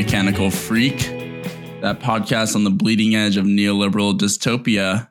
Mechanical 0.00 0.50
Freak, 0.50 0.96
that 1.82 2.00
podcast 2.00 2.56
on 2.56 2.64
the 2.64 2.70
bleeding 2.70 3.14
edge 3.14 3.36
of 3.36 3.44
neoliberal 3.44 4.18
dystopia 4.18 5.10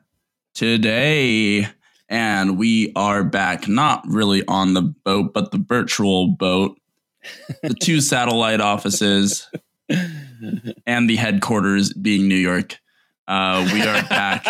today. 0.52 1.68
And 2.08 2.58
we 2.58 2.92
are 2.96 3.22
back, 3.22 3.68
not 3.68 4.02
really 4.08 4.44
on 4.48 4.74
the 4.74 4.82
boat, 4.82 5.32
but 5.32 5.52
the 5.52 5.58
virtual 5.58 6.26
boat, 6.26 6.76
the 7.62 7.72
two 7.72 8.00
satellite 8.00 8.60
offices, 8.60 9.48
and 9.88 11.08
the 11.08 11.14
headquarters 11.14 11.92
being 11.92 12.26
New 12.26 12.34
York. 12.34 12.76
Uh, 13.28 13.70
we 13.72 13.82
are 13.82 14.02
back. 14.08 14.44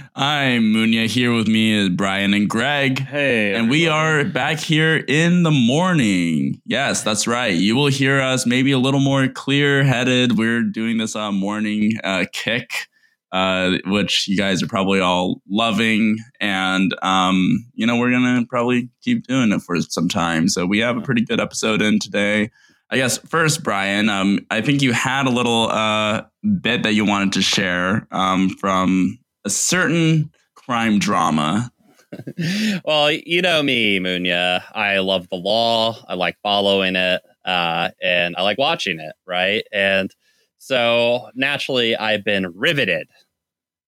I'm 0.18 0.72
Munya. 0.72 1.08
Here 1.08 1.30
with 1.34 1.46
me 1.46 1.74
is 1.74 1.90
Brian 1.90 2.32
and 2.32 2.48
Greg. 2.48 3.00
Hey, 3.00 3.54
And 3.54 3.68
we 3.68 3.86
are 3.86 4.24
back 4.24 4.58
here 4.58 4.96
in 4.96 5.42
the 5.42 5.50
morning. 5.50 6.62
Yes, 6.64 7.02
that's 7.02 7.26
right. 7.26 7.52
You 7.52 7.76
will 7.76 7.88
hear 7.88 8.22
us 8.22 8.46
maybe 8.46 8.72
a 8.72 8.78
little 8.78 9.00
more 9.00 9.28
clear 9.28 9.84
headed. 9.84 10.38
We're 10.38 10.62
doing 10.62 10.96
this 10.96 11.14
uh, 11.14 11.32
morning 11.32 11.98
uh, 12.02 12.24
kick, 12.32 12.88
uh, 13.30 13.72
which 13.84 14.26
you 14.26 14.38
guys 14.38 14.62
are 14.62 14.66
probably 14.66 15.00
all 15.00 15.42
loving. 15.50 16.16
And, 16.40 16.94
um, 17.02 17.66
you 17.74 17.86
know, 17.86 17.98
we're 17.98 18.10
going 18.10 18.40
to 18.40 18.46
probably 18.48 18.88
keep 19.02 19.26
doing 19.26 19.52
it 19.52 19.60
for 19.60 19.82
some 19.82 20.08
time. 20.08 20.48
So 20.48 20.64
we 20.64 20.78
have 20.78 20.96
a 20.96 21.02
pretty 21.02 21.26
good 21.26 21.40
episode 21.40 21.82
in 21.82 21.98
today. 21.98 22.50
I 22.88 22.96
guess 22.96 23.18
first, 23.18 23.62
Brian, 23.62 24.08
um, 24.08 24.46
I 24.50 24.62
think 24.62 24.80
you 24.80 24.94
had 24.94 25.26
a 25.26 25.30
little 25.30 25.68
uh, 25.70 26.22
bit 26.62 26.84
that 26.84 26.94
you 26.94 27.04
wanted 27.04 27.34
to 27.34 27.42
share 27.42 28.08
um, 28.10 28.48
from 28.48 29.18
a 29.46 29.50
certain 29.50 30.30
crime 30.54 30.98
drama 30.98 31.70
well, 32.84 33.10
you 33.10 33.42
know 33.42 33.62
me, 33.62 33.98
Munya. 33.98 34.62
I 34.72 34.98
love 34.98 35.28
the 35.28 35.36
law. 35.36 35.96
I 36.08 36.14
like 36.14 36.36
following 36.42 36.96
it, 36.96 37.20
uh, 37.44 37.90
and 38.00 38.36
I 38.36 38.42
like 38.42 38.58
watching 38.58 39.00
it. 39.00 39.12
Right, 39.26 39.64
and 39.72 40.14
so 40.58 41.30
naturally, 41.34 41.96
I've 41.96 42.24
been 42.24 42.52
riveted 42.54 43.08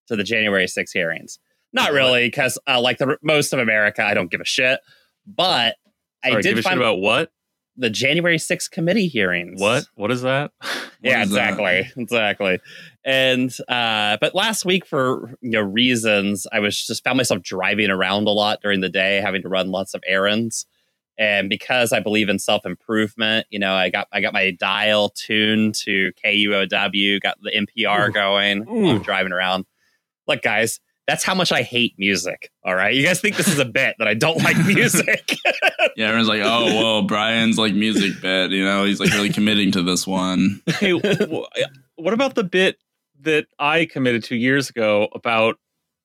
to 0.08 0.16
the 0.16 0.24
January 0.24 0.66
6 0.66 0.92
hearings. 0.92 1.38
Not 1.72 1.92
really, 1.92 2.26
because 2.26 2.58
uh, 2.66 2.80
like 2.80 2.98
the 2.98 3.18
most 3.22 3.52
of 3.52 3.60
America, 3.60 4.02
I 4.02 4.14
don't 4.14 4.30
give 4.30 4.40
a 4.40 4.44
shit. 4.44 4.80
But 5.26 5.76
I 6.24 6.30
Sorry, 6.30 6.42
did 6.42 6.48
give 6.50 6.58
a 6.58 6.62
shit 6.62 6.70
find 6.70 6.80
about 6.80 6.98
what? 6.98 7.30
the 7.78 7.88
January 7.88 8.38
6 8.38 8.68
committee 8.68 9.06
hearings. 9.06 9.60
What? 9.60 9.84
What 9.94 10.10
is 10.10 10.22
that? 10.22 10.50
yeah, 11.02 11.22
is 11.22 11.30
that? 11.30 11.50
exactly, 11.50 11.92
exactly. 11.96 12.58
And 13.08 13.50
uh, 13.68 14.18
but 14.20 14.34
last 14.34 14.66
week, 14.66 14.84
for 14.84 15.34
you 15.40 15.52
know 15.52 15.62
reasons, 15.62 16.46
I 16.52 16.60
was 16.60 16.86
just 16.86 17.02
found 17.02 17.16
myself 17.16 17.40
driving 17.40 17.88
around 17.88 18.28
a 18.28 18.32
lot 18.32 18.60
during 18.60 18.82
the 18.82 18.90
day, 18.90 19.22
having 19.22 19.40
to 19.42 19.48
run 19.48 19.70
lots 19.70 19.94
of 19.94 20.02
errands. 20.06 20.66
And 21.16 21.48
because 21.48 21.94
I 21.94 22.00
believe 22.00 22.28
in 22.28 22.38
self 22.38 22.66
improvement, 22.66 23.46
you 23.48 23.58
know, 23.58 23.72
I 23.72 23.88
got 23.88 24.08
I 24.12 24.20
got 24.20 24.34
my 24.34 24.50
dial 24.50 25.08
tuned 25.08 25.74
to 25.76 26.12
KUOW, 26.22 27.18
got 27.22 27.38
the 27.40 27.50
NPR 27.50 28.10
Ooh. 28.10 28.12
going. 28.12 28.64
while 28.66 28.96
I'm 28.96 29.02
driving 29.02 29.32
around. 29.32 29.64
Look, 30.26 30.42
guys, 30.42 30.78
that's 31.06 31.24
how 31.24 31.34
much 31.34 31.50
I 31.50 31.62
hate 31.62 31.94
music. 31.96 32.50
All 32.62 32.74
right, 32.74 32.94
you 32.94 33.02
guys 33.02 33.22
think 33.22 33.36
this 33.36 33.48
is 33.48 33.58
a 33.58 33.64
bit 33.64 33.96
that 34.00 34.06
I 34.06 34.12
don't 34.12 34.42
like 34.44 34.58
music? 34.66 35.34
Yeah, 35.96 36.08
everyone's 36.08 36.28
like, 36.28 36.42
oh, 36.44 36.66
well, 36.66 37.02
Brian's 37.02 37.58
like 37.58 37.74
music 37.74 38.20
bit, 38.22 38.52
you 38.52 38.62
know, 38.64 38.84
he's 38.84 39.00
like 39.00 39.10
really 39.10 39.30
committing 39.30 39.72
to 39.72 39.82
this 39.82 40.06
one. 40.06 40.62
hey, 40.66 40.92
w- 40.92 41.44
what 41.96 42.14
about 42.14 42.36
the 42.36 42.44
bit 42.44 42.78
that 43.22 43.46
I 43.58 43.84
committed 43.86 44.24
to 44.24 44.36
years 44.36 44.70
ago 44.70 45.08
about 45.14 45.56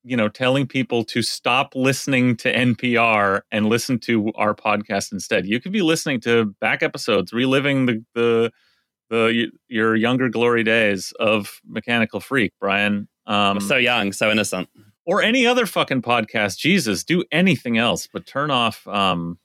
you 0.05 0.17
know 0.17 0.27
telling 0.29 0.67
people 0.67 1.03
to 1.05 1.21
stop 1.21 1.75
listening 1.75 2.35
to 2.37 2.53
NPR 2.53 3.41
and 3.51 3.67
listen 3.67 3.99
to 3.99 4.31
our 4.35 4.53
podcast 4.55 5.11
instead? 5.11 5.45
You 5.45 5.59
could 5.59 5.71
be 5.71 5.81
listening 5.81 6.19
to 6.21 6.45
back 6.59 6.83
episodes, 6.83 7.31
reliving 7.33 7.85
the 7.85 8.03
the 8.15 8.51
the 9.09 9.51
your 9.67 9.95
younger 9.95 10.29
glory 10.29 10.63
days 10.63 11.13
of 11.19 11.61
Mechanical 11.67 12.19
Freak, 12.19 12.53
Brian. 12.59 13.07
Um, 13.25 13.59
so 13.61 13.77
young, 13.77 14.11
so 14.11 14.29
innocent. 14.31 14.67
or 15.05 15.21
any 15.21 15.45
other 15.47 15.65
fucking 15.65 16.01
podcast. 16.01 16.57
Jesus, 16.57 17.03
do 17.05 17.23
anything 17.31 17.77
else 17.77 18.07
but 18.11 18.25
turn 18.25 18.51
off. 18.51 18.85
Um, 18.87 19.37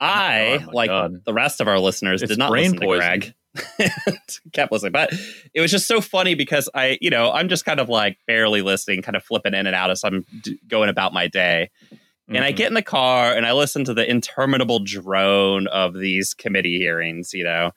I, 0.00 0.64
Oh 0.66 0.70
like 0.72 0.88
God. 0.88 1.24
the 1.26 1.34
rest 1.34 1.60
of 1.60 1.68
our 1.68 1.78
listeners, 1.78 2.22
It's 2.22 2.30
did 2.30 2.38
not 2.38 2.50
brain 2.50 2.72
listen 2.72 2.80
to 2.80 2.86
poison. 2.86 3.06
Greg. 3.20 3.34
And 3.78 4.18
kept 4.52 4.72
listening, 4.72 4.92
but 4.92 5.12
it 5.54 5.60
was 5.60 5.70
just 5.70 5.88
so 5.88 6.00
funny 6.00 6.34
because 6.34 6.68
I, 6.74 6.98
you 7.00 7.10
know, 7.10 7.32
I'm 7.32 7.48
just 7.48 7.64
kind 7.64 7.80
of 7.80 7.88
like 7.88 8.18
barely 8.26 8.62
listening, 8.62 9.02
kind 9.02 9.16
of 9.16 9.24
flipping 9.24 9.54
in 9.54 9.66
and 9.66 9.74
out 9.74 9.90
as 9.90 10.04
I'm 10.04 10.24
d- 10.42 10.58
going 10.68 10.88
about 10.88 11.12
my 11.12 11.26
day. 11.26 11.70
And 12.28 12.44
I 12.44 12.52
mhm. 12.52 12.56
get 12.56 12.68
in 12.68 12.74
the 12.74 12.82
car 12.82 13.32
and 13.32 13.44
I 13.44 13.52
listen 13.52 13.84
to 13.86 13.94
the 13.94 14.08
interminable 14.08 14.78
drone 14.78 15.66
of 15.66 15.94
these 15.94 16.32
committee 16.32 16.78
hearings, 16.78 17.34
you 17.34 17.42
know, 17.42 17.72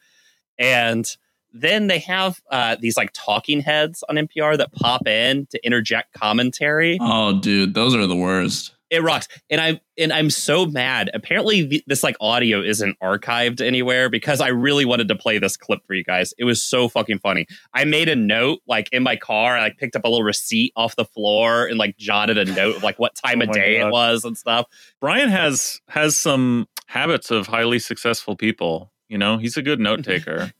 and 0.60 1.06
then 1.54 1.88
they 1.88 2.00
have 2.00 2.42
uh, 2.52 2.76
these 2.80 2.98
like 2.98 3.12
talking 3.14 3.62
heads 3.62 4.04
on 4.10 4.16
NPR 4.16 4.58
that 4.58 4.74
pop 4.74 5.08
in 5.08 5.48
to 5.48 5.66
interject 5.66 6.14
commentary 6.14 6.98
Oh, 7.00 7.40
dude, 7.40 7.74
those 7.74 7.96
are 7.96 8.08
the 8.08 8.16
worst. 8.16 8.73
It 8.94 9.02
rocks. 9.02 9.28
And 9.50 9.60
i'm 9.60 9.80
and 9.98 10.14
i'm 10.14 10.30
so 10.30 10.66
mad. 10.66 11.10
Apparently 11.14 11.68
th- 11.68 11.84
this 11.88 12.04
like 12.04 12.16
audio 12.22 12.62
isn't 12.62 12.98
archived 13.00 13.60
anywhere 13.60 14.10
because 14.10 14.40
i 14.40 14.50
really 14.50 14.86
wanted 14.86 15.08
to 15.08 15.16
play 15.16 15.40
this 15.40 15.58
clip 15.58 15.80
for 15.88 15.96
you 15.96 16.04
guys. 16.04 16.34
It 16.38 16.46
was 16.46 16.64
so 16.64 16.88
fucking 16.88 17.20
funny. 17.20 17.48
I 17.74 17.86
made 17.86 18.08
a 18.08 18.16
note 18.16 18.60
like 18.68 18.90
in 18.92 19.04
my 19.04 19.16
car 19.16 19.58
i 19.58 19.62
like 19.62 19.78
picked 19.78 19.96
up 19.96 20.04
a 20.06 20.08
little 20.08 20.24
receipt 20.24 20.72
off 20.76 20.96
the 20.96 21.06
floor 21.06 21.66
and 21.66 21.78
like 21.78 21.98
jotted 21.98 22.38
a 22.38 22.46
note 22.46 22.78
of 22.78 22.84
like 22.84 23.00
what 23.00 23.16
time 23.16 23.42
Oh 23.42 23.46
of 23.46 23.52
day 23.52 23.80
God. 23.80 23.88
it 23.88 23.92
was 23.92 24.24
and 24.24 24.38
stuff. 24.38 24.68
Brian 25.02 25.30
has 25.30 25.82
has 25.90 26.16
some 26.16 26.68
habits 26.86 27.32
of 27.32 27.48
highly 27.48 27.80
successful 27.80 28.36
people. 28.36 28.92
You 29.10 29.18
know, 29.18 29.38
he's 29.38 29.58
a 29.58 29.64
good 29.64 29.80
note 29.80 30.02
mm-hmm. 30.02 30.12
taker. 30.12 30.54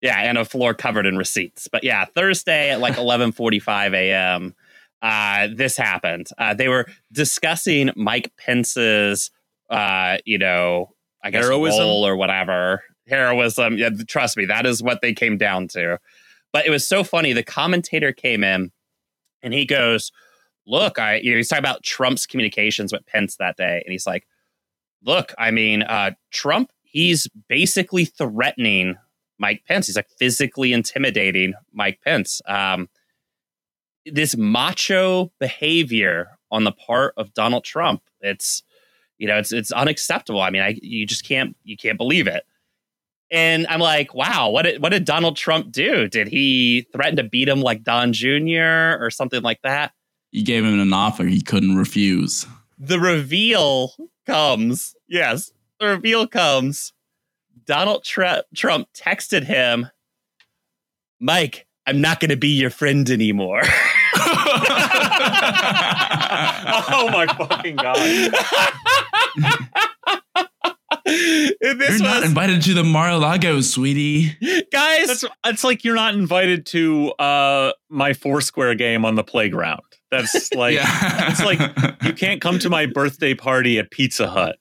yeah 0.00 0.18
and 0.18 0.38
a 0.38 0.44
floor 0.46 0.72
covered 0.72 1.04
in 1.04 1.18
receipts. 1.18 1.68
But 1.68 1.84
yeah 1.84 2.06
thursday 2.06 2.70
at 2.70 2.80
like 2.80 2.94
11.45 2.94 3.94
a.m 3.94 4.54
uh, 5.02 5.48
this 5.54 5.76
happened 5.76 6.28
uh, 6.38 6.54
they 6.54 6.68
were 6.68 6.86
discussing 7.12 7.90
mike 7.96 8.32
pence's 8.36 9.30
uh, 9.70 10.18
you 10.24 10.38
know 10.38 10.90
i 11.22 11.30
guess 11.30 11.44
Heroism? 11.44 11.80
role 11.80 12.06
or 12.06 12.16
whatever 12.16 12.82
heroism 13.06 13.76
yeah, 13.76 13.90
trust 14.06 14.36
me 14.36 14.44
that 14.44 14.66
is 14.66 14.82
what 14.82 15.00
they 15.00 15.12
came 15.12 15.36
down 15.36 15.68
to 15.68 15.98
but 16.52 16.66
it 16.66 16.70
was 16.70 16.86
so 16.86 17.02
funny 17.02 17.32
the 17.32 17.42
commentator 17.42 18.12
came 18.12 18.44
in 18.44 18.70
and 19.42 19.54
he 19.54 19.64
goes 19.64 20.12
look 20.66 20.98
i 20.98 21.16
you 21.16 21.30
know 21.30 21.36
he's 21.36 21.48
talking 21.48 21.64
about 21.64 21.82
trump's 21.82 22.26
communications 22.26 22.92
with 22.92 23.04
pence 23.06 23.36
that 23.36 23.56
day 23.56 23.82
and 23.84 23.92
he's 23.92 24.06
like 24.06 24.26
look 25.04 25.34
i 25.38 25.50
mean 25.50 25.82
uh, 25.82 26.10
trump 26.30 26.70
he's 26.82 27.28
basically 27.48 28.04
threatening 28.04 28.96
Mike 29.40 29.64
Pence. 29.66 29.86
He's 29.86 29.96
like 29.96 30.10
physically 30.18 30.72
intimidating 30.72 31.54
Mike 31.72 32.00
Pence. 32.04 32.42
Um, 32.46 32.88
this 34.06 34.36
macho 34.36 35.32
behavior 35.38 36.28
on 36.50 36.64
the 36.64 36.72
part 36.72 37.14
of 37.16 37.32
Donald 37.34 37.64
Trump, 37.64 38.02
it's 38.20 38.62
you 39.18 39.26
know, 39.26 39.36
it's 39.38 39.52
it's 39.52 39.70
unacceptable. 39.72 40.40
I 40.40 40.50
mean, 40.50 40.62
I 40.62 40.78
you 40.82 41.06
just 41.06 41.26
can't 41.26 41.56
you 41.64 41.76
can't 41.76 41.98
believe 41.98 42.26
it. 42.26 42.44
And 43.32 43.66
I'm 43.68 43.78
like, 43.80 44.12
wow, 44.14 44.50
what 44.50 44.62
did 44.62 44.82
what 44.82 44.88
did 44.90 45.04
Donald 45.04 45.36
Trump 45.36 45.70
do? 45.70 46.08
Did 46.08 46.28
he 46.28 46.86
threaten 46.92 47.16
to 47.16 47.22
beat 47.22 47.48
him 47.48 47.60
like 47.60 47.84
Don 47.84 48.12
Jr. 48.12 48.96
or 49.00 49.10
something 49.10 49.42
like 49.42 49.62
that? 49.62 49.92
He 50.32 50.42
gave 50.42 50.64
him 50.64 50.80
an 50.80 50.92
offer 50.92 51.24
he 51.24 51.40
couldn't 51.42 51.76
refuse. 51.76 52.46
the 52.78 52.98
reveal 52.98 53.92
comes. 54.26 54.94
Yes, 55.08 55.52
the 55.78 55.86
reveal 55.88 56.26
comes. 56.26 56.92
Donald 57.66 58.02
Tr- 58.04 58.42
Trump 58.54 58.88
texted 58.94 59.44
him, 59.44 59.88
Mike, 61.20 61.66
I'm 61.86 62.00
not 62.00 62.20
going 62.20 62.30
to 62.30 62.36
be 62.36 62.48
your 62.48 62.70
friend 62.70 63.08
anymore. 63.10 63.62
oh 63.64 63.68
my 67.12 67.26
fucking 67.38 67.76
god! 67.76 68.32
This 71.06 72.00
You're 72.00 72.08
not 72.08 72.22
invited 72.22 72.62
to 72.62 72.74
the 72.74 72.84
Mar-a-Lago, 72.84 73.60
sweetie. 73.60 74.36
guys, 74.70 75.06
That's 75.06 75.24
it's 75.46 75.64
like 75.64 75.84
you're 75.84 75.96
not 75.96 76.14
invited 76.14 76.66
to 76.66 77.10
uh 77.12 77.72
my 77.88 78.12
Foursquare 78.12 78.74
game 78.74 79.04
on 79.04 79.14
the 79.16 79.24
playground. 79.24 79.82
That's 80.10 80.52
like 80.54 80.74
yeah. 80.74 81.30
it's 81.30 81.42
like 81.44 81.60
you 82.02 82.12
can't 82.12 82.40
come 82.40 82.58
to 82.60 82.70
my 82.70 82.86
birthday 82.86 83.34
party 83.34 83.78
at 83.78 83.90
Pizza 83.90 84.28
Hut. 84.28 84.56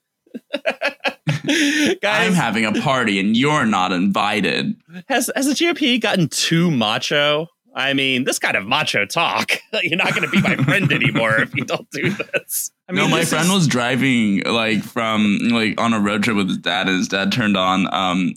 I'm 2.04 2.34
having 2.34 2.66
a 2.66 2.72
party 2.82 3.20
and 3.20 3.36
you're 3.36 3.66
not 3.66 3.92
invited. 3.92 4.76
has, 5.08 5.30
has 5.36 5.48
the 5.48 5.54
GOP 5.54 6.00
gotten 6.00 6.28
too 6.30 6.70
macho? 6.72 7.48
I 7.76 7.94
mean, 7.94 8.24
this 8.24 8.40
kind 8.40 8.58
of 8.58 8.66
macho 8.66 9.06
talk. 9.06 9.52
You're 9.84 9.96
not 9.96 10.10
going 10.16 10.24
to 10.24 10.30
be 10.30 10.42
my 10.42 10.56
friend 10.58 10.92
anymore 10.92 11.40
if 11.40 11.56
you 11.56 11.64
don't 11.64 11.90
do 11.92 12.10
this. 12.10 12.72
I 12.90 12.92
mean, 12.92 13.04
no, 13.04 13.08
my 13.08 13.24
friend 13.24 13.46
is- 13.46 13.52
was 13.54 13.68
driving 13.68 14.42
like 14.44 14.84
from 14.84 15.38
like 15.44 15.80
on 15.80 15.94
a 15.94 16.00
road 16.00 16.24
trip 16.24 16.36
with 16.36 16.48
his 16.50 16.58
dad, 16.58 16.88
and 16.90 16.98
his 16.98 17.08
dad 17.08 17.32
turned 17.32 17.56
on 17.56 17.88
um 17.94 18.34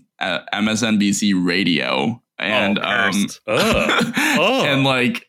MSNBC 0.52 1.32
radio, 1.44 2.22
and 2.38 2.78
Oh, 2.78 2.82
um 2.82 3.12
cursed. 3.12 3.40
Ugh. 3.46 4.12
Ugh. 4.16 4.66
and 4.66 4.84
like 4.84 5.26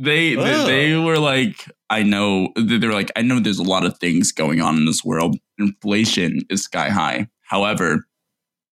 they, 0.00 0.34
they 0.34 0.64
they 0.66 0.96
were 0.96 1.18
like, 1.18 1.64
I 1.88 2.02
know 2.02 2.48
they 2.56 2.78
were 2.78 2.92
like, 2.94 3.10
I 3.16 3.22
know 3.22 3.38
there's 3.40 3.58
a 3.58 3.62
lot 3.62 3.84
of 3.84 3.98
things 3.98 4.32
going 4.32 4.60
on 4.60 4.76
in 4.76 4.84
this 4.86 5.04
world. 5.04 5.36
Inflation 5.58 6.40
is 6.50 6.64
sky 6.64 6.88
high. 6.88 7.28
However, 7.42 8.06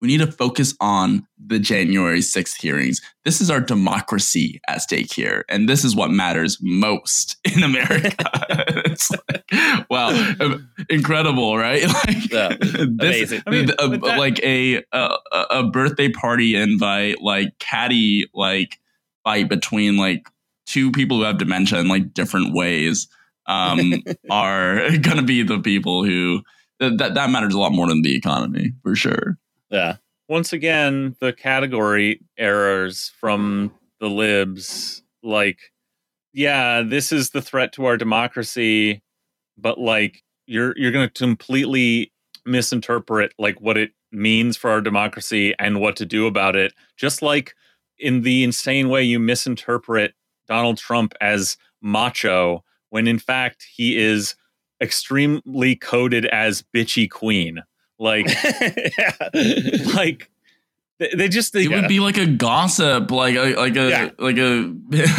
we 0.02 0.08
need 0.10 0.20
to 0.20 0.30
focus 0.32 0.76
on 0.82 1.26
the 1.38 1.60
January 1.60 2.20
6th 2.20 2.60
hearings. 2.62 3.00
This 3.24 3.40
is 3.40 3.50
our 3.50 3.62
democracy 3.62 4.60
at 4.68 4.82
stake 4.82 5.14
here. 5.14 5.46
And 5.48 5.70
this 5.70 5.86
is 5.86 5.96
what 5.96 6.12
matters 6.12 6.58
most 6.62 7.38
in 7.56 7.64
America. 7.64 8.14
it's 8.86 9.10
like, 9.12 9.86
wow, 9.90 10.10
um, 10.42 10.70
incredible, 10.90 11.58
right? 11.58 11.84
Like, 12.06 12.32
Yeah, 12.32 12.58
this, 12.60 12.76
amazing. 12.76 13.44
I 13.48 13.50
mean, 13.50 13.70
a- 13.80 13.88
that- 13.88 14.20
like 14.20 14.40
a, 14.44 14.84
a 14.92 15.10
a 15.52 15.64
birthday 15.70 16.10
party 16.10 16.56
invite, 16.56 17.22
like 17.22 17.58
catty, 17.60 18.30
like 18.34 18.80
fight 19.24 19.48
between 19.48 19.96
like 19.96 20.28
two 20.66 20.92
people 20.92 21.18
who 21.18 21.24
have 21.24 21.38
dementia 21.38 21.80
in 21.80 21.88
like 21.88 22.14
different 22.14 22.54
ways 22.54 23.08
um, 23.46 23.94
are 24.30 24.90
going 24.98 25.18
to 25.18 25.24
be 25.24 25.44
the 25.44 25.60
people 25.60 26.04
who 26.04 26.42
that, 26.80 26.98
that 26.98 27.14
that 27.14 27.30
matters 27.30 27.54
a 27.54 27.60
lot 27.60 27.72
more 27.72 27.88
than 27.88 28.02
the 28.02 28.16
economy 28.16 28.74
for 28.82 28.96
sure. 28.96 29.38
Yeah. 29.70 29.98
once 30.28 30.54
again 30.54 31.16
the 31.20 31.34
category 31.34 32.22
errors 32.38 33.12
from 33.20 33.74
the 34.00 34.10
libs 34.10 35.02
like 35.24 35.58
yeah 36.34 36.82
this 36.82 37.12
is 37.12 37.32
the 37.32 37.42
threat 37.42 37.74
to 37.74 37.86
our 37.86 37.98
democracy 37.98 39.02
but 39.58 39.80
like 39.80 40.24
you're 40.46 40.78
you're 40.78 40.92
going 40.92 41.08
to 41.08 41.14
completely 41.14 42.12
misinterpret 42.46 43.34
like 43.40 43.60
what 43.62 43.78
it 43.78 43.92
means 44.12 44.58
for 44.58 44.70
our 44.70 44.82
democracy 44.82 45.56
and 45.58 45.80
what 45.80 45.96
to 45.96 46.06
do 46.06 46.28
about 46.28 46.56
it 46.56 46.74
just 46.98 47.22
like 47.22 47.56
in 47.98 48.22
the 48.22 48.44
insane 48.44 48.90
way 48.90 49.02
you 49.02 49.20
misinterpret 49.20 50.14
Donald 50.48 50.78
Trump 50.78 51.14
as 51.22 51.58
macho 51.82 52.64
when 52.90 53.08
in 53.08 53.20
fact 53.20 53.66
he 53.76 53.98
is 53.98 54.36
extremely 54.82 55.76
coded 55.76 56.26
as 56.28 56.64
bitchy 56.76 57.10
queen 57.10 57.62
like 58.00 58.28
like 59.96 60.30
they, 61.00 61.10
they 61.16 61.28
just 61.28 61.54
they, 61.54 61.64
It 61.64 61.72
would 61.72 61.88
be 61.88 62.00
like 62.00 62.18
a 62.18 62.28
gossip, 62.28 63.10
like 63.10 63.36
a 63.36 63.56
like 63.56 63.76
a 63.76 63.90
Yeah. 63.90 64.10
like 64.20 64.38
a 64.38 64.74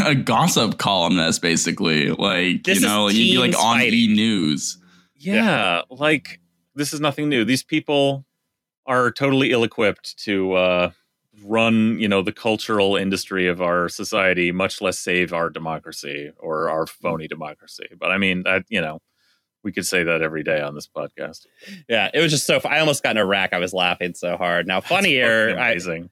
a 0.06 0.14
gossip 0.14 0.78
columnist, 0.78 1.42
basically. 1.42 2.10
Like 2.10 2.62
This 2.62 2.80
you 2.80 2.86
know, 2.86 3.08
is 3.08 3.18
you'd 3.18 3.32
be 3.32 3.38
like 3.38 3.58
on 3.58 3.78
Spidey. 3.80 3.92
E 3.92 4.14
News. 4.14 4.78
yeah, 5.16 5.82
like 5.90 6.40
this 6.76 6.92
is 6.92 7.00
nothing 7.00 7.28
new 7.28 7.44
these 7.44 7.62
people 7.64 8.24
are 8.86 9.10
totally 9.10 9.50
ill-equipped 9.50 10.16
to 10.18 10.52
uh 10.52 10.90
run 11.46 11.98
you 11.98 12.08
know 12.08 12.22
the 12.22 12.32
cultural 12.32 12.96
industry 12.96 13.46
of 13.46 13.60
our 13.60 13.88
society 13.88 14.50
much 14.50 14.80
less 14.80 14.98
save 14.98 15.32
our 15.32 15.50
democracy 15.50 16.30
or 16.38 16.70
our 16.70 16.86
hmm. 16.86 17.02
phony 17.02 17.28
democracy 17.28 17.86
but 17.98 18.10
i 18.10 18.18
mean 18.18 18.42
that 18.44 18.64
you 18.68 18.80
know 18.80 18.98
we 19.62 19.72
could 19.72 19.86
say 19.86 20.02
that 20.02 20.22
every 20.22 20.42
day 20.42 20.60
on 20.60 20.74
this 20.74 20.88
podcast 20.88 21.46
yeah. 21.88 22.10
It 22.12 22.20
was 22.20 22.30
just 22.30 22.46
so. 22.46 22.60
I 22.66 22.80
almost 22.80 23.02
got 23.02 23.12
in 23.12 23.16
a 23.16 23.24
rack. 23.24 23.54
I 23.54 23.58
was 23.58 23.72
laughing 23.72 24.12
so 24.12 24.36
hard. 24.36 24.66
Now, 24.66 24.82
funnier, 24.82 25.48
Fucking 25.48 25.62
I, 25.62 25.70
amazing 25.70 26.10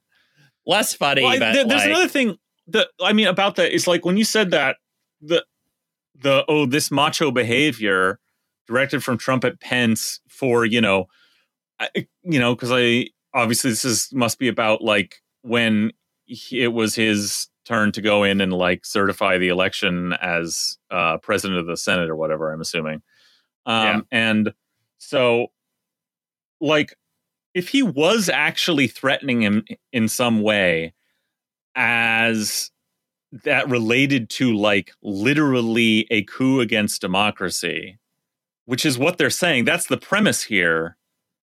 less 0.67 0.95
funny, 0.95 1.23
Well, 1.23 1.33
I- 1.33 1.39
but 1.39 1.53
there- 1.53 1.65
there's 1.65 1.81
like, 1.83 1.91
another 1.91 2.09
thing 2.09 2.39
that 2.69 2.89
I 3.01 3.13
mean 3.13 3.27
about 3.27 3.57
that 3.57 3.73
is 3.73 3.87
like 3.87 4.05
when 4.05 4.17
you 4.17 4.25
said 4.25 4.51
that 4.53 4.77
the 5.21 5.45
the 6.15 6.45
oh 6.49 6.67
this 6.67 6.91
macho 6.91 7.31
behavior 7.31 8.21
directed 8.67 9.03
from 9.03 9.19
Trump 9.19 9.45
at 9.45 9.61
Pence 9.61 10.21
for 10.29 10.65
you 10.65 10.81
know 10.81 11.07
I, 11.81 11.89
you 12.23 12.39
know 12.39 12.55
because 12.55 12.71
I 12.73 13.09
obviously 13.35 13.71
this 13.71 13.85
is 13.85 14.13
must 14.13 14.39
be 14.39 14.49
about 14.49 14.83
like 14.83 15.22
when 15.43 15.93
he, 16.25 16.63
it 16.63 16.73
was 16.73 16.95
his 16.95 17.49
turn 17.65 17.93
to 17.93 18.01
go 18.01 18.25
in 18.25 18.41
and 18.41 18.53
like 18.53 18.85
certify 18.85 19.39
the 19.39 19.49
election 19.49 20.13
as 20.21 20.79
uh, 20.91 21.19
president 21.19 21.61
of 21.61 21.67
the 21.67 21.77
Senate 21.77 22.11
or 22.11 22.17
whatever 22.17 22.53
I'm 22.53 22.61
assuming 22.61 23.03
um 23.67 23.85
Yeah. 23.87 24.01
and 24.11 24.55
so 24.99 25.49
like 26.61 26.97
if 27.55 27.69
he 27.69 27.83
was 27.83 28.29
actually 28.29 28.87
threatening 28.89 29.43
him 29.43 29.65
in 29.93 30.09
some 30.09 30.43
way 30.43 30.93
as 31.77 32.71
that 33.45 33.69
related 33.69 34.29
to 34.31 34.55
like 34.55 34.93
literally 35.03 36.07
a 36.11 36.23
coup 36.25 36.61
against 36.61 37.01
democracy 37.01 37.99
which 38.65 38.85
is 38.85 38.99
what 38.99 39.19
they're 39.19 39.31
saying 39.31 39.65
that's 39.65 39.87
the 39.87 39.97
premise 39.97 40.43
here 40.43 40.97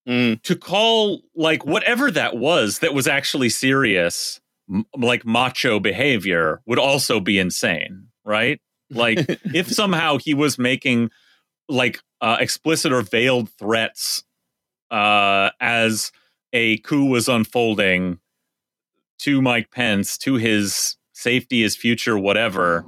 mm, 0.10 0.42
to 0.42 0.56
call 0.56 1.22
like 1.36 1.66
whatever 1.66 2.10
that 2.10 2.36
was 2.36 2.80
that 2.80 2.94
was 2.94 3.08
actually 3.08 3.50
serious 3.50 4.42
m- 4.70 4.86
like 4.98 5.26
macho 5.26 5.80
behavior 5.80 6.62
would 6.66 6.80
also 6.80 7.20
be 7.20 7.38
insane 7.38 8.08
right 8.26 8.60
like 8.90 9.20
if 9.54 9.68
somehow 9.70 10.18
he 10.18 10.34
was 10.34 10.58
making 10.58 11.10
like 11.68 12.00
uh, 12.22 12.38
explicit 12.40 12.92
or 12.92 13.02
veiled 13.02 13.50
threats 13.52 14.24
uh, 14.92 15.52
as 15.60 16.12
a 16.52 16.78
coup 16.80 17.06
was 17.06 17.28
unfolding 17.28 18.20
to 19.20 19.42
Mike 19.42 19.72
Pence, 19.72 20.18
to 20.20 20.36
his 20.36 20.98
safety, 21.14 21.62
his 21.62 21.76
future, 21.76 22.18
whatever, 22.18 22.86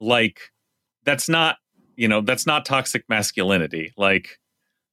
like 0.00 0.52
that's 1.04 1.28
not, 1.28 1.56
you 1.96 2.08
know, 2.08 2.20
that's 2.20 2.46
not 2.46 2.64
toxic 2.64 3.04
masculinity. 3.08 3.92
Like 3.96 4.38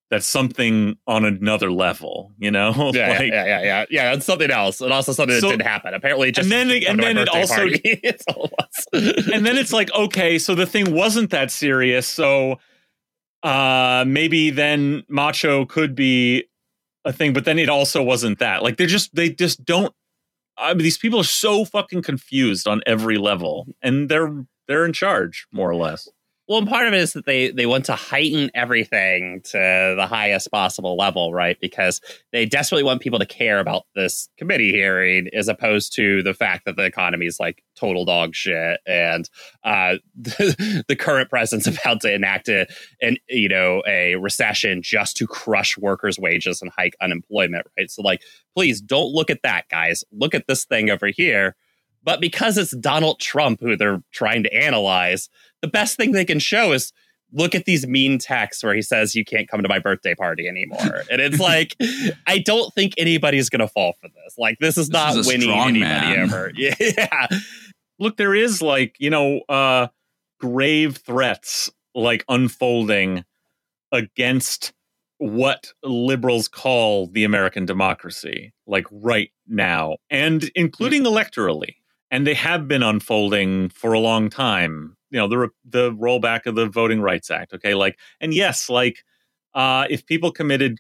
that's 0.10 0.26
something 0.28 0.98
on 1.06 1.24
another 1.24 1.72
level, 1.72 2.32
you 2.40 2.50
know? 2.50 2.72
yeah, 2.94 3.10
like, 3.10 3.32
yeah, 3.32 3.46
yeah, 3.46 3.62
yeah, 3.62 3.86
yeah. 3.90 4.14
That's 4.14 4.26
something 4.26 4.50
else, 4.50 4.82
and 4.82 4.92
also 4.92 5.12
something 5.12 5.40
that 5.40 5.48
didn't 5.48 5.62
happen. 5.68 5.94
Apparently, 5.94 6.32
just 6.32 6.52
And 6.52 6.70
then- 6.70 6.82
come 6.82 6.92
and 6.92 7.04
then 7.04 7.18
it 7.18 7.30
also- 7.30 7.62
it's 7.68 8.24
all 8.36 8.50
and 9.34 9.46
then 9.46 9.58
it's 9.58 9.74
like 9.74 9.94
okay 9.94 10.38
so 10.40 10.56
the 10.56 10.66
thing 10.66 10.94
wasn't 10.94 11.30
that 11.32 11.52
serious 11.52 12.08
so 12.08 12.58
uh 13.44 14.04
maybe 14.08 14.50
then 14.50 15.04
macho 15.08 15.66
could 15.66 15.96
be 15.96 16.44
a 17.06 17.14
thing 17.14 17.34
but 17.34 17.46
then 17.46 17.58
it 17.58 17.70
also 17.70 18.04
wasn't 18.04 18.38
that 18.40 18.62
like 18.64 18.78
they're 18.78 18.88
just 18.88 19.14
they 19.16 19.30
just 19.30 19.64
don't 19.64 19.94
I 20.58 20.74
mean, 20.74 20.84
these 20.84 20.98
people 20.98 21.22
are 21.22 21.24
so 21.24 21.64
fucking 21.64 22.02
confused 22.02 22.68
on 22.68 22.82
every 22.86 23.18
level 23.18 23.68
and 23.82 24.10
they're 24.10 24.44
they're 24.68 24.86
in 24.86 24.94
charge 24.94 25.48
more 25.52 25.70
or 25.70 25.76
less 25.76 26.08
Well, 26.50 26.66
part 26.66 26.88
of 26.88 26.96
it 26.96 27.00
is 27.00 27.14
that 27.14 27.28
they 27.28 27.52
they 27.52 27.68
want 27.68 27.86
to 27.86 27.96
heighten 27.96 28.50
everything 28.56 29.42
to 29.52 29.94
the 29.96 30.08
highest 30.08 30.50
possible 30.50 30.98
level, 30.98 31.32
right? 31.32 31.56
Because 31.62 32.02
they 32.32 32.48
desperately 32.48 32.82
want 32.84 33.04
people 33.04 33.20
to 33.20 33.26
care 33.28 33.60
about 33.60 33.84
this 33.94 34.30
committee 34.36 34.72
hearing, 34.72 35.28
as 35.32 35.48
opposed 35.48 35.94
to 35.98 36.24
the 36.24 36.34
fact 36.34 36.66
that 36.66 36.76
the 36.76 36.86
economy 36.86 37.28
is 37.28 37.40
like 37.40 37.64
total 37.76 38.04
dog 38.04 38.34
shit, 38.34 38.80
and 38.88 39.30
uh, 39.64 39.98
the, 40.20 40.84
the 40.88 40.96
current 40.96 41.30
president's 41.30 41.68
about 41.68 42.02
to 42.02 42.12
enact 42.12 42.50
a 42.50 42.66
an 43.00 43.18
you 43.30 43.48
know 43.48 43.84
a 43.88 44.16
recession 44.16 44.82
just 44.82 45.18
to 45.18 45.28
crush 45.28 45.78
workers' 45.78 46.18
wages 46.18 46.64
and 46.64 46.72
hike 46.76 46.96
unemployment, 47.00 47.68
right? 47.78 47.92
So, 47.92 48.02
like, 48.02 48.24
please 48.56 48.82
don't 48.82 49.14
look 49.14 49.30
at 49.30 49.44
that, 49.44 49.70
guys. 49.70 50.04
Look 50.12 50.34
at 50.34 50.48
this 50.48 50.66
thing 50.66 50.90
over 50.90 51.10
here. 51.10 51.56
But 52.02 52.22
because 52.22 52.58
it's 52.58 52.76
Donald 52.76 53.20
Trump 53.20 53.60
who 53.62 53.76
they're 53.76 54.02
trying 54.12 54.44
to 54.44 54.54
analyze, 54.54 55.30
the 55.62 55.68
best 55.68 55.98
thing 55.98 56.12
they 56.12 56.26
can 56.26 56.40
show 56.40 56.72
is 56.74 56.92
look 57.32 57.54
at 57.54 57.66
these 57.66 57.86
mean 57.86 58.18
texts 58.18 58.64
where 58.64 58.74
he 58.74 58.82
says 58.82 59.14
you 59.16 59.24
can't 59.24 59.48
come 59.48 59.62
to 59.62 59.70
my 59.70 59.78
birthday 59.80 60.16
party 60.16 60.48
anymore. 60.48 61.04
and 61.12 61.22
it's 61.22 61.40
like 61.40 61.76
I 62.28 62.40
don't 62.40 62.74
think 62.74 62.94
anybody's 62.98 63.50
gonna 63.50 63.68
fall 63.68 63.94
for 64.02 64.08
this. 64.08 64.36
Like 64.38 64.58
this 64.60 64.78
is 64.78 64.88
This 64.88 64.94
not 64.94 65.16
is 65.18 65.28
winning 65.28 65.52
anybody 65.52 65.80
man. 65.82 66.20
ever. 66.20 66.52
Yeah. 66.58 67.28
look 68.00 68.18
there 68.18 68.34
is 68.34 68.62
like 68.62 68.96
you 69.00 69.10
know 69.10 69.42
uh 69.50 69.88
grave 70.40 70.98
threats 70.98 71.70
like 71.94 72.24
unfolding 72.30 73.26
against 73.92 74.74
what 75.18 75.74
liberals 75.84 76.48
call 76.48 77.08
the 77.08 77.26
american 77.26 77.66
democracy 77.66 78.54
like 78.66 78.86
right 78.90 79.32
now 79.48 79.98
and 80.10 80.50
including 80.56 81.04
electorally 81.04 81.76
and 82.10 82.26
they 82.26 82.34
have 82.36 82.68
been 82.70 82.84
unfolding 82.84 83.68
for 83.70 83.92
a 83.92 84.00
long 84.00 84.30
time 84.30 84.96
you 85.12 85.20
know 85.20 85.28
the 85.28 85.50
the 85.66 85.92
rollback 85.94 86.46
of 86.46 86.56
the 86.56 86.68
voting 86.68 87.02
rights 87.02 87.30
act 87.32 87.54
okay 87.54 87.74
like 87.74 87.98
and 88.22 88.34
yes 88.34 88.70
like 88.70 89.04
uh 89.54 89.86
if 89.90 90.06
people 90.06 90.32
committed 90.32 90.80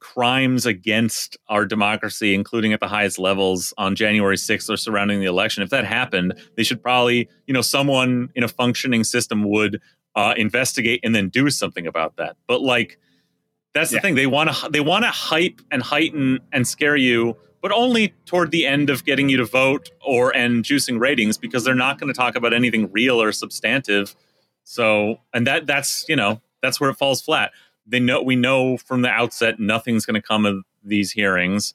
crimes 0.00 0.66
against 0.66 1.36
our 1.48 1.64
democracy, 1.66 2.34
including 2.34 2.72
at 2.72 2.80
the 2.80 2.88
highest 2.88 3.18
levels 3.18 3.72
on 3.78 3.94
January 3.94 4.36
6th 4.36 4.68
or 4.70 4.76
surrounding 4.76 5.20
the 5.20 5.26
election, 5.26 5.62
if 5.62 5.70
that 5.70 5.84
happened, 5.84 6.34
they 6.56 6.62
should 6.62 6.82
probably, 6.82 7.28
you 7.46 7.54
know, 7.54 7.60
someone 7.60 8.28
in 8.34 8.42
a 8.44 8.48
functioning 8.48 9.04
system 9.04 9.48
would 9.48 9.80
uh, 10.16 10.34
investigate 10.36 11.00
and 11.02 11.14
then 11.14 11.28
do 11.28 11.50
something 11.50 11.86
about 11.86 12.16
that. 12.16 12.36
But 12.46 12.60
like, 12.60 12.98
that's 13.72 13.90
the 13.90 13.96
Yeah. 13.96 14.02
thing. 14.02 14.14
They 14.14 14.26
want 14.26 14.52
to 14.52 14.68
they 14.70 14.80
want 14.80 15.04
to 15.04 15.10
hype 15.10 15.60
and 15.70 15.82
heighten 15.82 16.38
and 16.52 16.66
scare 16.66 16.96
you, 16.96 17.36
but 17.64 17.72
only 17.72 18.12
toward 18.26 18.50
the 18.50 18.66
end 18.66 18.90
of 18.90 19.06
getting 19.06 19.30
you 19.30 19.38
to 19.38 19.44
vote 19.46 19.90
or 20.06 20.36
and 20.36 20.64
juicing 20.64 21.00
ratings 21.00 21.38
because 21.38 21.64
they're 21.64 21.74
not 21.74 21.98
going 21.98 22.12
to 22.12 22.16
talk 22.16 22.36
about 22.36 22.52
anything 22.52 22.92
real 22.92 23.20
or 23.20 23.32
substantive. 23.32 24.14
So, 24.64 25.16
and 25.32 25.46
that 25.46 25.66
that's 25.66 26.06
you 26.08 26.16
know 26.16 26.42
that's 26.60 26.78
where 26.78 26.90
it 26.90 26.96
falls 26.96 27.22
flat 27.22 27.52
they 27.86 28.00
know 28.00 28.22
we 28.22 28.36
know 28.36 28.76
from 28.76 29.02
the 29.02 29.08
outset 29.08 29.60
nothing's 29.60 30.06
going 30.06 30.20
to 30.20 30.26
come 30.26 30.46
of 30.46 30.64
these 30.82 31.12
hearings 31.12 31.74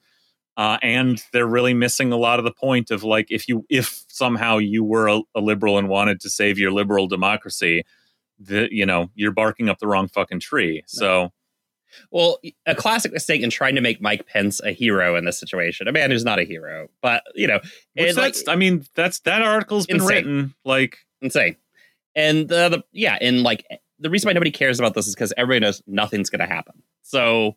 uh, 0.57 0.77
and 0.81 1.23
they're 1.31 1.47
really 1.47 1.73
missing 1.73 2.11
a 2.11 2.17
lot 2.17 2.39
of 2.39 2.45
the 2.45 2.51
point 2.51 2.91
of 2.91 3.03
like 3.03 3.27
if 3.29 3.47
you 3.47 3.65
if 3.69 4.03
somehow 4.07 4.57
you 4.57 4.83
were 4.83 5.07
a, 5.07 5.21
a 5.35 5.41
liberal 5.41 5.77
and 5.77 5.87
wanted 5.87 6.19
to 6.19 6.29
save 6.29 6.57
your 6.57 6.71
liberal 6.71 7.07
democracy 7.07 7.83
the 8.39 8.67
you 8.71 8.85
know 8.85 9.09
you're 9.15 9.31
barking 9.31 9.69
up 9.69 9.79
the 9.79 9.87
wrong 9.87 10.07
fucking 10.07 10.39
tree 10.39 10.83
so 10.85 11.31
Well, 12.11 12.39
a 12.65 12.75
classic 12.75 13.11
mistake 13.11 13.41
in 13.41 13.49
trying 13.49 13.75
to 13.75 13.81
make 13.81 14.01
Mike 14.01 14.27
Pence 14.27 14.61
a 14.61 14.71
hero 14.71 15.15
in 15.15 15.25
this 15.25 15.39
situation. 15.39 15.87
A 15.87 15.91
man 15.91 16.11
who's 16.11 16.23
not 16.25 16.39
a 16.39 16.43
hero, 16.43 16.89
but 17.01 17.23
you 17.35 17.47
know, 17.47 17.59
Which 17.95 18.09
and, 18.09 18.17
like, 18.17 18.33
that's, 18.33 18.47
I 18.47 18.55
mean, 18.55 18.85
that's 18.95 19.19
that 19.21 19.41
article's 19.41 19.85
been 19.85 19.97
Insane. 19.97 20.09
written. 20.15 20.55
Like, 20.65 20.97
insane. 21.21 21.55
And 22.15 22.47
the, 22.49 22.69
the 22.69 22.83
yeah, 22.91 23.17
and 23.21 23.43
like 23.43 23.65
the 23.99 24.09
reason 24.09 24.27
why 24.27 24.33
nobody 24.33 24.51
cares 24.51 24.79
about 24.79 24.93
this 24.93 25.07
is 25.07 25.15
because 25.15 25.33
everybody 25.37 25.65
knows 25.65 25.81
nothing's 25.87 26.29
going 26.29 26.39
to 26.39 26.45
happen. 26.53 26.81
So 27.01 27.55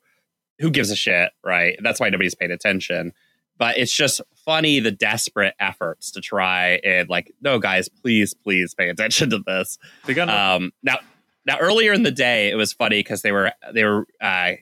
who 0.59 0.71
gives 0.71 0.91
a 0.91 0.97
shit, 0.97 1.31
right? 1.45 1.77
That's 1.83 1.99
why 2.01 2.09
nobody's 2.11 2.35
paying 2.35 2.51
attention. 2.53 3.13
But 3.59 3.79
it's 3.79 3.95
just 3.95 4.21
funny 4.45 4.81
the 4.81 4.91
desperate 4.91 5.55
efforts 5.61 6.11
to 6.13 6.21
try 6.21 6.81
and 6.85 7.09
like, 7.09 7.33
no, 7.41 7.59
guys, 7.59 7.89
please, 7.89 8.35
please 8.35 8.75
pay 8.75 8.89
attention 8.89 9.31
to 9.31 9.39
this. 9.39 9.79
they 10.07 10.15
got 10.15 10.27
no- 10.29 10.57
Um, 10.57 10.73
now, 10.83 10.99
now 11.47 11.59
earlier 11.59 11.93
in 11.93 12.03
the 12.03 12.11
day, 12.11 12.51
it 12.51 12.55
was 12.55 12.73
funny 12.73 13.01
because 13.01 13.23
they 13.23 13.33
were 13.33 13.53
they 13.73 13.85
were 13.85 14.07
uh, 14.21 14.53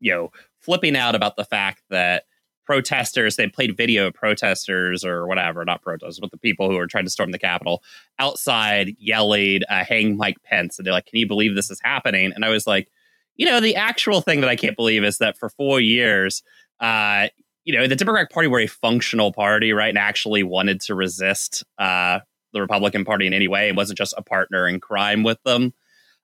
you 0.00 0.12
know 0.12 0.32
flipping 0.60 0.96
out 0.96 1.14
about 1.14 1.36
the 1.36 1.44
fact 1.44 1.82
that 1.90 2.24
protesters 2.64 3.36
they 3.36 3.46
played 3.46 3.76
video 3.76 4.06
of 4.06 4.14
protesters 4.14 5.04
or 5.04 5.26
whatever, 5.26 5.64
not 5.64 5.82
protesters, 5.82 6.18
but 6.18 6.30
the 6.30 6.38
people 6.38 6.70
who 6.70 6.76
were 6.76 6.86
trying 6.86 7.04
to 7.04 7.10
storm 7.10 7.30
the 7.30 7.38
Capitol 7.38 7.82
outside 8.18 8.94
yelling, 8.98 9.60
uh, 9.68 9.84
"Hang 9.84 10.16
Mike 10.16 10.42
Pence!" 10.44 10.78
And 10.78 10.86
they're 10.86 10.94
like, 10.94 11.06
"Can 11.06 11.18
you 11.18 11.26
believe 11.26 11.54
this 11.54 11.70
is 11.70 11.80
happening?" 11.82 12.32
And 12.34 12.44
I 12.44 12.48
was 12.48 12.66
like, 12.66 12.88
you 13.36 13.46
know, 13.46 13.60
the 13.60 13.76
actual 13.76 14.20
thing 14.20 14.40
that 14.40 14.50
I 14.50 14.56
can't 14.56 14.76
believe 14.76 15.04
is 15.04 15.18
that 15.18 15.36
for 15.38 15.48
four 15.48 15.80
years, 15.80 16.42
uh, 16.80 17.28
you 17.64 17.74
know, 17.74 17.86
the 17.86 17.96
Democratic 17.96 18.30
Party 18.30 18.48
were 18.48 18.60
a 18.60 18.66
functional 18.66 19.32
party, 19.32 19.72
right, 19.72 19.88
and 19.88 19.98
actually 19.98 20.42
wanted 20.42 20.80
to 20.82 20.94
resist 20.94 21.64
uh, 21.78 22.20
the 22.54 22.60
Republican 22.62 23.04
Party 23.04 23.26
in 23.26 23.34
any 23.34 23.48
way. 23.48 23.68
It 23.68 23.76
wasn't 23.76 23.98
just 23.98 24.14
a 24.16 24.22
partner 24.22 24.66
in 24.66 24.80
crime 24.80 25.22
with 25.22 25.42
them. 25.42 25.74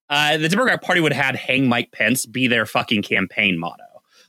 Uh, 0.08 0.38
the 0.38 0.48
Democratic 0.48 0.80
Party 0.82 1.00
would 1.00 1.12
have 1.12 1.24
had 1.24 1.36
"Hang 1.36 1.68
Mike 1.68 1.92
Pence" 1.92 2.24
be 2.26 2.46
their 2.46 2.64
fucking 2.66 3.02
campaign 3.02 3.58
motto. 3.58 3.84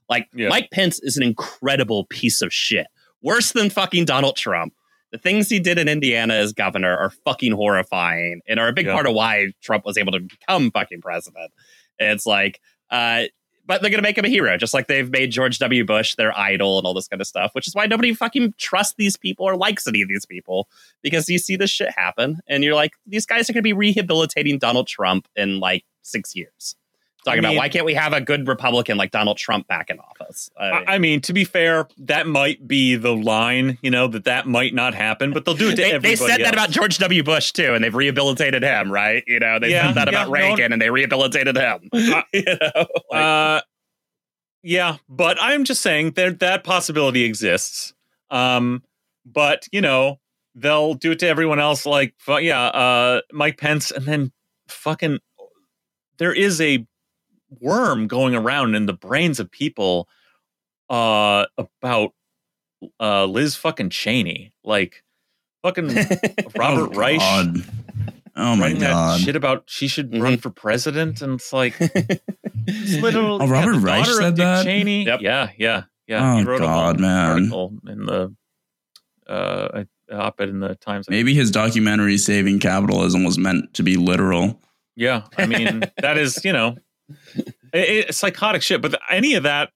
Like 0.09 0.27
Yeah. 0.33 0.49
Mike 0.49 0.69
Pence 0.71 0.99
is 1.01 1.15
an 1.15 1.23
incredible 1.23 2.05
piece 2.05 2.41
of 2.41 2.53
shit, 2.53 2.87
worse 3.21 3.53
than 3.53 3.69
fucking 3.69 4.05
Donald 4.05 4.35
Trump. 4.35 4.73
The 5.11 5.17
things 5.17 5.49
he 5.49 5.59
did 5.59 5.77
in 5.79 5.87
Indiana 5.89 6.35
as 6.35 6.53
governor 6.53 6.95
are 6.95 7.09
fucking 7.25 7.51
horrifying 7.53 8.41
and 8.47 8.59
are 8.59 8.67
a 8.67 8.73
big 8.73 8.85
Yeah. 8.85 8.93
part 8.93 9.07
of 9.07 9.13
why 9.13 9.47
Trump 9.61 9.85
was 9.85 9.97
able 9.97 10.11
to 10.13 10.19
become 10.19 10.71
fucking 10.71 11.01
president. 11.01 11.51
It's 11.99 12.25
like, 12.25 12.59
uh, 12.89 13.23
but 13.71 13.81
they're 13.81 13.89
going 13.89 13.99
to 13.99 14.03
make 14.03 14.17
him 14.17 14.25
a 14.25 14.27
hero, 14.27 14.57
just 14.57 14.73
like 14.73 14.87
they've 14.87 15.09
made 15.09 15.31
George 15.31 15.57
W. 15.59 15.85
Bush 15.85 16.15
their 16.15 16.37
idol 16.37 16.77
and 16.77 16.85
all 16.85 16.93
this 16.93 17.07
kind 17.07 17.21
of 17.21 17.27
stuff, 17.27 17.51
which 17.55 17.69
is 17.69 17.73
why 17.73 17.85
nobody 17.85 18.13
fucking 18.13 18.53
trusts 18.57 18.95
these 18.97 19.15
people 19.15 19.47
or 19.47 19.55
likes 19.55 19.87
any 19.87 20.01
of 20.01 20.09
these 20.09 20.25
people 20.25 20.67
because 21.01 21.29
you 21.29 21.37
see 21.37 21.55
this 21.55 21.69
shit 21.69 21.89
happen 21.95 22.41
and 22.47 22.65
you're 22.65 22.75
like, 22.75 22.91
these 23.07 23.25
guys 23.25 23.49
are 23.49 23.53
going 23.53 23.61
to 23.61 23.63
be 23.63 23.71
rehabilitating 23.71 24.59
Donald 24.59 24.87
Trump 24.87 25.25
in 25.37 25.61
like 25.61 25.85
six 26.01 26.35
years. 26.35 26.75
Talking 27.23 27.45
I 27.45 27.49
about 27.49 27.57
why 27.57 27.69
can't 27.69 27.85
we 27.85 27.93
have 27.93 28.13
a 28.13 28.21
good 28.21 28.47
Republican 28.47 28.97
like 28.97 29.11
Donald 29.11 29.37
Trump 29.37 29.67
back 29.67 29.91
in 29.91 29.99
office? 29.99 30.49
I 30.57 30.71
mean, 30.71 30.83
I, 30.87 30.97
mean, 30.97 31.21
to 31.21 31.33
be 31.33 31.43
fair, 31.43 31.87
that 31.99 32.25
might 32.25 32.67
be 32.67 32.95
the 32.95 33.13
line, 33.15 33.77
you 33.83 33.91
know, 33.91 34.07
that 34.07 34.23
that 34.23 34.47
might 34.47 34.73
not 34.73 34.95
happen, 34.95 35.31
but 35.31 35.45
they'll 35.45 35.53
do 35.53 35.67
it 35.67 35.75
to 35.75 35.81
they, 35.83 35.91
everybody 35.91 36.15
they 36.15 36.15
said 36.15 36.43
that 36.43 36.53
about 36.53 36.71
George 36.71 36.97
W. 36.97 37.21
Bush 37.21 37.51
too, 37.51 37.75
and 37.75 37.83
they've 37.83 37.93
rehabilitated 37.93 38.63
him, 38.63 38.91
right? 38.91 39.23
You 39.27 39.39
know, 39.39 39.59
they 39.59 39.69
Yeah, 39.69 39.87
said 39.87 39.95
that 39.97 40.11
yeah, 40.11 40.23
about 40.23 40.27
no. 40.29 40.33
Reagan, 40.33 40.73
and 40.73 40.81
they 40.81 40.89
rehabilitated 40.89 41.55
him. 41.55 41.89
Uh, 41.93 42.21
you 42.33 42.43
know, 42.45 42.85
like, 43.11 43.23
uh, 43.23 43.61
yeah, 44.63 44.97
but 45.07 45.37
I'm 45.39 45.63
just 45.63 45.81
saying 45.83 46.11
that 46.11 46.39
that 46.39 46.63
possibility 46.63 47.23
exists. 47.23 47.93
Um, 48.31 48.81
but 49.25 49.67
you 49.71 49.81
know, 49.81 50.19
they'll 50.55 50.95
do 50.95 51.11
it 51.11 51.19
to 51.19 51.27
everyone 51.27 51.59
else. 51.59 51.85
Like, 51.85 52.15
yeah, 52.27 52.63
uh, 52.63 53.21
Mike 53.31 53.57
Pence, 53.59 53.91
and 53.91 54.05
then 54.05 54.31
fucking, 54.67 55.19
there 56.17 56.33
is 56.33 56.59
a 56.59 56.87
worm 57.59 58.07
going 58.07 58.35
around 58.35 58.75
in 58.75 58.85
the 58.85 58.93
brains 58.93 59.39
of 59.39 59.51
people 59.51 60.07
uh, 60.89 61.45
about 61.57 62.13
uh, 62.99 63.25
Liz 63.25 63.55
fucking 63.55 63.89
Cheney, 63.89 64.53
like 64.63 65.03
fucking 65.63 65.87
Robert 66.55 66.91
oh, 66.95 66.99
Reich. 66.99 67.19
God. 67.19 67.63
Oh 68.35 68.55
my 68.55 68.73
god. 68.73 69.19
shit 69.19 69.35
about 69.35 69.63
she 69.67 69.87
should 69.87 70.17
run 70.17 70.37
for 70.37 70.49
president, 70.49 71.21
and 71.21 71.33
it's 71.33 71.51
like 71.51 71.75
it's 71.79 72.95
literally 73.01 73.39
Oh, 73.41 73.47
Robert 73.47 73.73
the 73.73 73.79
Reich 73.79 74.05
said 74.05 74.35
that? 74.37 74.63
Cheney. 74.63 75.05
Yep. 75.05 75.21
Yeah, 75.21 75.49
yeah, 75.57 75.83
yeah. 76.07 76.33
Oh, 76.33 76.37
he 76.37 76.43
wrote 76.45 76.59
God, 76.59 76.99
long 76.99 77.01
man. 77.01 77.29
article 77.29 77.73
in 77.87 78.05
the 78.05 78.35
uh, 79.27 79.83
op-ed 80.11 80.49
in 80.49 80.59
the 80.59 80.75
Times. 80.75 81.09
Maybe 81.09 81.33
his 81.33 81.51
documentary 81.51 82.17
"Saving 82.17 82.59
Capitalism" 82.59 83.23
was 83.23 83.37
meant 83.37 83.73
to 83.75 83.83
be 83.83 83.97
literal. 83.97 84.61
Yeah, 84.95 85.23
I 85.37 85.45
mean 85.45 85.83
that 85.97 86.17
is 86.17 86.43
you 86.43 86.53
know, 86.53 86.77
it, 87.35 87.49
it's 87.73 88.17
psychotic 88.17 88.61
shit. 88.61 88.81
But 88.81 88.99
any 89.09 89.33
of 89.35 89.43
that, 89.43 89.69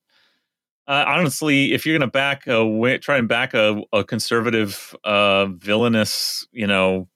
uh, 0.88 1.04
honestly, 1.08 1.74
if 1.74 1.86
you're 1.86 1.98
gonna 1.98 2.12
back 2.12 2.46
a 2.48 2.98
try 3.01 3.18
and 3.18 3.27
back 3.27 3.54
a, 3.54 3.82
a 3.92 4.04
conservative, 4.04 4.96
uh, 5.04 5.48
villainous, 5.48 6.48
you 6.51 6.68
know, 6.68 7.08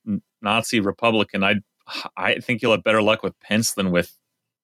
Nazi 0.42 0.80
Republican, 0.80 1.44
I 1.44 1.56
I 2.18 2.40
think 2.40 2.62
you'll 2.62 2.72
have 2.72 2.84
better 2.84 3.02
luck 3.02 3.24
with 3.24 3.40
Pence 3.40 3.74
than 3.74 3.92
with 3.92 4.16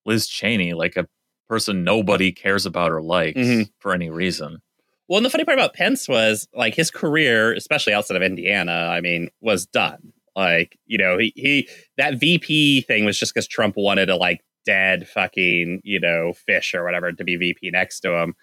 Liz 0.06 0.28
Cheney, 0.28 0.74
like 0.74 0.96
a 0.96 1.08
person 1.48 1.84
nobody 1.84 2.32
cares 2.32 2.66
about 2.66 2.92
or 2.92 3.02
likes 3.02 3.38
Mhm. 3.38 3.70
for 3.80 3.94
any 3.94 4.10
reason. 4.10 4.58
Well, 5.08 5.18
and 5.18 5.26
the 5.26 5.30
funny 5.30 5.44
part 5.46 5.58
about 5.60 5.76
Pence 5.76 6.08
was 6.08 6.48
like 6.56 6.74
his 6.74 6.90
career, 6.90 7.54
especially 7.54 7.94
outside 7.94 8.18
of 8.18 8.24
Indiana, 8.24 8.72
I 8.92 9.02
mean, 9.02 9.30
was 9.42 9.68
done. 9.68 10.14
Like, 10.36 10.78
you 10.88 10.98
know, 10.98 11.18
he, 11.20 11.32
he 11.36 11.70
that 11.98 12.16
VP 12.20 12.82
thing 12.82 13.06
was 13.06 13.18
just 13.20 13.34
because 13.34 13.48
Trump 13.48 13.76
wanted 13.78 14.08
to 14.08 14.16
like 14.16 14.42
dead 14.66 15.08
fucking, 15.08 15.82
you 15.84 16.00
know, 16.00 16.34
fish 16.34 16.74
or 16.74 16.84
whatever 16.84 17.12
to 17.12 17.24
be 17.24 17.36
VP 17.36 17.72
next 17.72 18.02
to 18.02 18.16
him. 18.16 18.36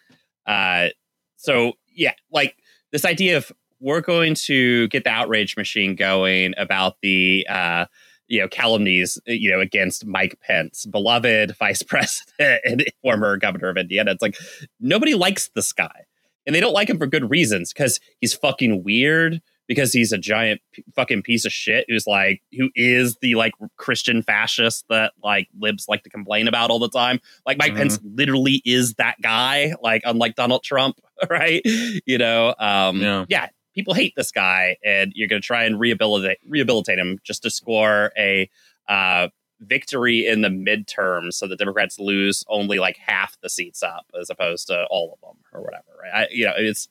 Uh 0.47 0.89
so 1.37 1.73
yeah, 1.95 2.15
like 2.31 2.57
this 2.93 3.05
idea 3.05 3.37
of 3.37 3.53
we're 3.81 4.01
going 4.01 4.35
to 4.35 4.87
get 4.89 5.05
the 5.05 5.11
outrage 5.11 5.57
machine 5.57 5.97
going 5.97 6.55
about 6.57 6.97
the 7.03 7.47
uh 7.49 7.87
you 8.29 8.41
know 8.41 8.49
calumnies 8.49 9.19
you 9.27 9.51
know 9.51 9.61
against 9.61 10.07
Mike 10.07 10.39
Pence, 10.41 10.87
beloved 10.87 11.57
vice 11.59 11.83
president 11.87 12.61
and 12.65 12.85
former 13.03 13.37
governor 13.37 13.69
of 13.69 13.77
Indiana. 13.77 14.13
It's 14.13 14.23
like 14.23 14.37
nobody 14.81 15.15
likes 15.15 15.51
this 15.55 15.73
guy 15.73 16.07
and 16.47 16.55
they 16.55 16.61
don't 16.61 16.73
like 16.73 16.89
him 16.89 16.99
for 16.99 17.07
good 17.07 17.31
reasons 17.31 17.73
because 17.73 18.01
he's 18.21 18.35
fucking 18.35 18.83
weird 18.85 19.41
because 19.69 19.93
he's 19.93 20.13
a 20.13 20.19
giant 20.19 20.61
p- 20.73 20.85
fucking 20.95 21.23
piece 21.23 21.45
of 21.45 21.53
shit 21.53 21.85
who's 21.89 22.07
like 22.07 22.43
who 22.57 22.71
is 22.75 23.17
the 23.23 23.35
like 23.37 23.53
christian 23.77 24.23
fascist 24.23 24.85
that 24.89 25.13
like 25.23 25.49
libs 25.59 25.87
like 25.89 26.03
to 26.03 26.11
complain 26.11 26.49
about 26.49 26.71
all 26.71 26.79
the 26.79 26.89
time 26.89 27.21
like 27.47 27.59
mike 27.59 27.73
Mhm. 27.73 27.77
pence 27.77 27.99
literally 28.03 28.61
is 28.65 28.95
that 28.95 29.17
guy 29.23 29.75
like 29.83 30.03
unlike 30.05 30.35
donald 30.35 30.63
trump 30.63 30.97
right 31.31 31.63
you 31.65 32.19
know 32.19 32.55
um 32.59 33.01
Yeah. 33.01 33.25
yeah 33.29 33.49
people 33.75 33.95
hate 33.95 34.15
this 34.17 34.31
guy 34.33 34.77
and 34.85 35.13
you're 35.15 35.29
going 35.29 35.41
to 35.41 35.47
try 35.47 35.65
and 35.65 35.79
rehabilitate 35.81 36.39
rehabilitate 36.47 36.99
him 36.99 37.19
just 37.25 37.43
to 37.45 37.51
score 37.51 38.13
a 38.19 38.51
uh 38.89 39.29
victory 39.61 40.27
in 40.27 40.41
the 40.43 40.49
midterms 40.49 41.35
so 41.35 41.47
the 41.47 41.55
democrats 41.55 42.01
lose 42.01 42.43
only 42.49 42.81
like 42.81 42.97
half 42.97 43.37
the 43.43 43.49
seats 43.49 43.81
up 43.83 44.07
as 44.21 44.29
opposed 44.29 44.67
to 44.67 44.85
all 44.91 45.13
of 45.15 45.21
them 45.21 45.37
or 45.53 45.63
whatever 45.63 45.85
right 46.03 46.13
I, 46.13 46.29
you 46.33 46.47
know 46.47 46.55
it's 46.57 46.89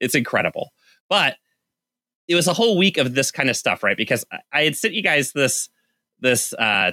it's 0.00 0.16
incredible 0.16 0.72
but 1.08 1.36
it 2.28 2.34
was 2.34 2.46
a 2.46 2.52
whole 2.52 2.76
week 2.76 2.98
of 2.98 3.14
this 3.14 3.30
kind 3.30 3.50
of 3.50 3.56
stuff 3.56 3.82
right? 3.82 3.96
Because 3.96 4.24
I, 4.52 4.62
had 4.62 4.76
sent 4.76 4.94
you 4.94 5.02
guys 5.02 5.32
this 5.32 5.68
this 6.20 6.52
uh 6.54 6.92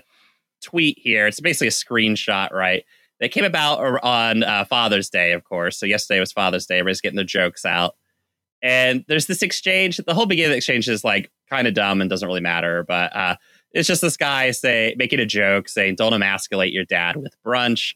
tweet 0.63 0.98
here. 1.00 1.27
It's 1.27 1.39
basically 1.39 1.68
a 1.68 1.72
screenshot 1.72 2.51
right? 2.51 2.84
That 3.20 3.32
came 3.32 3.46
about 3.46 3.80
on 4.04 4.44
uh, 4.44 4.65
father's 4.65 5.10
day 5.10 5.34
of 5.34 5.44
course. 5.44 5.77
So 5.77 5.86
yesterday 5.86 6.20
was 6.20 6.32
father's 6.32 6.65
day. 6.65 6.80
Everybody's 6.80 7.01
getting 7.01 7.18
their 7.18 7.25
jokes 7.25 7.65
out. 7.65 7.96
And 8.62 9.06
there's 9.08 9.27
this 9.27 9.44
exchange. 9.44 9.98
The 9.98 10.13
whole 10.13 10.25
beginning 10.25 10.48
of 10.48 10.54
the 10.54 10.58
exchange 10.58 10.89
is 10.89 11.04
like 11.04 11.32
kind 11.50 11.68
of 11.68 11.74
dumb 11.74 12.01
and 12.01 12.10
doesn't 12.10 12.27
really 12.27 12.42
matter. 12.42 12.84
But 12.84 13.15
uh 13.15 13.36
it's 13.72 13.88
just 13.88 14.01
this 14.01 14.18
guy 14.18 14.51
say 14.51 14.96
making 14.98 15.20
a 15.20 15.25
joke 15.25 15.68
saying 15.68 15.96
don't 15.96 16.13
emasculate 16.13 16.72
your 16.72 16.86
dad 16.86 17.18
with 17.18 17.36
brunch. 17.46 17.94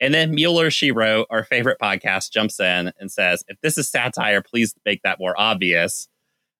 And 0.00 0.14
then 0.14 0.34
Mueller, 0.34 0.70
she 0.70 0.90
wrote, 0.90 1.26
our 1.28 1.44
favorite 1.44 1.78
podcast, 1.82 2.30
jumps 2.30 2.60
in 2.60 2.92
and 3.00 3.10
says, 3.10 3.42
if 3.48 3.60
this 3.62 3.76
is 3.76 3.90
satire, 3.90 4.42
please 4.42 4.74
make 4.86 5.02
that 5.02 5.18
more 5.18 5.34
obvious. 5.36 6.08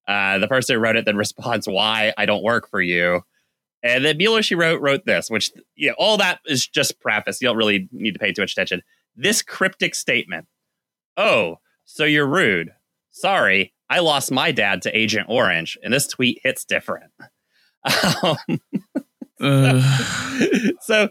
Uh, 0.08 0.38
the 0.38 0.48
person 0.48 0.74
who 0.74 0.80
wrote 0.80 0.96
it 0.96 1.04
then 1.04 1.16
responds, 1.24 1.68
why 1.68 2.12
I 2.18 2.26
don't 2.26 2.42
work 2.42 2.68
for 2.68 2.80
you. 2.80 3.22
And 3.82 4.04
then 4.04 4.16
Mueller, 4.16 4.42
she 4.42 4.56
wrote, 4.56 4.80
wrote 4.80 5.04
this, 5.06 5.30
which, 5.30 5.52
yeah, 5.76 5.92
all 5.98 6.16
that 6.16 6.40
is 6.46 6.66
just 6.66 6.98
preface. 6.98 7.40
You 7.40 7.46
don't 7.48 7.56
really 7.56 7.88
need 7.92 8.14
to 8.14 8.18
pay 8.18 8.32
too 8.32 8.42
much 8.42 8.52
attention. 8.52 8.82
This 9.14 9.42
cryptic 9.42 9.94
statement. 9.94 10.48
Oh, 11.16 11.58
so 11.84 12.04
you're 12.04 12.26
rude. 12.26 12.72
Sorry, 13.10 13.72
I 13.90 14.00
lost 14.00 14.32
my 14.32 14.50
dad 14.50 14.82
to 14.82 14.96
Agent 14.96 15.26
Orange, 15.28 15.78
and 15.82 15.92
this 15.92 16.06
tweet 16.08 16.40
hits 16.42 16.64
different. 16.64 17.12
Um, 18.22 18.36
Uh, 19.40 19.80
so 20.80 21.08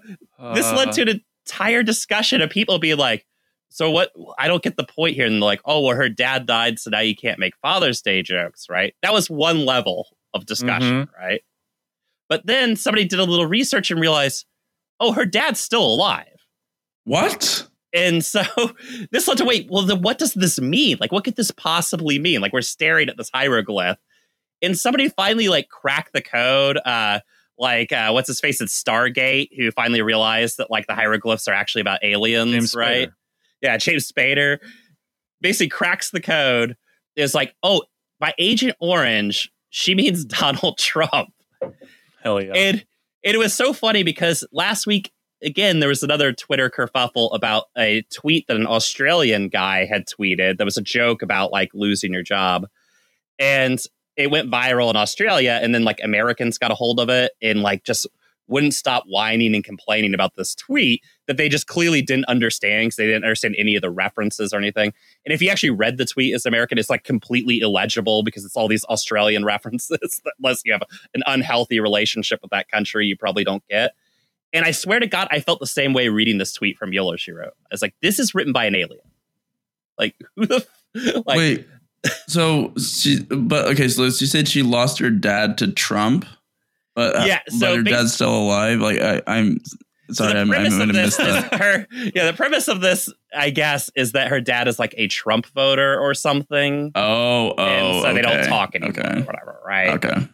this 0.53 0.65
Uh, 0.65 0.75
led 0.75 0.91
to 0.93 1.01
an 1.03 1.21
entire 1.45 1.81
discussion 1.83 2.41
of 2.41 2.49
people 2.49 2.77
being 2.77 2.97
like, 2.97 3.25
so 3.69 3.91
what? 3.91 4.11
I 4.37 4.47
don't 4.47 4.63
get 4.63 4.77
the 4.77 4.85
point 4.85 5.15
here. 5.15 5.25
And 5.25 5.39
like, 5.39 5.61
oh, 5.65 5.81
well, 5.81 5.95
her 5.95 6.09
dad 6.09 6.45
died, 6.45 6.79
so 6.79 6.89
now 6.89 6.99
you 6.99 7.15
can't 7.15 7.39
make 7.39 7.55
Father's 7.61 8.01
Day 8.01 8.21
jokes, 8.21 8.67
right? 8.69 8.93
That 9.01 9.13
was 9.13 9.29
one 9.29 9.65
level 9.65 10.07
of 10.33 10.45
discussion, 10.45 11.09
right? 11.19 11.41
But 12.29 12.45
then 12.45 12.75
somebody 12.75 13.05
did 13.05 13.19
a 13.19 13.23
little 13.23 13.45
research 13.45 13.91
and 13.91 13.99
realized, 13.99 14.45
oh, 14.99 15.13
her 15.13 15.25
dad's 15.25 15.59
still 15.59 15.85
alive. 15.85 16.45
What? 17.05 17.67
And 17.93 18.23
so 18.23 18.41
this 19.11 19.27
led 19.27 19.37
to 19.37 19.45
wait, 19.45 19.67
well, 19.69 19.83
then 19.83 20.01
what 20.01 20.17
does 20.17 20.33
this 20.33 20.59
mean? 20.59 20.97
Like, 20.99 21.11
what 21.11 21.23
could 21.23 21.35
this 21.35 21.51
possibly 21.51 22.19
mean? 22.19 22.41
Like, 22.41 22.53
we're 22.53 22.61
staring 22.61 23.09
at 23.09 23.17
this 23.17 23.29
hieroglyph. 23.33 23.97
And 24.61 24.77
somebody 24.77 25.09
finally 25.09 25.49
like 25.49 25.69
cracked 25.69 26.13
the 26.13 26.21
code. 26.21 26.77
Uh, 26.83 27.19
like 27.59 27.91
uh, 27.91 28.11
what's 28.11 28.27
his 28.27 28.39
face 28.39 28.61
at 28.61 28.67
Stargate, 28.67 29.49
who 29.55 29.71
finally 29.71 30.01
realized 30.01 30.57
that 30.57 30.69
like 30.69 30.87
the 30.87 30.95
hieroglyphs 30.95 31.47
are 31.47 31.53
actually 31.53 31.81
about 31.81 32.03
aliens, 32.03 32.51
James 32.51 32.75
right? 32.75 33.09
Spader. 33.09 33.13
Yeah, 33.61 33.77
James 33.77 34.11
Spader 34.11 34.59
basically 35.41 35.69
cracks 35.69 36.11
the 36.11 36.21
code. 36.21 36.75
Is 37.15 37.33
like, 37.33 37.55
oh, 37.63 37.81
by 38.19 38.33
Agent 38.37 38.75
Orange, 38.79 39.51
she 39.69 39.95
means 39.95 40.25
Donald 40.25 40.77
Trump. 40.77 41.29
Hell 42.21 42.41
yeah. 42.41 42.53
And 42.53 42.85
it 43.23 43.37
was 43.37 43.53
so 43.53 43.73
funny 43.73 44.03
because 44.03 44.45
last 44.51 44.85
week, 44.85 45.11
again, 45.41 45.79
there 45.79 45.89
was 45.89 46.03
another 46.03 46.33
Twitter 46.33 46.69
kerfuffle 46.69 47.33
about 47.35 47.65
a 47.77 48.03
tweet 48.13 48.47
that 48.47 48.57
an 48.57 48.67
Australian 48.67 49.49
guy 49.49 49.85
had 49.85 50.05
tweeted 50.07 50.57
that 50.57 50.65
was 50.65 50.77
a 50.77 50.81
joke 50.81 51.21
about 51.21 51.51
like 51.51 51.69
losing 51.73 52.13
your 52.13 52.23
job. 52.23 52.67
And 53.39 53.79
it 54.15 54.31
went 54.31 54.51
viral 54.51 54.89
in 54.89 54.95
Australia. 54.95 55.59
And 55.61 55.73
then 55.73 55.83
like 55.83 55.99
Americans 56.03 56.57
got 56.57 56.71
a 56.71 56.75
hold 56.75 56.99
of 56.99 57.09
it 57.09 57.31
and 57.41 57.61
like 57.61 57.83
just 57.83 58.07
wouldn't 58.47 58.73
stop 58.73 59.03
whining 59.07 59.55
and 59.55 59.63
complaining 59.63 60.13
about 60.13 60.35
this 60.35 60.55
tweet 60.55 61.03
that 61.27 61.37
they 61.37 61.49
just 61.49 61.67
clearly 61.67 62.01
didn't 62.01 62.25
understand 62.25 62.87
because 62.87 62.95
they 62.95 63.05
didn't 63.05 63.23
understand 63.23 63.55
any 63.57 63.75
of 63.75 63.81
the 63.81 63.89
references 63.89 64.53
or 64.53 64.57
anything. 64.57 64.93
And 65.25 65.33
if 65.33 65.41
you 65.41 65.49
actually 65.49 65.71
read 65.71 65.97
the 65.97 66.05
tweet 66.05 66.33
as 66.33 66.45
American, 66.45 66.77
it's 66.77 66.89
like 66.89 67.03
completely 67.03 67.59
illegible 67.59 68.23
because 68.23 68.45
it's 68.45 68.55
all 68.55 68.67
these 68.67 68.85
Australian 68.85 69.43
references 69.45 70.21
unless 70.39 70.61
you 70.65 70.71
have 70.71 70.83
an 71.13 71.23
unhealthy 71.25 71.79
relationship 71.79 72.41
with 72.41 72.51
that 72.51 72.69
country, 72.69 73.05
you 73.05 73.17
probably 73.17 73.43
don't 73.43 73.67
get. 73.67 73.93
And 74.53 74.65
I 74.65 74.71
swear 74.71 74.99
to 74.99 75.07
God, 75.07 75.27
I 75.29 75.39
felt 75.39 75.59
the 75.59 75.67
same 75.67 75.93
way 75.93 76.09
reading 76.09 76.37
this 76.37 76.53
tweet 76.53 76.77
from. 76.77 76.91
She 77.17 77.31
wrote, 77.31 77.53
"I 77.65 77.67
was 77.71 77.81
like, 77.81 77.95
this 78.01 78.17
is 78.17 78.33
written 78.33 78.53
by 78.53 78.65
an 78.65 78.75
alien. 78.75 79.01
Like, 79.99 80.15
who 80.35 80.45
the 80.45 80.65
f- 80.95 81.25
like? 81.25 81.37
Wait. 81.37 81.67
So 82.27 82.73
she, 82.77 83.23
but 83.23 83.65
okay. 83.67 83.87
So 83.89 84.09
she 84.09 84.25
said 84.25 84.47
she 84.47 84.63
lost 84.63 84.99
her 84.99 85.09
dad 85.09 85.57
to 85.57 85.71
Trump, 85.71 86.25
but 86.97 87.15
uh, 87.15 87.23
Yeah, 87.25 87.39
so 87.47 87.59
but 87.59 87.75
her 87.77 87.83
bas- 87.83 87.93
dad's 87.93 88.13
still 88.13 88.35
alive. 88.35 88.79
Like 88.81 88.99
I, 88.99 89.21
I'm 89.27 89.59
sorry, 90.11 90.33
the 90.33 90.39
I'm, 90.39 90.41
I'm 90.41 90.49
premise 90.49 90.77
gonna 90.77 90.93
miss 90.93 91.15
that. 91.17 91.53
her. 91.61 91.87
Yeah, 92.13 92.25
the 92.29 92.33
premise 92.35 92.67
of 92.67 92.81
this, 92.81 93.09
I 93.33 93.51
guess, 93.51 93.89
is 93.95 94.11
that 94.13 94.27
her 94.29 94.41
dad 94.41 94.67
is 94.67 94.79
like 94.79 94.93
a 94.97 95.07
Trump 95.07 95.45
voter 95.47 95.97
or 95.99 96.13
something, 96.13 96.91
Oh, 96.95 97.53
oh, 97.57 97.63
and 97.63 98.01
so 98.01 98.13
they 98.13 98.21
don't 98.21 98.45
talk 98.47 98.75
anymore, 98.75 98.91
Okay, 98.99 99.19
or 99.21 99.23
whatever, 99.23 99.59
right? 99.65 100.03
okay. 100.03 100.27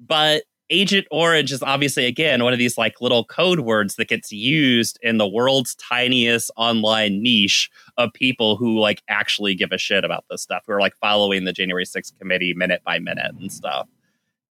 But 0.00 0.42
Agent 0.70 1.06
Orange 1.10 1.50
is 1.50 1.62
obviously 1.62 2.04
again 2.04 2.44
one 2.44 2.52
of 2.52 2.58
these 2.58 2.76
like 2.76 3.00
little 3.00 3.24
code 3.24 3.60
words 3.60 3.94
that 3.96 4.08
gets 4.08 4.30
used 4.32 4.98
in 5.02 5.16
the 5.16 5.26
world's 5.26 5.74
tiniest 5.76 6.50
online 6.56 7.22
niche 7.22 7.70
of 7.96 8.12
people 8.12 8.56
who 8.56 8.78
like 8.78 9.02
actually 9.08 9.54
give 9.54 9.72
a 9.72 9.78
shit 9.78 10.04
about 10.04 10.24
this 10.30 10.42
stuff, 10.42 10.64
who 10.66 10.72
are 10.74 10.80
like 10.80 10.94
following 11.00 11.44
the 11.44 11.52
January 11.54 11.84
6th 11.86 12.16
committee 12.18 12.52
minute 12.54 12.82
by 12.84 12.98
minute 12.98 13.32
and 13.40 13.50
stuff. 13.50 13.88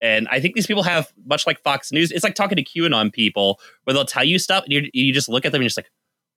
And 0.01 0.27
I 0.29 0.39
think 0.39 0.55
these 0.55 0.67
people 0.67 0.83
have 0.83 1.11
much 1.25 1.47
like 1.47 1.61
Fox 1.63 1.91
News. 1.91 2.11
It's 2.11 2.23
like 2.23 2.35
talking 2.35 2.55
to 2.55 2.63
QAnon 2.63 3.11
people 3.11 3.59
where 3.83 3.93
they'll 3.93 4.05
tell 4.05 4.23
you 4.23 4.37
stuff 4.39 4.63
and 4.65 4.73
you, 4.73 4.89
you 4.93 5.13
just 5.13 5.27
look 5.29 5.45
at 5.45 5.51
them 5.51 5.59
and 5.59 5.63
you're 5.63 5.69
just 5.69 5.77
like, 5.77 5.89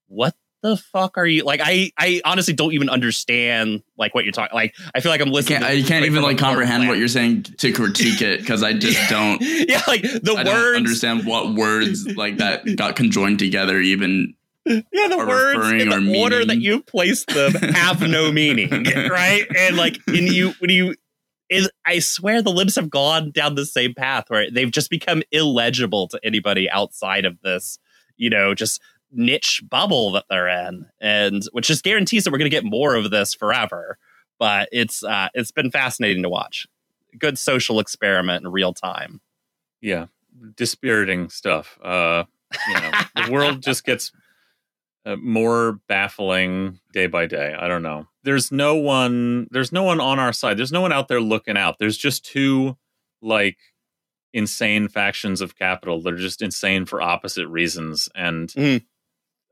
what 0.09 0.35
the 0.63 0.77
fuck 0.77 1.17
are 1.17 1.27
you 1.27 1.43
like? 1.45 1.61
I 1.63 1.91
I 1.99 2.21
honestly 2.25 2.53
don't 2.53 2.73
even 2.75 2.91
understand 2.91 3.83
like 3.97 4.15
what 4.15 4.25
you're 4.25 4.33
talking. 4.33 4.55
Like 4.55 4.75
I 4.95 5.01
feel 5.01 5.11
like 5.11 5.21
I'm 5.23 5.31
listening. 5.31 5.61
can't, 5.61 5.71
I 5.71 5.83
can't 5.83 6.05
even 6.05 6.23
like 6.23 6.37
comprehend 6.39 6.87
what 6.89 6.99
you're 6.99 7.09
saying 7.09 7.45
to 7.45 7.73
critique 7.73 8.21
it 8.23 8.41
because 8.41 8.63
I 8.63 8.73
just 8.75 8.99
don't. 9.11 9.41
yeah, 9.69 9.83
like 9.87 10.03
the 10.03 10.35
I 10.39 10.43
don't 10.43 10.55
words. 10.55 10.77
understand 10.77 11.25
what 11.27 11.55
words 11.55 12.07
like 12.15 12.39
that 12.39 12.77
got 12.77 12.97
conjoined 12.97 13.39
together. 13.39 13.81
Even 13.81 14.35
Yeah, 14.67 14.83
the 14.93 15.17
words 15.27 15.71
in 15.73 15.89
the 15.89 15.97
or 15.97 16.21
order 16.21 16.37
meaning. 16.41 16.49
that 16.49 16.61
you 16.61 16.83
place 16.83 17.25
them 17.25 17.53
have 17.53 18.03
no 18.07 18.31
meaning, 18.31 18.71
right? 19.11 19.47
And 19.57 19.77
like, 19.79 19.99
and 20.09 20.29
you 20.29 20.53
when 20.59 20.69
you, 20.71 20.95
it, 21.51 21.71
I 21.85 21.99
swear 21.99 22.41
the 22.41 22.53
libs 22.53 22.77
have 22.77 22.89
gone 22.89 23.33
down 23.33 23.57
the 23.57 23.67
same 23.67 23.93
path 23.93 24.25
where 24.29 24.51
they've 24.51 24.71
just 24.71 24.89
become 24.89 25.23
illegible 25.33 26.09
to 26.09 26.21
anybody 26.23 26.71
outside 26.71 27.25
of 27.25 27.41
this, 27.43 27.79
you 28.17 28.31
know, 28.31 28.55
just 28.55 28.81
niche 29.13 29.63
bubble 29.69 30.13
that 30.13 30.25
they're 30.31 30.49
in, 30.49 30.87
and 31.01 31.43
which 31.53 31.67
just 31.67 31.83
guarantees 31.83 32.25
that 32.25 32.31
we're 32.31 32.39
going 32.39 32.51
to 32.51 32.57
get 32.57 32.65
more 32.65 32.95
of 32.95 33.11
this 33.11 33.35
forever. 33.35 33.99
But 34.39 34.69
it's 34.73 35.03
uh, 35.03 35.29
it's 35.35 35.51
been 35.51 35.71
fascinating 35.71 36.23
to 36.23 36.31
watch. 36.31 36.67
Good 37.19 37.37
social 37.37 37.81
experiment 37.81 38.45
in 38.45 38.53
real 38.53 38.73
time. 38.73 39.21
yeah. 39.81 40.07
Dispiriting 40.57 41.29
stuff. 41.29 41.77
Uh, 41.83 42.25
you 42.69 42.75
know, 42.75 42.91
the 43.17 43.33
world 43.33 43.63
just 43.63 43.85
gets 43.85 44.13
uh, 45.07 45.17
more 45.17 45.81
baffling 45.89 46.79
day 46.93 47.07
by 47.07 47.27
day. 47.27 47.55
I 47.59 47.69
don't 47.69 47.83
know. 47.83 48.07
There's 48.23 48.53
no 48.53 48.75
one. 48.77 49.49
There's 49.51 49.73
no 49.73 49.83
one 49.83 50.01
on 50.01 50.19
our 50.19 50.33
side. 50.33 50.57
There's 50.59 50.73
no 50.73 50.81
one 50.83 50.93
out 50.93 51.09
there 51.09 51.21
looking 51.21 51.57
out. 51.57 51.79
There's 51.79 51.97
just 51.97 52.25
two 52.25 52.77
like 53.23 53.57
insane 54.33 54.89
factions 54.89 55.41
of 55.41 55.57
capital 55.57 56.01
that 56.03 56.13
are 56.15 56.19
just 56.19 56.43
insane 56.43 56.87
for 56.87 57.01
opposite 57.03 57.49
reasons, 57.49 58.09
and 58.15 58.49
Mhm. 58.51 58.85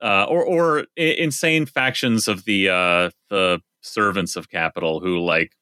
uh, 0.02 0.24
or 0.28 0.44
or 0.44 0.86
insane 0.96 1.66
factions 1.66 2.28
of 2.28 2.44
the 2.44 2.68
uh, 2.68 3.10
the 3.30 3.60
servants 3.80 4.36
of 4.36 4.50
capital 4.50 5.00
who 5.00 5.18
like 5.18 5.52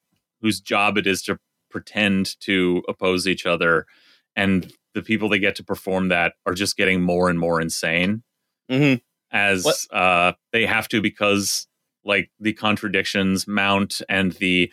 whose 0.40 0.60
job 0.60 0.98
it 0.98 1.06
is 1.06 1.22
to 1.22 1.38
pretend 1.70 2.38
to 2.40 2.82
oppose 2.88 3.26
each 3.28 3.46
other, 3.46 3.86
and 4.34 4.72
the 4.94 5.02
people 5.02 5.28
that 5.28 5.38
get 5.38 5.54
to 5.56 5.64
perform 5.64 6.08
that 6.08 6.34
are 6.44 6.54
just 6.54 6.76
getting 6.76 7.00
more 7.02 7.28
and 7.30 7.38
more 7.38 7.60
insane 7.60 8.22
Mhm. 8.70 9.00
As 9.32 9.86
uh, 9.92 10.32
they 10.52 10.66
have 10.66 10.88
to 10.88 11.00
because 11.00 11.66
like 12.04 12.30
the 12.38 12.52
contradictions 12.52 13.46
mount 13.48 14.00
and 14.08 14.32
the 14.32 14.70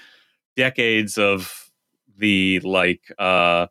decades 0.55 1.17
of 1.17 1.71
the 2.17 2.59
like 2.59 3.01
uh 3.17 3.65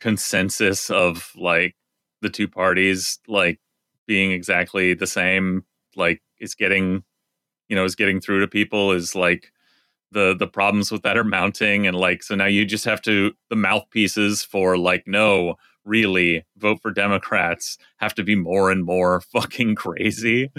consensus 0.00 0.90
of 0.90 1.30
like 1.36 1.76
the 2.20 2.28
two 2.28 2.48
parties 2.48 3.20
like 3.28 3.60
being 4.06 4.32
exactly 4.32 4.92
the 4.92 5.06
same 5.06 5.64
like 5.94 6.20
is 6.40 6.54
getting 6.54 7.04
you 7.68 7.76
know 7.76 7.84
is 7.84 7.94
getting 7.94 8.20
through 8.20 8.40
to 8.40 8.48
people 8.48 8.92
is 8.92 9.14
like 9.14 9.52
the 10.10 10.34
the 10.36 10.46
problems 10.46 10.90
with 10.90 11.02
that 11.02 11.16
are 11.16 11.24
mounting 11.24 11.86
and 11.86 11.96
like 11.96 12.22
so 12.22 12.34
now 12.34 12.46
you 12.46 12.64
just 12.64 12.84
have 12.84 13.00
to 13.00 13.32
the 13.50 13.56
mouthpieces 13.56 14.42
for 14.42 14.76
like 14.76 15.06
no 15.06 15.54
really 15.84 16.44
vote 16.56 16.78
for 16.82 16.90
democrats 16.90 17.78
have 17.98 18.14
to 18.14 18.22
be 18.22 18.34
more 18.34 18.70
and 18.70 18.84
more 18.84 19.20
fucking 19.32 19.74
crazy 19.74 20.50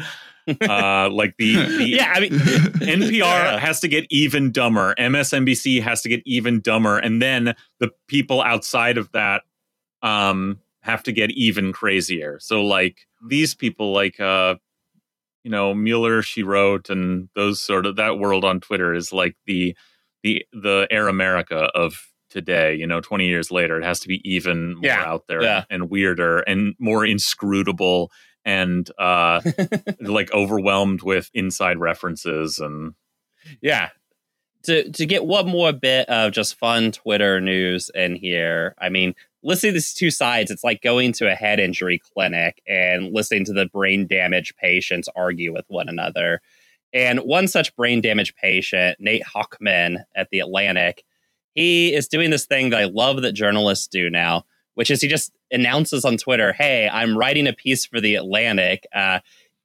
uh 0.67 1.07
like 1.09 1.35
the, 1.37 1.55
the 1.77 1.85
Yeah, 1.89 2.11
I 2.15 2.19
mean, 2.19 2.31
NPR 2.81 3.19
Yeah. 3.19 3.59
has 3.59 3.79
to 3.81 3.87
get 3.87 4.07
even 4.09 4.51
dumber. 4.51 4.95
MSNBC 4.97 5.81
has 5.83 6.01
to 6.01 6.09
get 6.09 6.21
even 6.25 6.61
dumber, 6.61 6.97
and 6.97 7.21
then 7.21 7.53
the 7.79 7.91
people 8.07 8.41
outside 8.41 8.97
of 8.97 9.11
that 9.11 9.43
um, 10.01 10.59
have 10.81 11.03
to 11.03 11.11
get 11.11 11.29
even 11.31 11.71
crazier. 11.71 12.39
So, 12.41 12.63
like 12.63 13.01
these 13.29 13.53
people, 13.53 13.93
like 13.93 14.19
uh, 14.19 14.55
you 15.43 15.51
know 15.51 15.73
Mueller, 15.75 16.23
she 16.23 16.41
wrote, 16.43 16.89
and 16.89 17.29
those 17.35 17.61
sort 17.61 17.85
of 17.85 17.95
that 17.97 18.17
world 18.17 18.43
on 18.43 18.59
Twitter 18.59 18.93
is 18.95 19.13
like 19.13 19.35
the 19.45 19.77
the 20.23 20.43
the 20.53 20.87
Air 20.89 21.07
America 21.07 21.69
of 21.75 22.10
today. 22.31 22.73
You 22.75 22.87
know, 22.87 23.01
twenty 23.01 23.27
years 23.27 23.51
later, 23.51 23.77
it 23.77 23.83
has 23.83 23.99
to 24.01 24.07
be 24.07 24.21
even 24.29 24.73
more 24.75 24.81
Yeah, 24.85 25.03
out 25.05 25.27
there 25.27 25.43
yeah. 25.43 25.65
and 25.69 25.89
weirder 25.89 26.39
and 26.39 26.73
more 26.79 27.05
inscrutable 27.05 28.11
and 28.43 28.89
uh 28.97 29.41
like 30.01 30.33
overwhelmed 30.33 31.03
with 31.03 31.29
inside 31.33 31.77
references 31.77 32.57
and 32.57 32.93
Yeah. 33.61 33.89
To 34.63 34.91
to 34.91 35.05
get 35.05 35.25
one 35.25 35.47
more 35.47 35.71
bit 35.73 36.07
of 36.09 36.31
just 36.33 36.57
fun 36.57 36.91
Twitter 36.91 37.41
news 37.41 37.89
in 37.93 38.15
here. 38.15 38.75
I 38.79 38.89
mean, 38.89 39.15
listening 39.43 39.71
to 39.71 39.73
these 39.73 39.93
two 39.93 40.11
sides, 40.11 40.51
it's 40.51 40.63
like 40.63 40.81
going 40.83 41.13
to 41.13 41.31
a 41.31 41.33
head 41.35 41.59
injury 41.59 41.99
clinic 42.13 42.61
and 42.67 43.11
listening 43.11 43.45
to 43.45 43.53
the 43.53 43.65
brain 43.65 44.05
damage 44.07 44.55
patients 44.57 45.09
argue 45.15 45.51
with 45.51 45.65
one 45.67 45.89
another. 45.89 46.41
And 46.93 47.21
one 47.21 47.47
such 47.47 47.75
brain 47.75 48.01
damage 48.01 48.35
patient, 48.35 48.97
Nate 48.99 49.23
Hochman 49.23 50.03
at 50.15 50.29
the 50.29 50.39
Atlantic, 50.39 51.03
he 51.53 51.93
is 51.93 52.07
doing 52.07 52.29
this 52.29 52.45
thing 52.45 52.69
that 52.69 52.79
I 52.79 52.85
love 52.85 53.21
that 53.21 53.33
journalists 53.33 53.87
do 53.87 54.09
now, 54.09 54.45
which 54.75 54.91
is 54.91 55.01
he 55.01 55.07
just 55.07 55.31
announces 55.51 56.05
on 56.05 56.17
Twitter, 56.17 56.53
"Hey, 56.53 56.89
I'm 56.91 57.17
writing 57.17 57.47
a 57.47 57.53
piece 57.53 57.85
for 57.85 57.99
the 57.99 58.15
Atlantic. 58.15 58.85
Uh, 58.93 59.19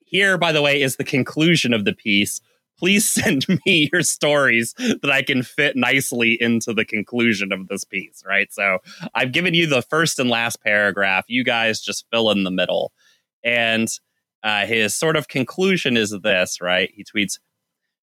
here, 0.04 0.38
by 0.38 0.52
the 0.52 0.62
way, 0.62 0.82
is 0.82 0.96
the 0.96 1.04
conclusion 1.04 1.72
of 1.72 1.84
the 1.84 1.92
piece. 1.92 2.40
Please 2.78 3.08
send 3.08 3.46
me 3.48 3.88
your 3.92 4.02
stories 4.02 4.74
that 4.74 5.10
I 5.10 5.22
can 5.22 5.42
fit 5.42 5.76
nicely 5.76 6.36
into 6.40 6.72
the 6.72 6.84
conclusion 6.84 7.52
of 7.52 7.68
this 7.68 7.84
piece." 7.84 8.22
Right. 8.26 8.52
So 8.52 8.78
I've 9.14 9.32
given 9.32 9.54
you 9.54 9.66
the 9.66 9.82
first 9.82 10.18
and 10.18 10.30
last 10.30 10.62
paragraph. 10.62 11.24
You 11.28 11.44
guys 11.44 11.80
just 11.80 12.06
fill 12.10 12.30
in 12.30 12.44
the 12.44 12.50
middle. 12.50 12.92
And 13.44 13.88
uh, 14.42 14.66
his 14.66 14.94
sort 14.94 15.16
of 15.16 15.28
conclusion 15.28 15.96
is 15.96 16.10
this, 16.22 16.60
right? 16.60 16.90
He 16.94 17.04
tweets 17.04 17.38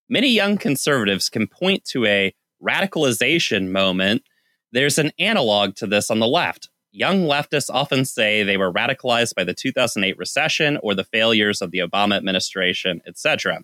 Many 0.09 0.29
young 0.29 0.57
conservatives 0.57 1.29
can 1.29 1.47
point 1.47 1.85
to 1.85 2.05
a 2.05 2.35
radicalization 2.63 3.69
moment. 3.69 4.23
There's 4.71 4.97
an 4.97 5.11
analog 5.19 5.75
to 5.75 5.87
this 5.87 6.09
on 6.09 6.19
the 6.19 6.27
left. 6.27 6.69
young 6.91 7.23
leftists 7.23 7.69
often 7.71 8.05
say 8.05 8.43
they 8.43 8.57
were 8.57 8.71
radicalized 8.71 9.33
by 9.33 9.43
the 9.43 9.53
2008 9.53 10.15
recession 10.17 10.77
or 10.83 10.93
the 10.93 11.03
failures 11.03 11.61
of 11.61 11.71
the 11.71 11.79
Obama 11.79 12.15
administration, 12.15 13.01
etc. 13.07 13.61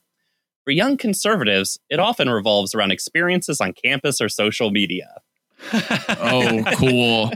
For 0.63 0.71
young 0.71 0.97
conservatives, 0.97 1.79
it 1.89 1.99
often 1.99 2.29
revolves 2.29 2.73
around 2.73 2.91
experiences 2.91 3.61
on 3.61 3.73
campus 3.73 4.19
or 4.19 4.29
social 4.29 4.71
media. 4.71 5.21
oh, 5.73 6.63
cool. 6.75 7.31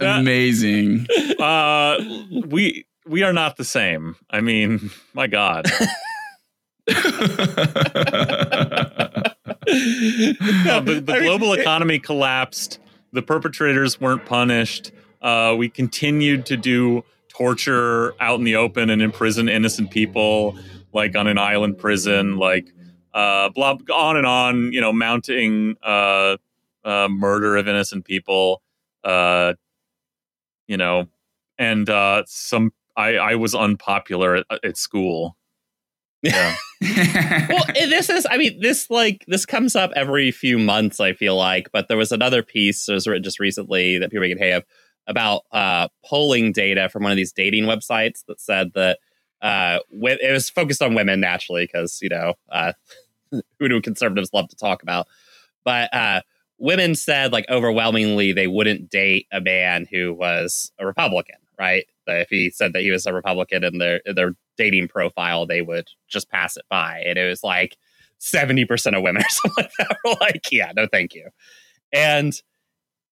Amazing. 0.00 1.06
Uh, 1.38 1.98
we 2.46 2.84
we 3.06 3.22
are 3.22 3.32
not 3.32 3.56
the 3.56 3.64
same. 3.64 4.16
I 4.30 4.40
mean, 4.40 4.90
my 5.14 5.26
God. 5.26 5.66
No, 9.72 10.80
the, 10.80 11.02
the 11.04 11.20
global 11.22 11.52
economy 11.54 11.98
collapsed. 11.98 12.78
The 13.12 13.22
perpetrators 13.22 14.00
weren't 14.00 14.24
punished. 14.26 14.92
Uh, 15.20 15.54
we 15.56 15.68
continued 15.68 16.46
to 16.46 16.56
do 16.56 17.04
torture 17.28 18.14
out 18.20 18.38
in 18.38 18.44
the 18.44 18.56
open 18.56 18.90
and 18.90 19.00
imprison 19.00 19.48
innocent 19.48 19.90
people, 19.90 20.58
like 20.92 21.16
on 21.16 21.26
an 21.26 21.38
island 21.38 21.78
prison, 21.78 22.36
like 22.36 22.72
uh, 23.14 23.48
blah, 23.50 23.76
on 23.92 24.16
and 24.16 24.26
on. 24.26 24.72
You 24.72 24.80
know, 24.80 24.92
mounting 24.92 25.76
uh, 25.82 26.36
uh, 26.84 27.08
murder 27.08 27.56
of 27.56 27.68
innocent 27.68 28.04
people. 28.04 28.62
Uh, 29.04 29.54
you 30.66 30.76
know, 30.76 31.08
and 31.58 31.88
uh, 31.88 32.22
some 32.26 32.72
I, 32.96 33.14
I 33.16 33.34
was 33.36 33.54
unpopular 33.54 34.36
at, 34.36 34.46
at 34.62 34.76
school. 34.76 35.36
Yeah. 36.22 36.54
well, 37.48 37.64
this 37.74 38.08
is, 38.08 38.26
I 38.30 38.38
mean, 38.38 38.60
this 38.60 38.90
like 38.90 39.24
this 39.28 39.46
comes 39.46 39.76
up 39.76 39.90
every 39.94 40.30
few 40.30 40.58
months. 40.58 41.00
I 41.00 41.12
feel 41.12 41.36
like, 41.36 41.70
but 41.72 41.88
there 41.88 41.96
was 41.96 42.12
another 42.12 42.42
piece 42.42 42.86
that 42.86 42.94
was 42.94 43.06
written 43.06 43.22
just 43.22 43.40
recently 43.40 43.98
that 43.98 44.10
people 44.10 44.26
get 44.26 44.38
hay 44.38 44.52
of 44.52 44.64
about 45.06 45.42
uh, 45.50 45.88
polling 46.04 46.52
data 46.52 46.88
from 46.88 47.02
one 47.02 47.12
of 47.12 47.16
these 47.16 47.32
dating 47.32 47.64
websites 47.64 48.24
that 48.26 48.40
said 48.40 48.72
that 48.74 48.98
uh, 49.40 49.80
it 49.90 50.32
was 50.32 50.48
focused 50.48 50.82
on 50.82 50.94
women 50.94 51.20
naturally 51.20 51.66
because 51.66 51.98
you 52.02 52.08
know 52.08 52.34
uh, 52.50 52.72
who 53.58 53.68
do 53.68 53.80
conservatives 53.80 54.30
love 54.32 54.48
to 54.48 54.56
talk 54.56 54.82
about, 54.82 55.06
but 55.64 55.92
uh, 55.92 56.20
women 56.58 56.94
said 56.94 57.32
like 57.32 57.44
overwhelmingly 57.50 58.32
they 58.32 58.46
wouldn't 58.46 58.90
date 58.90 59.26
a 59.32 59.40
man 59.40 59.86
who 59.90 60.14
was 60.14 60.72
a 60.78 60.86
Republican, 60.86 61.36
right? 61.58 61.86
If 62.06 62.28
he 62.28 62.50
said 62.50 62.72
that 62.72 62.82
he 62.82 62.90
was 62.90 63.06
a 63.06 63.12
Republican 63.12 63.64
in 63.64 63.78
their 63.78 64.00
their 64.04 64.34
dating 64.56 64.88
profile, 64.88 65.46
they 65.46 65.62
would 65.62 65.88
just 66.08 66.30
pass 66.30 66.56
it 66.56 66.64
by. 66.68 67.02
And 67.06 67.18
it 67.18 67.28
was 67.28 67.42
like 67.42 67.76
70% 68.20 68.96
of 68.96 69.02
women 69.02 69.22
or 69.26 69.28
something 69.28 69.64
like 69.64 69.72
that 69.78 69.96
were 70.04 70.16
like, 70.20 70.50
yeah, 70.50 70.72
no, 70.74 70.86
thank 70.90 71.14
you. 71.14 71.28
And 71.92 72.40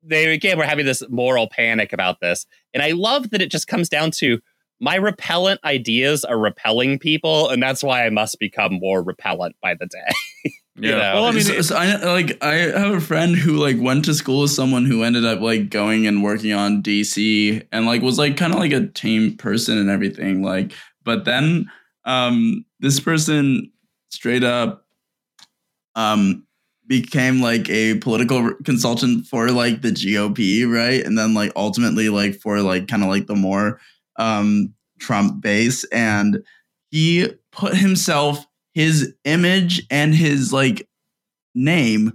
they 0.03 0.33
again 0.33 0.57
were 0.57 0.65
having 0.65 0.87
this 0.87 1.03
moral 1.09 1.49
panic 1.49 1.93
about 1.93 2.21
this. 2.21 2.47
And 2.73 2.83
I 2.83 2.93
love 2.93 3.31
that 3.31 3.43
it 3.43 3.51
just 3.51 3.67
comes 3.67 3.89
down 3.89 4.11
to 4.13 4.41
my 4.81 4.97
repellent 4.97 5.61
ideas 5.65 6.25
are 6.25 6.39
repelling 6.39 6.99
people, 6.99 7.49
and 7.51 7.63
that's 7.63 7.83
why 7.83 8.07
I 8.07 8.11
must 8.11 8.39
become 8.39 8.75
more 8.75 9.03
repellent 9.03 9.57
by 9.63 9.75
the 9.75 9.87
day. 9.87 10.51
Yeah. 10.77 10.93
Know? 10.93 11.15
Well, 11.15 11.25
I 11.27 11.31
mean, 11.33 11.43
so, 11.43 11.61
so 11.61 11.77
I 11.77 11.97
like 11.97 12.43
I 12.43 12.55
have 12.55 12.95
a 12.95 13.01
friend 13.01 13.37
who 13.37 13.57
like 13.57 13.77
went 13.79 14.05
to 14.07 14.15
school 14.15 14.43
with 14.43 14.51
someone 14.51 14.87
who 14.87 15.03
ended 15.03 15.27
up 15.27 15.41
like 15.41 15.69
going 15.69 16.07
and 16.07 16.23
working 16.23 16.53
on 16.53 16.83
DC 16.83 17.67
and 17.71 17.85
like 17.85 18.01
was 18.01 18.19
like 18.19 18.39
kind 18.39 18.55
of 18.55 18.61
like 18.61 18.73
a 18.73 18.87
tame 18.87 19.37
person 19.37 19.77
and 19.77 19.91
everything. 19.91 20.43
Like, 20.43 20.73
but 21.05 21.25
then 21.27 21.71
um 22.07 22.65
this 22.79 22.99
person 22.99 23.71
straight 24.11 24.45
up 24.45 24.87
um 25.97 26.47
became 26.87 27.43
like 27.43 27.69
a 27.69 27.99
political 27.99 28.55
consultant 28.65 29.27
for 29.27 29.51
like 29.51 29.83
the 29.83 29.91
GOP, 29.91 30.67
right? 30.67 31.05
And 31.05 31.19
then 31.19 31.35
like 31.35 31.53
ultimately 31.57 32.09
like 32.09 32.37
for 32.37 32.63
like 32.63 32.89
kind 32.89 33.03
of 33.03 33.11
like 33.11 33.27
the 33.27 33.37
more 33.37 33.81
um 34.21 34.75
Trump 35.01 35.41
base 35.41 35.85
and 35.85 36.45
he 36.91 37.29
put 37.53 37.75
himself 37.75 38.47
his 38.75 39.15
image 39.25 39.83
and 39.91 40.15
his 40.15 40.53
like 40.53 40.89
name 41.55 42.13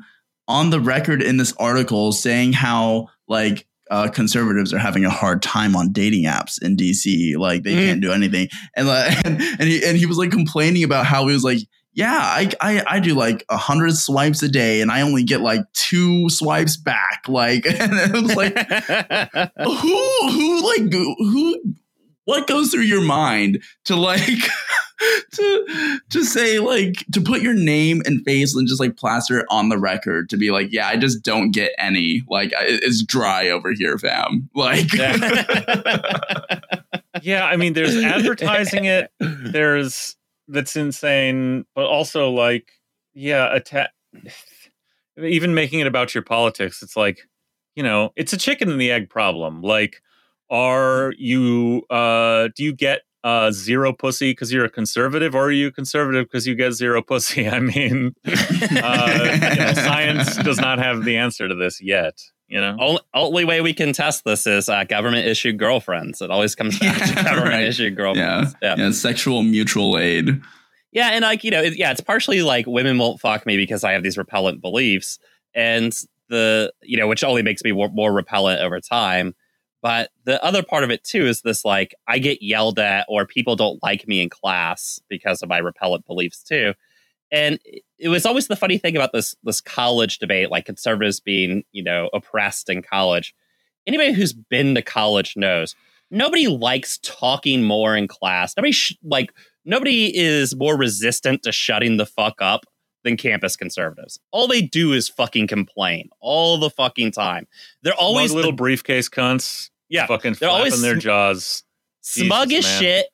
on 0.47 0.69
the 0.69 0.79
record 0.79 1.21
in 1.21 1.37
this 1.37 1.53
article 1.57 2.11
saying 2.11 2.53
how 2.53 3.07
like 3.27 3.67
uh, 3.91 4.07
conservatives 4.09 4.73
are 4.73 4.79
having 4.79 5.05
a 5.05 5.09
hard 5.09 5.41
time 5.41 5.75
on 5.75 5.91
dating 5.91 6.25
apps 6.25 6.61
in 6.61 6.75
DC. 6.75 7.37
Like 7.37 7.63
they 7.63 7.73
mm. 7.73 7.85
can't 7.85 8.01
do 8.01 8.11
anything, 8.11 8.47
and, 8.75 8.87
and 9.25 9.41
and 9.41 9.63
he 9.63 9.83
and 9.83 9.97
he 9.97 10.05
was 10.05 10.17
like 10.17 10.31
complaining 10.31 10.83
about 10.83 11.05
how 11.05 11.27
he 11.27 11.33
was 11.33 11.43
like, 11.43 11.59
yeah, 11.93 12.19
I 12.19 12.51
I, 12.61 12.83
I 12.87 12.99
do 12.99 13.13
like 13.13 13.45
a 13.49 13.57
hundred 13.57 13.95
swipes 13.95 14.41
a 14.43 14.49
day, 14.49 14.81
and 14.81 14.91
I 14.91 15.01
only 15.01 15.23
get 15.23 15.41
like 15.41 15.61
two 15.73 16.29
swipes 16.29 16.77
back. 16.77 17.25
Like, 17.27 17.65
and 17.79 17.91
it 17.93 18.11
was 18.11 18.35
like, 18.35 18.53
who 19.57 20.29
who 20.29 20.63
like 20.65 20.91
who 20.91 21.75
what 22.25 22.47
goes 22.47 22.71
through 22.71 22.81
your 22.81 23.01
mind 23.01 23.63
to 23.85 23.95
like 23.95 24.21
to 25.31 25.99
to 26.09 26.23
say 26.23 26.59
like 26.59 27.05
to 27.11 27.21
put 27.21 27.41
your 27.41 27.53
name 27.53 28.01
and 28.05 28.23
face 28.23 28.55
and 28.55 28.67
just 28.67 28.79
like 28.79 28.97
plaster 28.97 29.39
it 29.39 29.45
on 29.49 29.69
the 29.69 29.77
record 29.77 30.29
to 30.29 30.37
be 30.37 30.51
like 30.51 30.71
yeah 30.71 30.87
i 30.87 30.95
just 30.95 31.23
don't 31.23 31.51
get 31.51 31.73
any. 31.77 32.23
Like 32.29 32.53
it's 32.59 33.03
dry 33.03 33.49
over 33.49 33.73
here 33.73 33.97
fam. 33.97 34.49
Like 34.55 34.93
yeah. 37.21 37.45
I 37.45 37.57
mean 37.57 37.73
there's 37.73 37.95
advertising 37.95 38.85
it. 38.85 39.11
There's 39.19 40.15
that's 40.47 40.75
insane. 40.75 41.65
But 41.75 41.85
also 41.85 42.31
like 42.31 42.71
yeah 43.13 43.55
atta- 43.55 43.91
even 45.21 45.53
making 45.53 45.79
it 45.79 45.87
about 45.87 46.13
your 46.13 46.23
politics 46.23 46.83
it's 46.83 46.97
like 46.97 47.21
you 47.75 47.83
know 47.83 48.11
it's 48.15 48.33
a 48.33 48.37
chicken 48.37 48.71
and 48.71 48.81
the 48.81 48.91
egg 48.91 49.09
problem. 49.09 49.61
Like 49.61 50.01
are 50.49 51.13
you 51.17 51.83
uh 51.89 52.49
do 52.55 52.63
you 52.63 52.73
get 52.73 53.01
uh, 53.25 53.51
zero 53.51 53.91
pussy 53.91 54.31
because 54.31 54.53
you're 54.53 54.65
a 54.65 54.69
conservative, 54.69 55.33
or 55.33 55.45
are 55.45 55.51
you 55.51 55.71
conservative 55.71 56.25
because 56.25 56.45
you 56.45 56.53
get 56.53 56.73
zero 56.73 57.01
pussy? 57.01 57.49
I 57.49 57.59
mean, 57.59 58.13
uh, 58.23 59.37
you 59.51 59.55
know, 59.55 59.73
science 59.73 60.37
does 60.37 60.59
not 60.59 60.77
have 60.77 61.03
the 61.03 61.17
answer 61.17 61.47
to 61.47 61.55
this 61.55 61.81
yet. 61.81 62.21
You 62.47 62.61
know, 62.61 62.77
only, 62.79 63.01
only 63.15 63.43
way 63.43 63.61
we 63.61 63.73
can 63.73 63.93
test 63.93 64.23
this 64.23 64.45
is 64.45 64.69
uh, 64.69 64.83
government 64.83 65.25
issued 65.25 65.57
girlfriends. 65.57 66.21
It 66.21 66.29
always 66.29 66.53
comes 66.53 66.77
back 66.77 66.99
yeah, 66.99 67.05
to 67.07 67.15
government 67.15 67.49
right. 67.49 67.63
issued 67.63 67.95
girlfriends. 67.95 68.55
Yeah. 68.61 68.75
yeah. 68.75 68.83
yeah, 68.85 68.91
sexual 68.91 69.41
mutual 69.41 69.97
aid. 69.97 70.39
Yeah, 70.91 71.09
and 71.09 71.23
like 71.23 71.43
you 71.43 71.49
know, 71.49 71.63
it, 71.63 71.75
yeah, 71.75 71.89
it's 71.89 72.01
partially 72.01 72.43
like 72.43 72.67
women 72.67 72.99
won't 72.99 73.19
fuck 73.19 73.47
me 73.47 73.57
because 73.57 73.83
I 73.83 73.93
have 73.93 74.03
these 74.03 74.19
repellent 74.19 74.61
beliefs, 74.61 75.17
and 75.55 75.91
the 76.29 76.71
you 76.83 76.97
know, 76.97 77.07
which 77.07 77.23
only 77.23 77.41
makes 77.41 77.63
me 77.63 77.71
more, 77.71 77.89
more 77.89 78.13
repellent 78.13 78.61
over 78.61 78.79
time 78.79 79.33
but 79.85 80.09
the 80.23 80.43
other 80.43 80.63
part 80.63 80.83
of 80.83 80.89
it 80.89 81.03
too 81.03 81.27
is 81.27 81.41
this 81.41 81.63
like 81.63 81.93
I 82.07 82.17
get 82.17 82.41
yelled 82.41 82.79
at 82.79 83.05
or 83.07 83.27
people 83.27 83.55
don't 83.55 83.83
like 83.83 84.07
me 84.07 84.19
in 84.19 84.29
class 84.31 84.99
because 85.09 85.43
of 85.43 85.49
my 85.49 85.59
repellent 85.59 86.07
beliefs 86.07 86.41
too. 86.41 86.73
And 87.31 87.59
it 87.99 88.09
was 88.09 88.25
always 88.25 88.47
the 88.47 88.55
funny 88.55 88.79
thing 88.79 88.95
about 88.95 89.13
this 89.13 89.35
this 89.43 89.61
college 89.61 90.17
debate, 90.17 90.49
like 90.49 90.65
conservatives 90.65 91.19
being, 91.19 91.65
you 91.71 91.83
know, 91.83 92.09
oppressed 92.13 92.67
in 92.67 92.81
college. 92.81 93.35
Anybody 93.85 94.13
who's 94.13 94.33
been 94.33 94.73
to 94.73 94.81
college 94.81 95.37
knows 95.37 95.75
nobody 96.09 96.47
likes 96.47 96.97
talking 97.03 97.61
more 97.61 97.95
in 97.95 98.07
class. 98.07 98.57
Nobody 98.57 98.71
sh- 98.71 98.97
like 99.03 99.31
nobody 99.65 100.17
is 100.17 100.55
more 100.55 100.75
resistant 100.75 101.43
to 101.43 101.51
shutting 101.51 101.97
the 101.97 102.07
fuck 102.07 102.41
up 102.41 102.65
than 103.03 103.17
campus 103.17 103.55
conservatives. 103.55 104.19
All 104.31 104.47
they 104.47 104.63
do 104.63 104.93
is 104.93 105.07
fucking 105.09 105.45
complain 105.45 106.09
all 106.21 106.57
the 106.57 106.71
fucking 106.71 107.11
time. 107.11 107.45
They're 107.83 107.93
always 107.93 108.33
little 108.33 108.49
the, 108.49 108.55
briefcase 108.55 109.09
cunts. 109.09 109.69
Yeah, 109.89 110.07
fucking 110.07 110.33
they're 110.33 110.49
flapping 110.49 110.57
always 110.57 110.81
their 110.81 110.95
jaws. 110.95 111.63
Smug 112.01 112.49
Jesus, 112.49 112.65
as 112.65 112.71
man. 112.71 112.81
shit, 112.81 113.05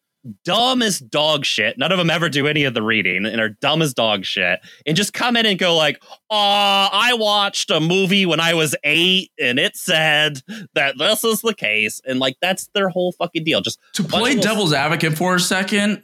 dumb 0.44 0.82
as 0.82 1.00
dog 1.00 1.46
shit. 1.46 1.78
None 1.78 1.92
of 1.92 1.98
them 1.98 2.10
ever 2.10 2.30
do 2.30 2.48
any 2.48 2.64
of 2.64 2.74
the 2.74 2.82
reading 2.82 3.26
and 3.26 3.40
are 3.42 3.50
dumb 3.50 3.82
as 3.82 3.94
dog 3.94 4.26
shit. 4.26 4.60
And 4.86 4.96
just 4.96 5.14
come 5.14 5.36
in 5.38 5.46
and 5.46 5.58
go 5.58 5.76
like, 5.76 6.02
"Uh, 6.30 6.90
I 6.92 7.16
watched 7.18 7.72
a 7.72 7.80
movie 7.80 8.26
when 8.26 8.40
I 8.40 8.54
was 8.54 8.76
eight, 8.84 9.32
and 9.40 9.60
it 9.60 9.76
said 9.76 10.42
that 10.74 10.98
this 10.98 11.24
is 11.24 11.42
the 11.42 11.54
case." 11.54 12.02
And 12.06 12.20
like, 12.20 12.38
that's 12.42 12.68
their 12.74 12.90
whole 12.90 13.14
fucking 13.14 13.44
deal. 13.44 13.62
Just 13.62 13.80
to 13.94 14.04
play 14.04 14.36
devil's 14.36 14.74
advocate 14.74 15.18
for 15.18 15.36
a 15.36 15.40
second. 15.40 16.02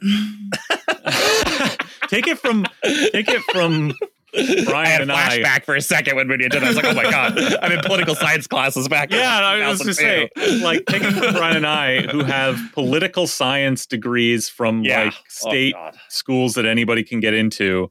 take 2.08 2.26
it 2.26 2.38
from 2.38 2.66
take 2.82 3.28
it 3.28 3.42
from 3.52 3.92
Brian 4.32 4.66
I 4.76 4.88
had 4.88 5.00
a 5.00 5.06
flashback 5.06 5.46
I, 5.46 5.60
for 5.60 5.76
a 5.76 5.80
second 5.80 6.16
when 6.16 6.28
we 6.28 6.36
did 6.36 6.52
that. 6.52 6.62
I 6.62 6.68
was 6.68 6.76
like, 6.76 6.84
oh 6.84 6.94
my 6.94 7.10
God, 7.10 7.38
I'm 7.62 7.72
in 7.72 7.80
political 7.80 8.14
science 8.14 8.46
classes 8.46 8.88
back. 8.88 9.10
In 9.10 9.18
Yeah, 9.18 9.38
I 9.40 9.68
was 9.68 9.80
just 9.80 9.98
say, 9.98 10.28
like, 10.62 10.84
taking 10.86 11.10
from 11.12 11.34
Brian 11.34 11.56
and 11.56 11.66
I, 11.66 12.02
who 12.02 12.24
have 12.24 12.58
political 12.72 13.26
science 13.26 13.86
degrees 13.86 14.48
from 14.48 14.84
yeah. 14.84 15.04
like 15.04 15.14
oh, 15.14 15.22
state 15.28 15.74
oh, 15.76 15.90
schools 16.08 16.54
that 16.54 16.66
anybody 16.66 17.02
can 17.04 17.20
get 17.20 17.34
into. 17.34 17.90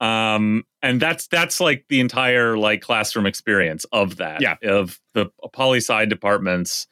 Um, 0.00 0.64
and 0.82 1.00
that's 1.00 1.28
that's 1.28 1.60
like 1.60 1.84
the 1.88 2.00
entire 2.00 2.56
like 2.58 2.80
classroom 2.80 3.26
experience 3.26 3.84
of 3.92 4.16
that. 4.16 4.40
Yeah. 4.40 4.56
Of 4.62 5.00
the 5.14 5.30
poli 5.52 5.78
sci 5.78 6.04
departments 6.06 6.86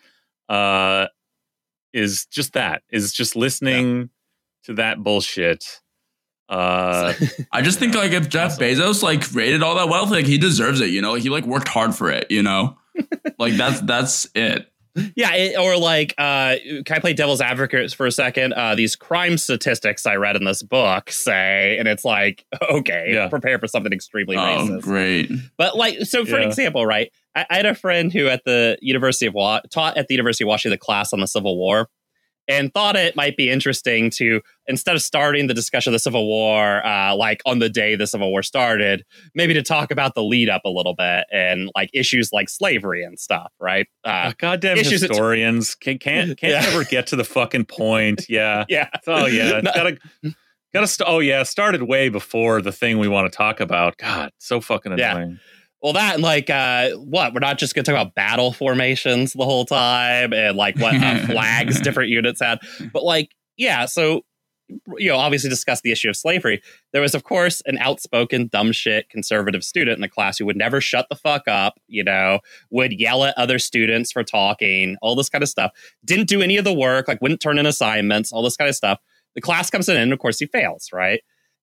uh 0.48 1.06
is 1.92 2.26
just 2.26 2.52
that, 2.52 2.82
is 2.90 3.12
just 3.12 3.34
listening 3.34 3.98
yeah. 3.98 4.06
to 4.64 4.74
that 4.74 5.02
bullshit 5.02 5.80
uh, 6.50 7.14
I 7.52 7.62
just 7.62 7.78
think 7.78 7.94
like 7.94 8.12
if 8.12 8.28
Jeff. 8.28 8.58
Bezos 8.58 9.02
like 9.02 9.22
created 9.30 9.62
all 9.62 9.76
that 9.76 9.88
wealth, 9.88 10.10
like 10.10 10.26
he 10.26 10.36
deserves 10.38 10.80
it. 10.80 10.90
You 10.90 11.00
know, 11.00 11.14
he 11.14 11.30
like 11.30 11.44
worked 11.46 11.68
hard 11.68 11.94
for 11.94 12.10
it. 12.10 12.26
You 12.30 12.42
know, 12.42 12.76
like 13.38 13.54
that's 13.54 13.80
that's 13.80 14.26
it. 14.34 14.66
Yeah, 15.14 15.32
it, 15.34 15.56
or 15.56 15.76
like, 15.78 16.14
uh, 16.18 16.56
can 16.84 16.96
I 16.96 16.98
play 16.98 17.12
devil's 17.12 17.40
advocate 17.40 17.94
for 17.94 18.06
a 18.06 18.10
second? 18.12 18.54
Uh, 18.54 18.74
these 18.74 18.96
crime 18.96 19.38
statistics 19.38 20.04
I 20.04 20.16
read 20.16 20.34
in 20.34 20.42
this 20.44 20.64
book 20.64 21.12
say, 21.12 21.76
and 21.78 21.86
it's 21.86 22.04
like, 22.04 22.44
okay, 22.70 23.12
Yeah. 23.14 23.28
prepare 23.28 23.60
for 23.60 23.68
something 23.68 23.92
extremely 23.92 24.36
Oh, 24.36 24.40
racist. 24.40 24.82
great. 24.82 25.30
But 25.56 25.76
like, 25.76 26.00
so 26.02 26.24
for 26.26 26.40
Yeah. 26.40 26.46
example, 26.48 26.84
right? 26.84 27.12
I, 27.36 27.46
I 27.48 27.56
had 27.58 27.66
a 27.66 27.74
friend 27.76 28.12
who 28.12 28.26
at 28.26 28.42
the 28.44 28.78
University 28.82 29.26
of 29.26 29.32
Wa- 29.34 29.60
taught 29.70 29.96
at 29.96 30.08
the 30.08 30.14
University 30.14 30.42
of 30.42 30.48
Washington 30.48 30.72
the 30.74 30.84
class 30.84 31.12
on 31.12 31.20
the 31.20 31.28
Civil 31.28 31.56
War, 31.56 31.88
and 32.48 32.72
thought 32.74 32.96
it 32.96 33.14
might 33.14 33.36
be 33.36 33.48
interesting 33.50 34.10
to 34.10 34.40
instead 34.66 34.94
of 34.96 35.02
starting 35.02 35.46
the 35.46 35.54
discussion 35.54 35.90
of 35.90 35.94
the 35.94 35.98
Civil 36.00 36.26
War, 36.26 36.84
uh, 36.86 37.14
like 37.14 37.40
on 37.46 37.58
the 37.60 37.68
day 37.68 37.94
the 37.96 38.06
Civil 38.06 38.30
War 38.30 38.42
started, 38.42 39.04
maybe 39.34 39.54
to 39.54 39.62
talk 39.62 39.90
about 39.90 40.14
the 40.14 40.22
lead 40.22 40.48
up 40.48 40.62
a 40.64 40.68
little 40.68 40.94
bit 40.94 41.24
and 41.32 41.70
like 41.76 41.90
issues 41.92 42.30
like 42.32 42.48
slavery 42.48 43.02
and 43.04 43.18
stuff, 43.18 43.52
right? 43.60 43.86
Uh, 44.04 44.08
Ah, 44.30 44.34
goddamn 44.38 44.76
historians 44.78 45.74
can, 45.74 45.98
can't 45.98 46.36
can't 46.38 46.52
Yeah. 46.52 46.70
ever 46.70 46.84
get 46.84 47.06
to 47.08 47.16
the 47.16 47.24
fucking 47.24 47.66
point. 47.66 48.26
Yeah. 48.28 48.64
yeah, 48.68 48.88
Oh 49.06 49.26
yeah. 49.26 49.60
No. 49.64 49.70
Gotta 49.74 49.98
gotta 50.72 50.86
st- 50.86 51.08
oh 51.08 51.18
yeah, 51.18 51.42
started 51.42 51.82
way 51.82 52.08
before 52.08 52.62
the 52.62 52.72
thing 52.72 52.98
we 52.98 53.08
want 53.08 53.30
to 53.30 53.36
talk 53.36 53.60
about. 53.60 53.96
God, 53.98 54.30
so 54.38 54.60
fucking 54.60 54.96
Yeah. 54.98 55.26
Well, 55.82 55.94
that 55.94 56.14
and 56.14 56.22
like 56.22 56.50
uh, 56.50 56.90
what? 56.90 57.32
We're 57.32 57.40
not 57.40 57.58
just 57.58 57.74
going 57.74 57.84
to 57.84 57.92
talk 57.92 58.00
about 58.00 58.14
battle 58.14 58.52
formations 58.52 59.32
the 59.32 59.44
whole 59.44 59.64
time 59.64 60.32
and 60.32 60.56
like 60.56 60.78
what 60.78 60.94
uh, 60.94 61.26
flags 61.26 61.80
different 61.80 62.10
units 62.10 62.40
had, 62.40 62.58
but 62.92 63.02
like 63.02 63.34
yeah. 63.56 63.86
So 63.86 64.22
you 64.98 65.08
know, 65.08 65.16
obviously 65.16 65.50
discuss 65.50 65.80
the 65.80 65.92
issue 65.92 66.08
of 66.08 66.16
slavery. 66.16 66.62
There 66.92 67.02
was, 67.02 67.14
of 67.14 67.24
course, 67.24 67.62
an 67.66 67.78
outspoken, 67.78 68.48
dumb 68.48 68.72
shit 68.72 69.08
conservative 69.08 69.64
student 69.64 69.96
in 69.96 70.00
the 70.00 70.08
class 70.08 70.38
who 70.38 70.46
would 70.46 70.56
never 70.56 70.80
shut 70.80 71.06
the 71.08 71.16
fuck 71.16 71.48
up. 71.48 71.80
You 71.88 72.04
know, 72.04 72.40
would 72.70 72.92
yell 72.92 73.24
at 73.24 73.36
other 73.36 73.58
students 73.58 74.12
for 74.12 74.22
talking, 74.22 74.96
all 75.02 75.16
this 75.16 75.28
kind 75.28 75.42
of 75.42 75.48
stuff. 75.48 75.72
Didn't 76.04 76.28
do 76.28 76.42
any 76.42 76.56
of 76.56 76.64
the 76.64 76.72
work, 76.74 77.08
like 77.08 77.20
wouldn't 77.20 77.40
turn 77.40 77.58
in 77.58 77.66
assignments, 77.66 78.32
all 78.32 78.42
this 78.42 78.56
kind 78.56 78.68
of 78.68 78.76
stuff. 78.76 78.98
The 79.34 79.40
class 79.40 79.70
comes 79.70 79.88
in, 79.88 79.96
and 79.96 80.12
of 80.12 80.18
course, 80.18 80.38
he 80.38 80.46
fails, 80.46 80.90
right? 80.92 81.20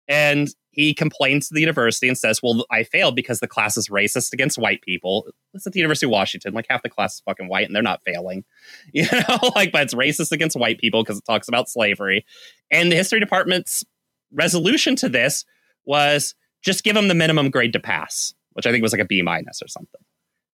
And 0.08 0.50
he 0.78 0.94
complains 0.94 1.48
to 1.48 1.56
the 1.56 1.60
university 1.60 2.08
and 2.08 2.16
says, 2.16 2.40
Well, 2.42 2.64
I 2.70 2.84
failed 2.84 3.16
because 3.16 3.40
the 3.40 3.48
class 3.48 3.78
is 3.78 3.90
racist 3.90 4.32
against 4.32 4.60
white 4.60 4.84
people. 4.84 5.28
It's 5.56 5.66
at 5.66 5.74
the 5.74 5.80
University 5.80 6.06
of 6.06 6.12
Washington. 6.12 6.54
Like 6.54 6.68
half 6.70 6.84
the 6.84 6.90
class 6.90 7.16
is 7.16 7.22
fucking 7.22 7.50
white 7.50 7.66
and 7.66 7.76
they're 7.76 7.82
not 7.82 8.04
failing. 8.06 8.46
You 8.94 9.08
know, 9.12 9.40
like, 9.56 9.72
but 9.72 9.82
it's 9.82 9.96
racist 9.96 10.32
against 10.32 10.56
white 10.56 10.80
people 10.80 11.04
because 11.04 11.18
it 11.18 11.26
talks 11.26 11.48
about 11.48 11.68
slavery. 11.68 12.26
And 12.72 12.92
the 12.92 12.96
history 12.96 13.20
department's 13.20 13.84
resolution 14.32 14.96
to 14.98 15.10
this 15.10 15.46
was 15.86 16.36
just 16.64 16.84
give 16.84 16.96
him 16.96 17.08
the 17.08 17.16
minimum 17.16 17.50
grade 17.50 17.74
to 17.74 17.80
pass, 17.80 18.36
which 18.54 18.68
I 18.68 18.72
think 18.72 18.84
was 18.84 18.92
like 18.92 19.02
a 19.02 19.06
B 19.06 19.24
minus 19.24 19.62
or 19.64 19.68
something. 19.68 20.02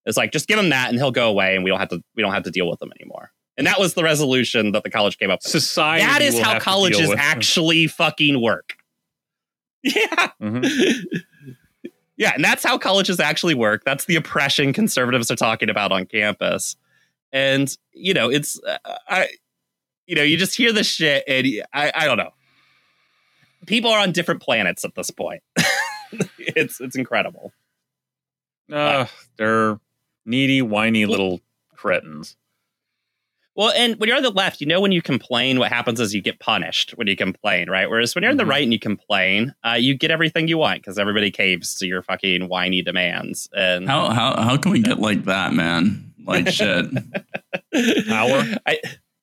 It's 0.06 0.16
like 0.16 0.32
just 0.32 0.48
give 0.48 0.58
him 0.58 0.70
that 0.70 0.88
and 0.88 0.98
he'll 0.98 1.10
go 1.10 1.28
away 1.28 1.54
and 1.54 1.64
we 1.64 1.70
don't 1.70 1.80
have 1.80 1.90
to 1.90 2.02
we 2.16 2.22
don't 2.22 2.32
have 2.32 2.44
to 2.44 2.50
deal 2.50 2.68
with 2.68 2.80
him 2.80 2.92
anymore. 2.98 3.30
And 3.58 3.66
that 3.66 3.78
was 3.78 3.92
the 3.92 4.02
resolution 4.02 4.72
that 4.72 4.84
the 4.84 4.90
college 4.90 5.18
came 5.18 5.30
up 5.30 5.40
with. 5.44 5.50
Society. 5.50 6.04
That 6.04 6.22
is 6.22 6.38
how 6.38 6.58
colleges 6.58 7.12
actually 7.16 7.86
fucking 7.86 8.40
work. 8.40 8.74
Yeah. 9.84 10.30
Mhm. 10.40 11.04
yeah, 12.16 12.32
and 12.34 12.42
that's 12.42 12.64
how 12.64 12.78
colleges 12.78 13.20
actually 13.20 13.54
work. 13.54 13.84
That's 13.84 14.06
the 14.06 14.16
oppression 14.16 14.72
conservatives 14.72 15.30
are 15.30 15.36
talking 15.36 15.68
about 15.68 15.92
on 15.92 16.06
campus. 16.06 16.76
And, 17.32 17.76
you 17.92 18.14
know, 18.14 18.30
it's, 18.30 18.58
uh, 18.64 18.78
I, 19.08 19.28
you 20.06 20.14
know, 20.16 20.22
you 20.22 20.36
just 20.36 20.56
hear 20.56 20.72
this 20.72 20.86
shit 20.86 21.24
and 21.28 21.46
I, 21.72 21.92
I 21.94 22.06
don't 22.06 22.16
know. 22.16 22.30
People 23.66 23.90
are 23.90 23.98
on 24.00 24.12
different 24.12 24.40
planets 24.40 24.84
at 24.84 24.94
this 24.94 25.10
point. 25.10 25.42
it's, 26.38 26.80
it's 26.80 26.96
incredible. 26.96 27.52
Uh, 28.72 29.06
they're 29.36 29.78
needy, 30.24 30.62
whiny 30.62 31.06
little 31.06 31.40
cretins. 31.74 32.36
Well, 33.56 33.70
and 33.70 33.96
when 34.00 34.08
you're 34.08 34.16
on 34.16 34.22
the 34.24 34.30
left, 34.30 34.60
you 34.60 34.66
know, 34.66 34.80
when 34.80 34.90
you 34.92 35.00
complain, 35.00 35.58
what 35.60 35.70
happens 35.70 36.00
is 36.00 36.12
you 36.14 36.20
get 36.20 36.40
punished 36.40 36.90
when 36.92 37.06
you 37.06 37.14
complain, 37.16 37.70
right? 37.70 37.88
Whereas 37.88 38.14
when 38.14 38.22
you're 38.22 38.30
on 38.32 38.36
the 38.36 38.42
Mhm. 38.44 38.48
right 38.48 38.62
and 38.64 38.72
you 38.72 38.80
complain, 38.80 39.54
uh, 39.64 39.76
you 39.78 39.94
get 39.96 40.10
everything 40.10 40.48
you 40.48 40.58
want 40.58 40.80
because 40.82 40.98
everybody 40.98 41.30
caves 41.30 41.74
to 41.76 41.86
your 41.86 42.02
fucking 42.02 42.48
whiny 42.48 42.82
demands. 42.82 43.48
And 43.54 43.88
How 43.88 44.10
how 44.10 44.42
how 44.42 44.56
can 44.56 44.72
we 44.72 44.80
get 44.80 44.98
like 44.98 45.24
that, 45.26 45.52
man? 45.54 46.12
Like 46.26 46.48
shit. 46.52 46.86
Power? 48.08 48.44
I, 48.66 48.78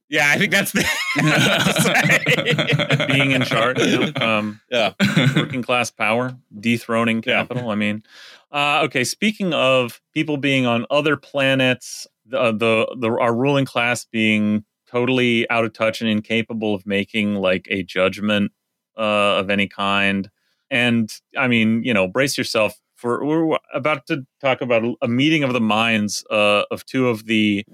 yeah, 0.10 0.30
I 0.32 0.38
think 0.38 0.52
that's 0.52 0.72
the 0.72 0.84
Being 3.08 3.32
in 3.32 3.42
charge, 3.44 3.80
you 3.82 4.00
know, 4.00 4.12
um, 4.22 4.62
Yeah. 4.70 4.94
working 5.36 5.62
class 5.62 5.92
power, 5.92 6.36
dethroning 6.58 7.24
Yeah. 7.26 7.42
capital. 7.42 7.70
I 7.70 7.76
mean, 7.76 8.04
uh, 8.52 8.82
okay. 8.86 9.04
Speaking 9.04 9.54
of 9.54 10.02
people 10.14 10.38
being 10.38 10.66
on 10.66 10.86
other 10.92 11.16
planets, 11.18 12.08
the, 12.32 12.52
the 12.52 12.96
the 13.00 13.10
our 13.20 13.34
ruling 13.36 13.66
class 13.66 14.06
being 14.06 14.66
totally 14.90 15.50
out 15.50 15.64
of 15.64 15.74
touch 15.74 16.02
and 16.02 16.10
incapable 16.10 16.76
of 16.76 16.86
making 16.86 17.36
like 17.36 17.68
a 17.70 17.84
judgment 17.84 18.52
uh, 18.98 19.40
of 19.40 19.50
any 19.50 19.68
kind, 19.68 20.30
and 20.70 21.14
I 21.38 21.48
mean, 21.48 21.84
you 21.84 21.94
know, 21.94 22.08
brace 22.08 22.38
yourself 22.38 22.80
for 22.96 23.26
we're 23.26 23.58
about 23.74 24.06
to 24.08 24.26
talk 24.40 24.62
about 24.62 24.84
a 25.02 25.08
meeting 25.08 25.44
of 25.44 25.54
the 25.54 25.62
minds 25.62 26.24
uh, 26.30 26.64
of 26.72 26.86
two 26.86 27.10
of 27.10 27.26
the 27.26 27.66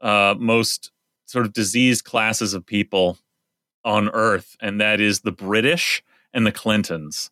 uh, 0.00 0.34
most 0.38 0.92
sort 1.26 1.46
of 1.46 1.52
diseased 1.52 2.04
classes 2.04 2.54
of 2.54 2.66
people 2.66 3.18
on 3.84 4.08
Earth, 4.10 4.56
and 4.60 4.80
that 4.80 5.00
is 5.00 5.20
the 5.20 5.32
British 5.32 6.02
and 6.32 6.46
the 6.46 6.52
Clintons. 6.52 7.30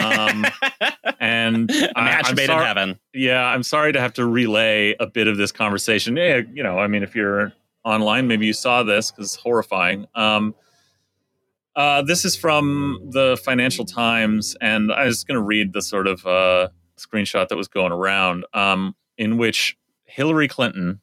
Um, 0.00 0.44
and 1.20 1.70
a 1.70 1.98
I- 1.98 2.04
match 2.04 2.28
I'm 2.28 2.34
made 2.36 2.46
sorry- 2.46 2.60
in 2.62 2.66
heaven. 2.66 3.00
Yeah, 3.12 3.44
I'm 3.44 3.62
sorry 3.62 3.92
to 3.92 4.00
have 4.00 4.12
to 4.14 4.26
relay 4.26 4.94
a 5.00 5.06
bit 5.06 5.26
of 5.28 5.36
this 5.36 5.52
conversation. 5.52 6.16
Yeah, 6.16 6.40
you 6.52 6.62
know, 6.62 6.78
I 6.78 6.86
mean, 6.86 7.02
if 7.02 7.14
you're 7.14 7.52
online, 7.84 8.28
maybe 8.28 8.46
you 8.46 8.52
saw 8.52 8.82
this 8.82 9.10
because 9.10 9.26
it's 9.34 9.42
horrifying. 9.42 10.06
Um, 10.14 10.54
uh, 11.76 12.02
this 12.02 12.24
is 12.24 12.36
from 12.36 13.00
the 13.10 13.36
Financial 13.44 13.84
Times, 13.84 14.56
and 14.60 14.92
I 14.92 15.06
was 15.06 15.24
going 15.24 15.34
to 15.36 15.42
read 15.42 15.72
the 15.72 15.82
sort 15.82 16.06
of 16.06 16.24
uh, 16.24 16.68
screenshot 16.96 17.48
that 17.48 17.56
was 17.56 17.66
going 17.68 17.90
around, 17.90 18.44
um, 18.54 18.94
in 19.18 19.38
which 19.38 19.76
Hillary 20.04 20.46
Clinton, 20.46 21.00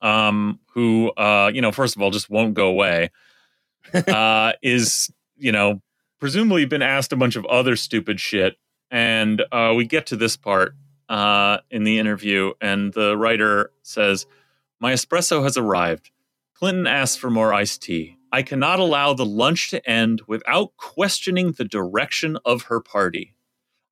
um, 0.00 0.60
who, 0.72 1.10
uh, 1.16 1.50
you 1.52 1.60
know, 1.60 1.72
first 1.72 1.96
of 1.96 2.02
all, 2.02 2.10
just 2.12 2.30
won't 2.30 2.54
go 2.54 2.68
away, 2.68 3.10
uh, 4.06 4.52
is, 4.62 5.10
you 5.36 5.50
know, 5.50 5.82
presumably 6.18 6.64
been 6.64 6.82
asked 6.82 7.12
a 7.12 7.16
bunch 7.16 7.36
of 7.36 7.44
other 7.46 7.76
stupid 7.76 8.20
shit. 8.20 8.56
And 8.90 9.42
uh, 9.52 9.74
we 9.76 9.84
get 9.84 10.06
to 10.06 10.16
this 10.16 10.36
part 10.36 10.74
uh, 11.08 11.58
in 11.70 11.84
the 11.84 11.98
interview, 11.98 12.52
and 12.60 12.92
the 12.92 13.16
writer 13.16 13.70
says, 13.82 14.26
My 14.80 14.92
espresso 14.92 15.42
has 15.42 15.56
arrived. 15.56 16.10
Clinton 16.54 16.86
asks 16.86 17.16
for 17.16 17.30
more 17.30 17.52
iced 17.52 17.82
tea. 17.82 18.16
I 18.32 18.42
cannot 18.42 18.80
allow 18.80 19.12
the 19.12 19.26
lunch 19.26 19.70
to 19.70 19.88
end 19.88 20.22
without 20.26 20.76
questioning 20.76 21.52
the 21.52 21.64
direction 21.64 22.38
of 22.44 22.62
her 22.62 22.80
party. 22.80 23.34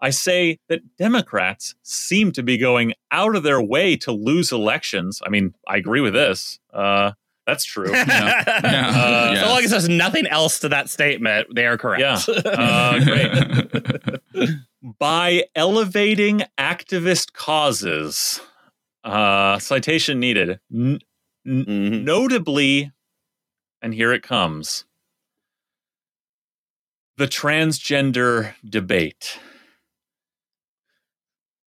I 0.01 0.11
say 0.11 0.59
that 0.69 0.97
Democrats 0.97 1.75
seem 1.83 2.33
to 2.33 2.43
be 2.43 2.59
going 2.59 2.95
out 3.11 3.37
of 3.37 3.43
their 3.43 3.63
way 3.63 3.97
to 3.99 4.13
lose 4.13 4.53
elections. 4.53 5.23
I 5.25 5.31
mean, 5.31 5.55
I 5.67 5.77
agree 5.77 6.01
with 6.01 6.13
this. 6.13 6.59
Uh, 6.73 7.13
that's 7.47 7.65
true. 7.65 7.91
Yeah. 7.93 8.43
Yeah. 8.47 8.89
Uh, 8.89 9.31
Yes. 9.33 9.41
So 9.43 9.49
long 9.49 9.65
as 9.65 9.71
there's 9.71 9.89
nothing 9.89 10.27
else 10.27 10.61
to 10.61 10.69
that 10.71 10.89
statement, 10.91 11.49
they 11.55 11.67
are 11.67 11.77
correct. 11.79 12.01
Yeah. 12.01 12.21
Uh, 12.45 13.05
great. 13.05 14.51
by 14.99 15.45
elevating 15.55 16.43
activist 16.59 17.33
causes. 17.33 18.41
Uh, 19.03 19.59
citation 19.59 20.19
needed. 20.21 20.61
N- 20.73 21.01
Mhm. 21.47 22.05
notably, 22.05 22.91
and 23.83 23.93
here 23.93 24.15
it 24.15 24.23
comes 24.23 24.87
the 27.19 27.27
transgender 27.27 28.55
debate. 28.67 29.39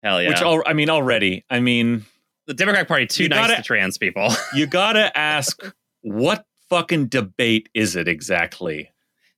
Hell 0.03 0.23
yeah. 0.23 0.29
Which, 0.31 0.41
al- 0.41 0.63
I 0.65 0.73
mean, 0.73 0.89
already, 0.91 1.45
I 1.51 1.61
mean, 1.61 2.07
the 2.49 2.55
Democratic 2.55 2.89
Party 2.89 3.07
too 3.07 3.23
You 3.25 3.29
nice 3.29 3.47
gotta- 3.47 3.57
to 3.57 3.63
trans 3.63 3.97
people. 3.99 4.31
you 4.55 4.67
gotta 4.67 5.17
ask 5.17 5.63
what 6.01 6.45
fucking 6.69 7.07
debate 7.07 7.69
is 7.75 7.95
it 7.95 8.09
exactly? 8.09 8.91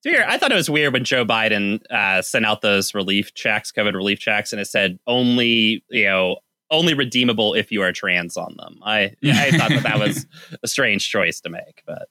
It's 0.03 0.07
weird. 0.07 0.25
I 0.27 0.39
thought 0.39 0.51
it 0.51 0.55
was 0.55 0.71
weird 0.71 0.95
when 0.95 1.05
Joe 1.05 1.27
Biden 1.27 1.81
uh, 1.91 2.23
sent 2.23 2.47
out 2.47 2.63
those 2.63 2.95
relief 2.95 3.35
checks, 3.35 3.71
COVID 3.71 3.93
relief 3.93 4.19
checks, 4.19 4.51
and 4.53 4.61
it 4.61 4.65
said 4.67 4.99
only, 5.07 5.85
you 5.91 6.05
know, 6.05 6.37
only 6.71 6.95
redeemable 6.95 7.53
if 7.53 7.71
you 7.71 7.83
are 7.83 7.93
trans 7.93 8.37
on 8.39 8.55
them. 8.57 8.79
I 8.83 9.15
I 9.25 9.51
thought 9.51 9.69
that 9.71 9.83
that 9.83 9.99
was 9.99 10.27
a 10.63 10.69
strange 10.69 11.11
choice 11.11 11.41
to 11.43 11.51
make, 11.51 11.83
but 11.87 12.09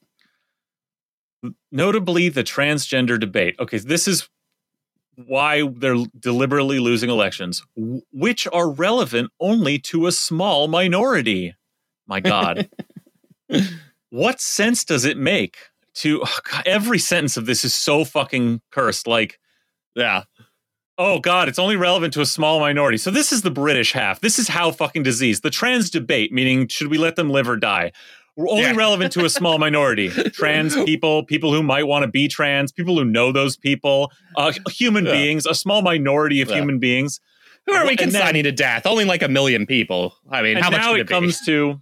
notably 1.71 2.29
the 2.29 2.43
transgender 2.43 3.19
debate. 3.19 3.55
Okay, 3.59 3.77
this 3.79 4.07
is 4.07 4.29
why 5.25 5.67
they're 5.67 6.05
deliberately 6.19 6.79
losing 6.79 7.10
elections, 7.10 7.63
which 8.12 8.47
are 8.51 8.69
relevant 8.69 9.32
only 9.39 9.79
to 9.79 10.08
a 10.08 10.12
small 10.12 10.67
minority. 10.67 11.55
My 12.08 12.19
God. 12.19 12.69
what 14.10 14.39
sense 14.39 14.84
does 14.84 15.05
it 15.05 15.17
make 15.17 15.58
to 15.95 16.21
oh 16.23 16.39
God, 16.49 16.63
every 16.65 16.99
sentence 16.99 17.38
of 17.38 17.45
this 17.45 17.65
is 17.65 17.75
so 17.75 18.05
fucking 18.05 18.62
cursed? 18.71 19.08
Like, 19.08 19.39
yeah, 19.95 20.23
oh 20.97 21.19
god, 21.19 21.49
it's 21.49 21.60
only 21.60 21.75
relevant 21.75 22.13
to 22.13 22.21
a 22.21 22.25
small 22.25 22.60
minority. 22.60 22.97
So 22.97 23.12
this 23.12 23.32
is 23.32 23.41
the 23.41 23.51
British 23.51 23.93
half. 23.93 24.21
This 24.21 24.38
is 24.39 24.47
how 24.47 24.71
fucking 24.71 25.03
disease. 25.03 25.41
The 25.41 25.49
trans 25.49 25.89
debate, 25.89 26.32
meaning 26.32 26.67
should 26.67 26.88
we 26.88 26.97
let 26.97 27.15
them 27.15 27.29
live 27.29 27.49
or 27.49 27.58
die? 27.58 27.91
Only 28.47 28.62
Yeah. 28.63 28.75
relevant 28.75 29.12
to 29.13 29.25
a 29.25 29.30
small 29.30 29.58
minority. 29.58 30.10
Trans 30.34 30.75
people, 30.86 31.23
people 31.25 31.54
who 31.54 31.62
might 31.62 31.88
want 31.88 32.04
to 32.04 32.08
be 32.08 32.28
trans, 32.28 32.71
people 32.71 32.97
who 32.97 33.04
know 33.06 33.32
those 33.32 33.58
people, 33.58 34.12
uh, 34.38 34.54
human 34.69 35.06
Yeah. 35.06 35.12
beings, 35.13 35.45
a 35.45 35.54
small 35.54 35.82
minority 35.82 36.41
of 36.41 36.49
Yeah. 36.49 36.56
human 36.58 36.80
beings. 36.80 37.19
Who 37.67 37.73
are 37.73 37.84
we 37.84 37.89
And 37.91 37.99
then- 37.99 38.10
consigning 38.12 38.43
to 38.43 38.52
death? 38.52 38.86
Only 38.86 39.06
like 39.06 39.21
a 39.21 39.28
million 39.28 39.65
people. 39.65 40.15
I 40.32 40.41
mean, 40.41 40.58
how 40.58 40.69
much 40.69 40.80
now 40.80 40.93
it 40.95 41.02
it 41.02 41.08
comes 41.08 41.39
to 41.45 41.82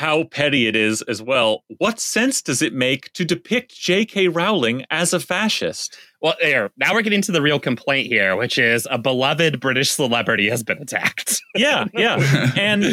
how 0.00 0.24
petty 0.24 0.66
it 0.66 0.74
is 0.74 1.02
as 1.02 1.20
well. 1.22 1.62
What 1.76 2.00
sense 2.00 2.40
does 2.40 2.62
it 2.62 2.72
make 2.72 3.12
to 3.12 3.24
depict 3.24 3.74
J.K. 3.78 4.28
Rowling 4.28 4.86
as 4.90 5.12
a 5.12 5.20
fascist? 5.20 5.94
Well, 6.22 6.34
there. 6.40 6.70
Now 6.78 6.94
we're 6.94 7.02
getting 7.02 7.20
to 7.22 7.32
the 7.32 7.42
real 7.42 7.60
complaint 7.60 8.06
here, 8.06 8.34
which 8.34 8.56
is 8.56 8.88
a 8.90 8.96
beloved 8.96 9.60
British 9.60 9.90
celebrity 9.90 10.48
has 10.48 10.62
been 10.62 10.78
attacked. 10.78 11.42
Yeah, 11.54 11.84
yeah. 11.92 12.50
And 12.56 12.84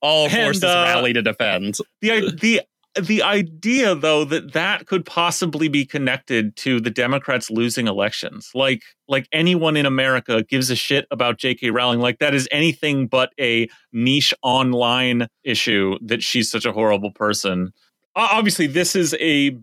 All 0.00 0.26
And, 0.26 0.32
forces 0.32 0.62
uh, 0.64 0.84
rally 0.86 1.12
to 1.14 1.22
defend. 1.22 1.78
the 2.00 2.30
the 2.40 2.62
the 3.00 3.22
idea 3.22 3.94
though 3.94 4.24
that 4.24 4.52
that 4.52 4.86
could 4.86 5.06
possibly 5.06 5.68
be 5.68 5.86
connected 5.86 6.56
to 6.56 6.80
the 6.80 6.90
Democrats 6.90 7.50
losing 7.50 7.86
elections, 7.86 8.50
like 8.54 8.82
like 9.08 9.26
anyone 9.32 9.76
in 9.76 9.86
America 9.86 10.42
gives 10.42 10.70
a 10.70 10.76
shit 10.76 11.06
about 11.10 11.38
J.K. 11.38 11.70
Rowling, 11.70 12.00
like 12.00 12.18
that 12.18 12.34
is 12.34 12.48
anything 12.52 13.06
but 13.06 13.32
a 13.40 13.68
niche 13.92 14.34
online 14.42 15.28
issue 15.42 15.96
that 16.02 16.22
she's 16.22 16.50
such 16.50 16.66
a 16.66 16.72
horrible 16.72 17.12
person. 17.12 17.72
Obviously, 18.14 18.66
this 18.66 18.94
is 18.94 19.14
a 19.20 19.56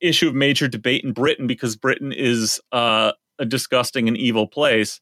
issue 0.00 0.28
of 0.28 0.34
major 0.34 0.68
debate 0.68 1.02
in 1.02 1.12
Britain 1.12 1.48
because 1.48 1.74
Britain 1.74 2.12
is 2.12 2.60
uh, 2.70 3.12
a 3.40 3.44
disgusting 3.44 4.06
and 4.06 4.16
evil 4.16 4.46
place, 4.46 5.00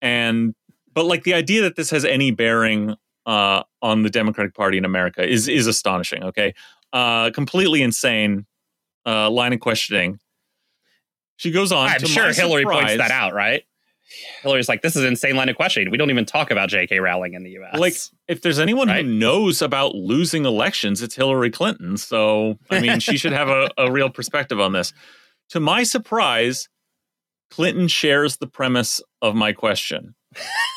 and 0.00 0.54
but 0.94 1.04
like 1.04 1.24
the 1.24 1.34
idea 1.34 1.60
that 1.62 1.76
this 1.76 1.90
has 1.90 2.06
any 2.06 2.30
bearing 2.30 2.96
uh, 3.26 3.64
on 3.82 4.02
the 4.02 4.10
Democratic 4.10 4.54
Party 4.54 4.78
in 4.78 4.84
America 4.84 5.28
is 5.28 5.48
is 5.48 5.66
astonishing. 5.66 6.22
Okay, 6.22 6.54
uh, 6.96 7.30
completely 7.30 7.82
insane 7.82 8.46
uh, 9.04 9.30
line 9.30 9.52
of 9.52 9.60
questioning. 9.60 10.18
She 11.36 11.50
goes 11.50 11.70
on. 11.70 11.88
I'm 11.88 12.00
sure 12.00 12.32
Hillary 12.32 12.64
points 12.64 12.96
that 12.96 13.10
out, 13.10 13.34
right? 13.34 13.62
Hillary's 14.42 14.68
like, 14.68 14.82
this 14.82 14.96
is 14.96 15.02
an 15.02 15.08
insane 15.08 15.36
line 15.36 15.48
of 15.48 15.56
questioning. 15.56 15.90
We 15.90 15.98
don't 15.98 16.10
even 16.10 16.24
talk 16.24 16.50
about 16.50 16.68
J.K. 16.68 17.00
Rowling 17.00 17.34
in 17.34 17.42
the 17.42 17.50
U.S. 17.50 17.78
Like, 17.78 17.94
if 18.28 18.40
there's 18.40 18.58
anyone 18.58 18.88
Right. 18.88 19.04
who 19.04 19.12
knows 19.12 19.60
about 19.60 19.94
losing 19.94 20.46
elections, 20.46 21.02
it's 21.02 21.14
Hillary 21.14 21.50
Clinton. 21.50 21.96
So, 21.96 22.58
I 22.70 22.80
mean, 22.80 23.00
she 23.00 23.18
should 23.18 23.32
have 23.32 23.48
a, 23.48 23.68
a 23.76 23.90
real 23.90 24.08
perspective 24.08 24.60
on 24.60 24.72
this. 24.72 24.92
To 25.50 25.60
my 25.60 25.82
surprise, 25.82 26.68
Clinton 27.50 27.88
shares 27.88 28.38
the 28.38 28.46
premise 28.46 29.02
of 29.20 29.34
my 29.34 29.52
question. 29.52 30.14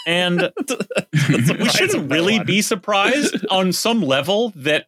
And 0.08 0.52
we 1.30 1.70
shouldn't 1.70 2.12
really 2.12 2.44
be 2.44 2.62
surprised 2.62 3.46
on 3.50 3.72
some 3.74 4.02
level 4.02 4.52
that 4.56 4.88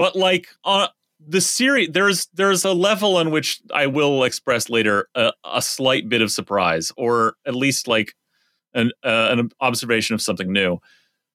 but 0.00 0.16
like 0.16 0.48
uh 0.64 0.88
the 1.26 1.40
series 1.40 1.90
there's 1.92 2.26
there's 2.32 2.64
a 2.64 2.72
level 2.72 3.16
on 3.18 3.30
which 3.30 3.60
i 3.74 3.86
will 3.86 4.24
express 4.24 4.70
later 4.70 5.08
a, 5.14 5.32
a 5.44 5.60
slight 5.60 6.08
bit 6.08 6.22
of 6.22 6.30
surprise 6.30 6.90
or 6.96 7.34
at 7.46 7.54
least 7.54 7.86
like 7.86 8.14
an 8.74 8.90
uh, 9.04 9.28
an 9.30 9.50
observation 9.60 10.14
of 10.14 10.22
something 10.22 10.52
new. 10.52 10.78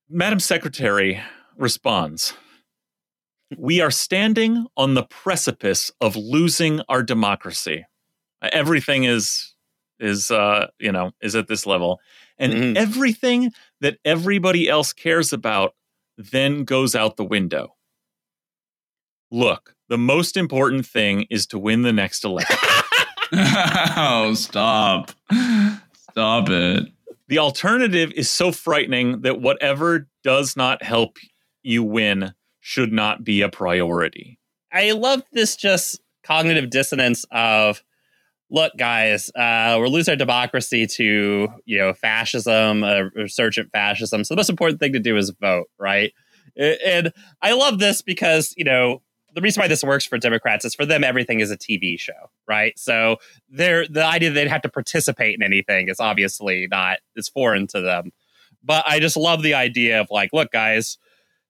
Madam 0.10 0.40
secretary 0.40 1.22
responds 1.58 2.34
we 3.58 3.80
are 3.82 3.92
standing 3.92 4.66
on 4.76 4.96
the 4.96 5.04
precipice 5.04 5.92
of 6.02 6.16
losing 6.16 6.82
our 6.90 7.04
democracy. 7.04 7.86
Everything 8.42 9.04
is 9.04 9.54
is 10.00 10.32
uh 10.32 10.68
you 10.80 10.92
know 10.92 11.12
is 11.22 11.36
at 11.36 11.48
this 11.48 11.66
level. 11.66 12.00
And 12.38 12.54
Mhm. 12.54 12.78
everything 12.78 13.54
that 13.82 13.98
everybody 14.04 14.68
else 14.68 14.94
cares 14.94 15.32
about 15.32 15.76
then 16.18 16.64
goes 16.64 16.96
out 16.96 17.18
the 17.18 17.24
window 17.26 17.75
look 19.32 19.76
the 19.88 19.98
most 19.98 20.38
important 20.38 20.86
thing 20.86 21.26
is 21.30 21.46
to 21.48 21.60
win 21.60 21.82
the 21.82 21.94
next 21.94 22.24
election 22.24 22.58
oh, 23.34 24.34
stop. 24.36 25.12
Stop 26.12 26.50
it. 26.50 26.86
the 27.28 27.40
alternative 27.40 28.12
is 28.16 28.30
so 28.30 28.52
frightening 28.52 29.22
that 29.22 29.42
whatever 29.42 30.08
does 30.24 30.56
not 30.56 30.84
help 30.84 31.18
you 31.64 31.84
win 31.84 32.34
should 32.60 32.94
not 32.94 33.24
be 33.24 33.42
a 33.42 33.50
priority 33.50 34.40
I 34.72 34.92
love 34.92 35.24
this 35.32 35.56
just 35.56 36.02
cognitive 36.24 36.70
dissonance 36.70 37.26
of 37.32 37.84
look 38.50 38.74
guys 38.78 39.30
uh, 39.36 39.76
we're 39.80 39.88
losing 39.88 40.12
our 40.12 40.18
democracy 40.18 40.86
to 40.86 41.48
you 41.66 41.78
know 41.78 41.94
fascism 41.94 42.84
uh, 42.84 43.04
resurgent 43.16 43.72
fascism 43.72 44.24
so 44.24 44.34
the 44.34 44.40
most 44.40 44.50
important 44.50 44.80
thing 44.80 44.94
to 44.94 45.00
do 45.00 45.18
is 45.18 45.32
vote 45.42 45.68
right 45.80 46.14
and 46.58 47.12
i 47.42 47.54
love 47.54 47.80
this 47.80 48.02
because 48.02 48.54
you 48.56 48.64
know 48.64 49.02
the 49.36 49.42
reason 49.42 49.62
why 49.62 49.68
this 49.68 49.84
works 49.84 50.06
for 50.06 50.18
democrats 50.18 50.66
is 50.66 50.74
for 50.74 50.86
them 50.86 51.04
everything 51.04 51.40
is 51.42 51.52
a 51.52 51.58
tv 51.58 52.00
show 52.00 52.30
right 52.48 52.78
so 52.80 53.18
they're 53.50 53.88
the 53.88 54.04
idea 54.04 54.30
that 54.30 54.34
they'd 54.36 54.48
have 54.50 54.62
to 54.62 54.70
participate 54.70 55.36
in 55.36 55.44
anything 55.44 55.88
is 55.90 56.00
obviously 56.00 56.68
not 56.72 56.98
is 57.16 57.30
foreign 57.30 57.68
to 57.68 57.82
them 57.82 58.12
but 58.64 58.84
i 58.88 59.00
just 59.00 59.16
love 59.18 59.44
the 59.44 59.54
idea 59.54 60.00
of 60.02 60.08
like 60.10 60.32
look 60.34 60.52
guys 60.52 60.98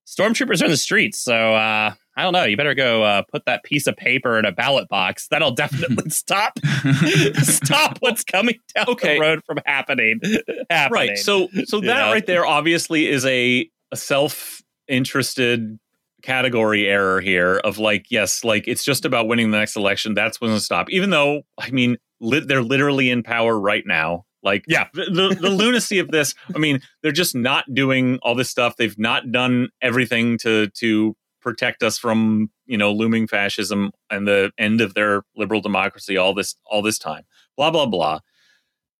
stormtroopers 0.07 0.61
are 0.61 0.65
in 0.65 0.71
the 0.71 0.77
streets 0.77 1.19
so 1.19 1.53
uh 1.55 1.93
I 2.17 2.23
don't 2.23 2.31
know. 2.31 2.45
You 2.45 2.55
better 2.55 2.73
go 2.75 3.03
uh, 3.03 3.23
put 3.29 3.43
that 3.45 3.65
piece 3.65 3.87
of 3.87 3.97
paper 3.97 4.39
in 4.39 4.45
a 4.45 4.51
ballot 4.53 4.87
box. 4.87 5.27
That'll 5.27 5.51
definitely 5.63 6.09
stop 6.11 6.53
stop 7.41 7.97
what's 7.99 8.23
coming 8.23 8.55
down 8.73 8.85
Okay. 8.87 9.15
the 9.15 9.19
road 9.19 9.41
from 9.45 9.59
happening. 9.65 10.21
happening. 10.69 10.93
right 11.09 11.17
so 11.17 11.49
so 11.65 11.81
that 11.81 11.87
Yeah. 11.87 12.11
right 12.13 12.25
there 12.25 12.45
obviously 12.45 13.07
is 13.09 13.25
a, 13.25 13.69
a 13.91 13.97
self-interested 13.97 15.77
category 16.25 16.87
error 16.87 17.21
here 17.21 17.57
of 17.63 17.77
like 17.77 18.07
yes 18.09 18.43
like 18.43 18.67
it's 18.67 18.83
just 18.83 19.05
about 19.05 19.27
winning 19.27 19.51
the 19.51 19.57
next 19.59 19.75
election. 19.75 20.13
That's 20.15 20.41
when 20.41 20.51
to 20.51 20.59
stop. 20.59 20.89
Even 20.89 21.11
though 21.11 21.43
i 21.59 21.69
mean 21.69 21.97
lit 22.19 22.47
they're 22.47 22.63
literally 22.63 23.09
in 23.09 23.21
power 23.23 23.59
right 23.59 23.83
now. 23.85 24.25
Like 24.41 24.63
Yeah. 24.67 24.87
the, 24.93 25.05
the, 25.05 25.37
the 25.39 25.49
lunacy 25.49 25.99
of 25.99 26.09
this 26.09 26.33
i 26.55 26.57
mean 26.57 26.81
they're 27.03 27.11
just 27.11 27.35
not 27.35 27.65
doing 27.73 28.19
all 28.23 28.35
this 28.35 28.49
stuff. 28.49 28.75
They've 28.77 28.97
not 28.97 29.31
done 29.31 29.69
everything 29.81 30.37
to 30.39 30.67
to 30.81 31.15
protect 31.41 31.83
us 31.83 31.99
from 31.99 32.49
you 32.65 32.77
know 32.77 32.91
looming 32.91 33.27
fascism 33.27 33.91
and 34.09 34.27
the 34.27 34.51
end 34.57 34.81
of 34.81 34.95
their 34.95 35.21
liberal 35.35 35.61
democracy 35.61 36.17
all 36.17 36.33
this 36.33 36.55
all 36.65 36.81
this 36.81 36.97
time. 36.97 37.23
Blah 37.55 37.69
blah 37.71 37.85
blah. 37.85 38.19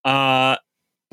Uh 0.04 0.58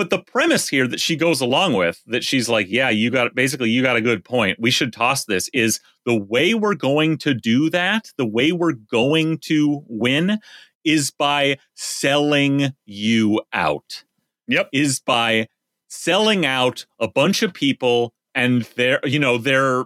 but 0.03 0.11
the 0.11 0.19
premise 0.19 0.69
here 0.69 0.88
that 0.88 0.99
she 0.99 1.15
goes 1.15 1.41
along 1.41 1.75
with 1.75 2.03
that 2.07 2.25
she's 2.25 2.49
like 2.49 2.67
yeah 2.69 2.91
you 2.91 3.09
got 3.09 3.37
basically 3.37 3.71
you 3.71 3.83
got 3.83 3.95
a 3.95 4.01
good 4.01 4.25
point 4.25 4.59
we 4.59 4.69
should 4.71 4.93
toss 4.93 5.27
this 5.27 5.49
is 5.55 5.79
the 6.05 6.17
way 6.17 6.55
we're 6.55 6.75
going 6.75 7.17
to 7.17 7.33
do 7.33 7.71
that 7.71 8.09
the 8.17 8.27
way 8.27 8.51
we're 8.51 8.73
going 8.73 9.38
to 9.38 9.85
win 9.87 10.41
is 10.85 11.12
by 11.12 11.57
selling 11.77 12.73
you 12.85 13.41
out 13.53 14.03
Yep. 14.49 14.71
is 14.73 14.99
by 14.99 15.47
selling 15.88 16.45
out 16.45 16.85
a 16.99 17.07
bunch 17.07 17.45
of 17.45 17.55
people 17.55 18.12
and 18.35 18.62
their 18.75 18.99
you 19.05 19.21
know 19.21 19.38
their 19.38 19.85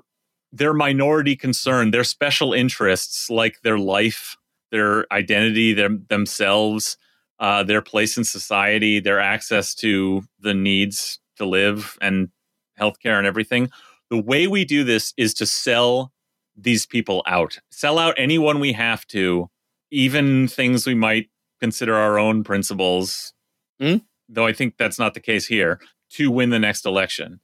their 0.50 0.72
minority 0.72 1.36
concern 1.36 1.90
their 1.90 2.04
special 2.04 2.54
interests 2.54 3.28
like 3.28 3.60
their 3.64 3.78
life 3.78 4.38
their 4.70 5.12
identity 5.12 5.74
their 5.74 5.90
themselves 6.08 6.96
uh, 7.38 7.62
their 7.62 7.82
place 7.82 8.16
in 8.16 8.24
society, 8.24 9.00
their 9.00 9.20
access 9.20 9.74
to 9.76 10.22
the 10.40 10.54
needs 10.54 11.18
to 11.36 11.44
live 11.44 11.98
and 12.00 12.30
healthcare 12.78 13.18
and 13.18 13.26
everything. 13.26 13.70
The 14.10 14.20
way 14.20 14.46
we 14.46 14.64
do 14.64 14.84
this 14.84 15.12
is 15.16 15.34
to 15.34 15.46
sell 15.46 16.12
these 16.56 16.86
people 16.86 17.22
out, 17.26 17.58
sell 17.70 17.98
out 17.98 18.14
anyone 18.16 18.60
we 18.60 18.72
have 18.72 19.06
to, 19.08 19.50
even 19.90 20.48
things 20.48 20.86
we 20.86 20.94
might 20.94 21.28
consider 21.60 21.94
our 21.94 22.18
own 22.18 22.44
principles, 22.44 23.32
Hmm? 23.78 23.96
though 24.28 24.46
I 24.46 24.52
think 24.52 24.76
that's 24.78 24.98
not 24.98 25.14
the 25.14 25.20
case 25.20 25.46
here, 25.46 25.80
to 26.10 26.30
win 26.30 26.50
the 26.50 26.58
next 26.58 26.86
election. 26.86 27.40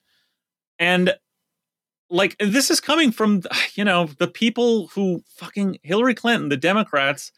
And 0.78 1.14
like 2.09 2.36
this 2.38 2.70
is 2.70 2.80
coming 2.80 3.11
from 3.12 3.43
you 3.74 3.84
know 3.84 4.07
the 4.18 4.28
people 4.28 4.88
who 4.88 5.22
fucking 5.36 5.78
Hillary 5.82 6.14
Clinton, 6.14 6.49
the 6.49 6.57
Democrats, 6.57 7.32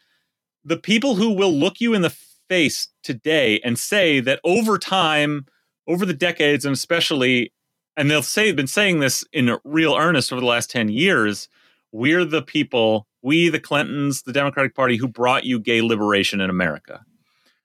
the 0.63 0.77
people 0.77 1.15
who 1.15 1.31
will 1.31 1.51
look 1.53 1.81
you 1.81 1.93
in 1.93 2.01
the 2.01 2.15
face 2.49 2.89
today 3.03 3.59
and 3.63 3.77
say 3.77 4.19
that 4.19 4.39
over 4.43 4.77
time, 4.77 5.45
over 5.87 6.05
the 6.05 6.13
decades, 6.13 6.65
and 6.65 6.73
especially, 6.73 7.53
and 7.97 8.09
they'll 8.09 8.23
say 8.23 8.51
been 8.51 8.67
saying 8.67 8.99
this 8.99 9.23
in 9.31 9.57
real 9.63 9.95
earnest 9.95 10.31
over 10.31 10.39
the 10.39 10.47
last 10.47 10.69
10 10.69 10.89
years, 10.89 11.47
we're 11.91 12.25
the 12.25 12.41
people, 12.41 13.07
we 13.21 13.49
the 13.49 13.59
Clintons, 13.59 14.23
the 14.23 14.33
Democratic 14.33 14.75
Party, 14.75 14.97
who 14.97 15.07
brought 15.07 15.45
you 15.45 15.59
gay 15.59 15.81
liberation 15.81 16.41
in 16.41 16.49
America. 16.49 17.03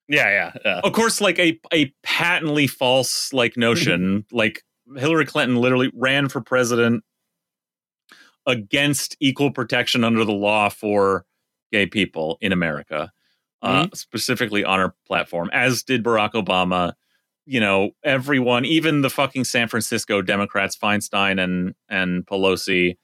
yeah, 0.08 0.28
yeah, 0.28 0.52
yeah. 0.64 0.80
Of 0.84 0.92
course, 0.92 1.20
like 1.20 1.38
a 1.38 1.58
a 1.72 1.92
patently 2.02 2.66
false 2.66 3.32
like 3.32 3.56
notion, 3.56 4.22
mm-hmm. 4.22 4.36
like 4.36 4.62
Hillary 4.96 5.26
Clinton 5.26 5.56
literally 5.56 5.90
ran 5.94 6.28
for 6.28 6.40
president 6.40 7.04
against 8.46 9.16
equal 9.20 9.50
protection 9.50 10.04
under 10.04 10.24
the 10.24 10.32
law 10.32 10.68
for 10.68 11.24
gay 11.72 11.86
people 11.86 12.38
in 12.40 12.52
America. 12.52 13.12
Uh, 13.62 13.86
specifically 13.94 14.64
on 14.64 14.80
our 14.80 14.94
platform, 15.06 15.50
as 15.52 15.82
did 15.82 16.02
Barack 16.02 16.32
Obama. 16.32 16.94
You 17.46 17.60
know, 17.60 17.90
everyone, 18.04 18.64
even 18.64 19.00
the 19.00 19.10
fucking 19.10 19.44
San 19.44 19.68
Francisco 19.68 20.22
Democrats, 20.22 20.76
Feinstein 20.76 21.42
and 21.42 21.74
and 21.88 22.24
Pelosi, 22.26 22.96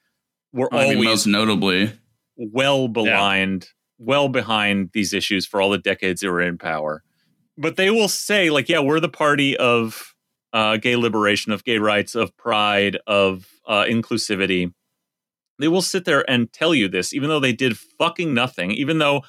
were 0.53 0.73
I 0.73 0.89
mean, 0.89 0.93
always 0.97 1.09
most 1.09 1.27
notably. 1.27 1.91
well 2.37 2.87
blind, 2.87 3.69
well 3.97 4.29
behind 4.29 4.91
these 4.93 5.13
issues 5.13 5.45
for 5.45 5.59
all 5.59 5.69
the 5.69 5.77
decades 5.77 6.21
they 6.21 6.29
were 6.29 6.41
in 6.41 6.57
power. 6.57 7.03
But 7.57 7.75
they 7.75 7.89
will 7.89 8.07
say, 8.07 8.49
like, 8.49 8.69
yeah, 8.69 8.79
we're 8.79 8.99
the 8.99 9.09
party 9.09 9.57
of 9.57 10.13
uh, 10.53 10.77
gay 10.77 10.95
liberation, 10.95 11.51
of 11.51 11.63
gay 11.63 11.79
rights, 11.79 12.15
of 12.15 12.35
pride, 12.37 12.97
of 13.07 13.47
uh, 13.67 13.83
inclusivity. 13.83 14.73
They 15.59 15.67
will 15.67 15.81
sit 15.81 16.05
there 16.05 16.29
and 16.29 16.53
tell 16.53 16.75
you 16.75 16.87
this, 16.87 17.13
even 17.13 17.29
though 17.29 17.39
they 17.39 17.53
did 17.53 17.77
fucking 17.77 18.33
nothing, 18.33 18.71
even 18.71 18.99
though, 18.99 19.23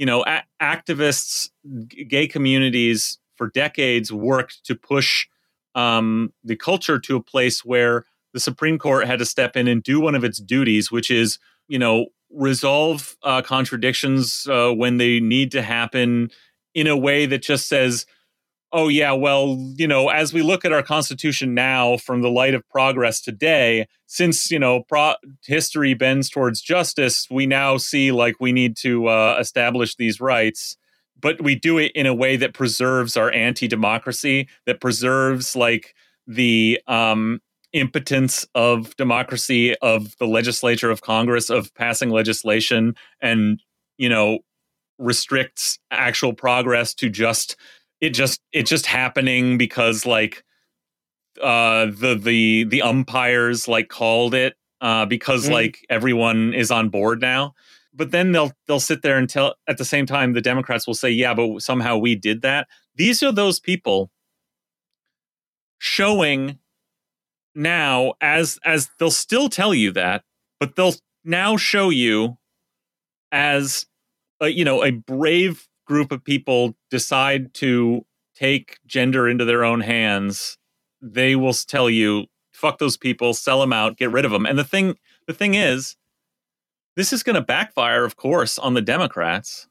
you 0.00 0.06
know, 0.06 0.24
a- 0.26 0.42
activists, 0.62 1.50
g- 1.88 2.04
gay 2.04 2.26
communities 2.26 3.18
for 3.36 3.48
decades 3.48 4.10
worked 4.10 4.64
to 4.64 4.74
push 4.74 5.26
um, 5.74 6.32
the 6.42 6.56
culture 6.56 6.98
to 6.98 7.16
a 7.16 7.22
place 7.22 7.66
where 7.66 8.06
the 8.32 8.40
Supreme 8.40 8.78
Court 8.78 9.06
had 9.06 9.18
to 9.18 9.26
step 9.26 9.58
in 9.58 9.68
and 9.68 9.82
do 9.82 10.00
one 10.00 10.14
of 10.14 10.24
its 10.24 10.38
duties, 10.38 10.90
which 10.90 11.10
is, 11.10 11.38
you 11.68 11.78
know, 11.78 12.06
resolve 12.30 13.14
uh, 13.24 13.42
contradictions 13.42 14.46
uh, 14.50 14.70
when 14.70 14.96
they 14.96 15.20
need 15.20 15.52
to 15.52 15.60
happen 15.60 16.30
in 16.74 16.86
a 16.86 16.96
way 16.96 17.26
that 17.26 17.42
just 17.42 17.68
says, 17.68 18.06
oh, 18.72 18.88
yeah, 18.88 19.12
well, 19.12 19.56
you 19.76 19.86
know, 19.86 20.08
as 20.08 20.32
we 20.32 20.42
look 20.42 20.64
at 20.64 20.72
our 20.72 20.82
Constitution 20.82 21.54
now 21.54 21.96
from 21.96 22.22
the 22.22 22.30
light 22.30 22.54
of 22.54 22.68
progress 22.68 23.20
today, 23.20 23.86
since, 24.06 24.50
you 24.50 24.58
know, 24.58 24.84
pro- 24.88 25.14
history 25.44 25.94
bends 25.94 26.30
towards 26.30 26.60
justice, 26.60 27.26
we 27.30 27.46
now 27.46 27.76
see 27.76 28.12
like 28.12 28.36
we 28.40 28.52
need 28.52 28.76
to 28.78 29.08
uh, 29.08 29.36
establish 29.40 29.96
these 29.96 30.20
rights. 30.20 30.76
But 31.20 31.42
we 31.42 31.54
do 31.54 31.78
it 31.78 31.92
in 31.94 32.06
a 32.06 32.14
way 32.14 32.36
that 32.36 32.54
preserves 32.54 33.16
our 33.16 33.30
anti 33.32 33.68
democracy, 33.68 34.48
that 34.66 34.80
preserves 34.80 35.54
like 35.54 35.94
the 36.26 36.80
um, 36.86 37.40
impotence 37.72 38.46
of 38.54 38.96
democracy, 38.96 39.76
of 39.78 40.16
the 40.18 40.26
legislature 40.26 40.90
of 40.90 41.02
Congress, 41.02 41.50
of 41.50 41.74
passing 41.74 42.10
legislation, 42.10 42.94
and, 43.20 43.62
you 43.98 44.08
know, 44.08 44.38
restricts 44.98 45.78
actual 45.90 46.32
progress 46.32 46.94
to 46.94 47.08
just 47.08 47.56
it 48.00 48.10
just 48.10 48.40
it 48.52 48.66
just 48.66 48.86
happening 48.86 49.58
because 49.58 50.06
like 50.06 50.44
uh 51.42 51.86
the 51.86 52.18
the 52.20 52.64
the 52.64 52.82
umpires 52.82 53.68
like 53.68 53.88
called 53.88 54.34
it 54.34 54.54
uh 54.80 55.06
because 55.06 55.46
Mhm. 55.48 55.52
like 55.52 55.86
everyone 55.88 56.54
is 56.54 56.70
on 56.70 56.88
board 56.88 57.20
now 57.20 57.54
but 57.94 58.10
then 58.10 58.32
they'll 58.32 58.52
they'll 58.66 58.80
sit 58.80 59.02
there 59.02 59.16
and 59.16 59.28
tell 59.28 59.54
at 59.68 59.78
the 59.78 59.84
same 59.84 60.06
time 60.06 60.32
the 60.32 60.40
democrats 60.40 60.86
will 60.86 60.94
say 60.94 61.10
yeah 61.10 61.34
but 61.34 61.60
somehow 61.60 61.96
we 61.96 62.14
did 62.14 62.42
that 62.42 62.68
these 62.96 63.22
are 63.22 63.32
those 63.32 63.60
people 63.60 64.10
showing 65.78 66.58
now 67.54 68.14
as 68.20 68.58
as 68.64 68.90
they'll 68.98 69.10
still 69.10 69.48
tell 69.48 69.74
you 69.74 69.90
that 69.92 70.22
but 70.58 70.76
they'll 70.76 70.94
now 71.24 71.56
show 71.56 71.90
you 71.90 72.36
as 73.32 73.86
a, 74.40 74.48
you 74.48 74.64
know 74.64 74.84
a 74.84 74.90
brave 74.90 75.66
group 75.90 76.12
of 76.12 76.22
people 76.22 76.76
decide 76.88 77.52
to 77.52 78.06
take 78.36 78.78
gender 78.86 79.28
into 79.28 79.44
their 79.44 79.64
own 79.64 79.80
hands 79.80 80.56
they 81.02 81.34
will 81.34 81.52
tell 81.52 81.90
you 81.90 82.26
fuck 82.52 82.78
those 82.78 82.96
people 82.96 83.34
sell 83.34 83.60
them 83.60 83.72
out 83.72 83.96
get 83.96 84.12
rid 84.12 84.24
of 84.24 84.30
them 84.30 84.46
and 84.46 84.56
the 84.56 84.62
thing 84.62 84.94
the 85.26 85.34
thing 85.34 85.54
is 85.54 85.96
this 86.94 87.12
is 87.12 87.24
going 87.24 87.34
to 87.34 87.40
backfire 87.42 88.04
of 88.04 88.14
course 88.14 88.56
on 88.56 88.74
the 88.74 88.80
democrats 88.80 89.66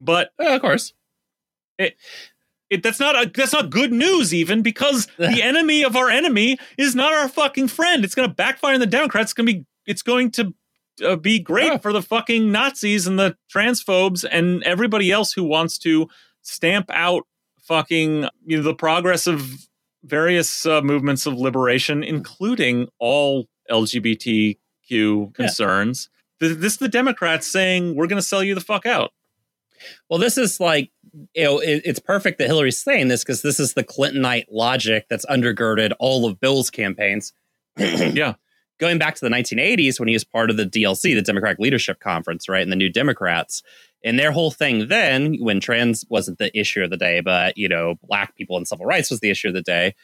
but 0.00 0.30
Uh, 0.40 0.54
of 0.54 0.62
course. 0.62 0.94
it, 1.78 2.82
that's 2.82 2.98
not 2.98 3.14
a, 3.14 3.30
that's 3.32 3.52
not 3.52 3.68
good 3.68 3.92
news 3.92 4.32
even 4.32 4.62
because 4.62 5.06
the 5.18 5.42
enemy 5.42 5.84
of 5.84 5.94
our 5.94 6.08
enemy 6.08 6.56
is 6.78 6.94
not 6.94 7.12
our 7.12 7.28
fucking 7.28 7.68
friend. 7.68 8.02
It's 8.02 8.14
going 8.14 8.28
to 8.28 8.34
backfire 8.34 8.72
on 8.74 8.80
the 8.80 8.86
Democrats. 8.86 9.26
It's 9.26 9.34
going 9.34 9.46
to 9.46 9.52
be 9.52 9.66
it's 9.86 10.02
going 10.02 10.30
to 10.32 10.54
uh, 11.04 11.16
be 11.16 11.38
great 11.38 11.66
Yeah. 11.66 11.78
for 11.78 11.92
the 11.92 12.02
fucking 12.02 12.50
Nazis 12.52 13.06
and 13.06 13.18
the 13.18 13.36
transphobes 13.54 14.24
and 14.30 14.62
everybody 14.64 15.10
else 15.10 15.32
who 15.32 15.44
wants 15.44 15.78
to 15.78 16.08
stamp 16.42 16.90
out 16.92 17.26
fucking 17.62 18.28
you 18.44 18.56
know 18.56 18.62
the 18.62 18.74
progress 18.74 19.26
of 19.26 19.50
various 20.04 20.66
uh, 20.66 20.80
movements 20.82 21.26
of 21.26 21.34
liberation, 21.34 22.02
including 22.02 22.88
all 22.98 23.46
LGBTQ 23.70 25.34
concerns. 25.34 26.08
Th- 26.40 26.56
This 26.56 26.72
is 26.74 26.78
the 26.78 26.88
Democrats 26.88 27.46
saying 27.46 27.94
we're 27.94 28.06
going 28.06 28.20
to 28.20 28.26
sell 28.26 28.42
you 28.42 28.54
the 28.54 28.60
fuck 28.60 28.86
out. 28.86 29.12
Well, 30.08 30.18
this 30.18 30.38
is 30.38 30.60
like, 30.60 30.90
you 31.34 31.44
know, 31.44 31.58
it, 31.58 31.82
it's 31.84 31.98
perfect 31.98 32.38
that 32.38 32.46
Hillary's 32.46 32.78
saying 32.78 33.08
this 33.08 33.24
because 33.24 33.42
this 33.42 33.58
is 33.58 33.74
the 33.74 33.82
Clintonite 33.84 34.44
logic 34.50 35.06
that's 35.10 35.26
undergirded 35.26 35.92
all 35.98 36.26
of 36.26 36.40
Bill's 36.40 36.70
campaigns. 36.70 37.32
Yeah. 37.78 38.34
Going 38.82 38.98
back 38.98 39.14
to 39.14 39.20
the 39.20 39.30
1980s 39.30 40.00
when 40.00 40.08
he 40.08 40.14
was 40.16 40.24
part 40.24 40.50
of 40.50 40.56
the 40.56 40.66
DLC, 40.66 41.14
the 41.14 41.22
Democratic 41.22 41.60
Leadership 41.60 42.00
Conference, 42.00 42.48
right? 42.48 42.64
And 42.64 42.72
the 42.72 42.76
New 42.76 42.88
Democrats. 42.88 43.62
And 44.02 44.18
their 44.18 44.32
whole 44.32 44.50
thing 44.50 44.88
then, 44.88 45.36
when 45.38 45.60
trans 45.60 46.04
wasn't 46.08 46.38
the 46.38 46.50
issue 46.58 46.82
of 46.82 46.90
the 46.90 46.96
day, 46.96 47.20
but, 47.20 47.56
you 47.56 47.68
know, 47.68 47.94
black 48.02 48.34
people 48.34 48.56
and 48.56 48.66
civil 48.66 48.84
rights 48.84 49.08
was 49.08 49.20
the 49.20 49.30
issue 49.30 49.46
of 49.46 49.54
the 49.54 49.62
day, 49.62 49.94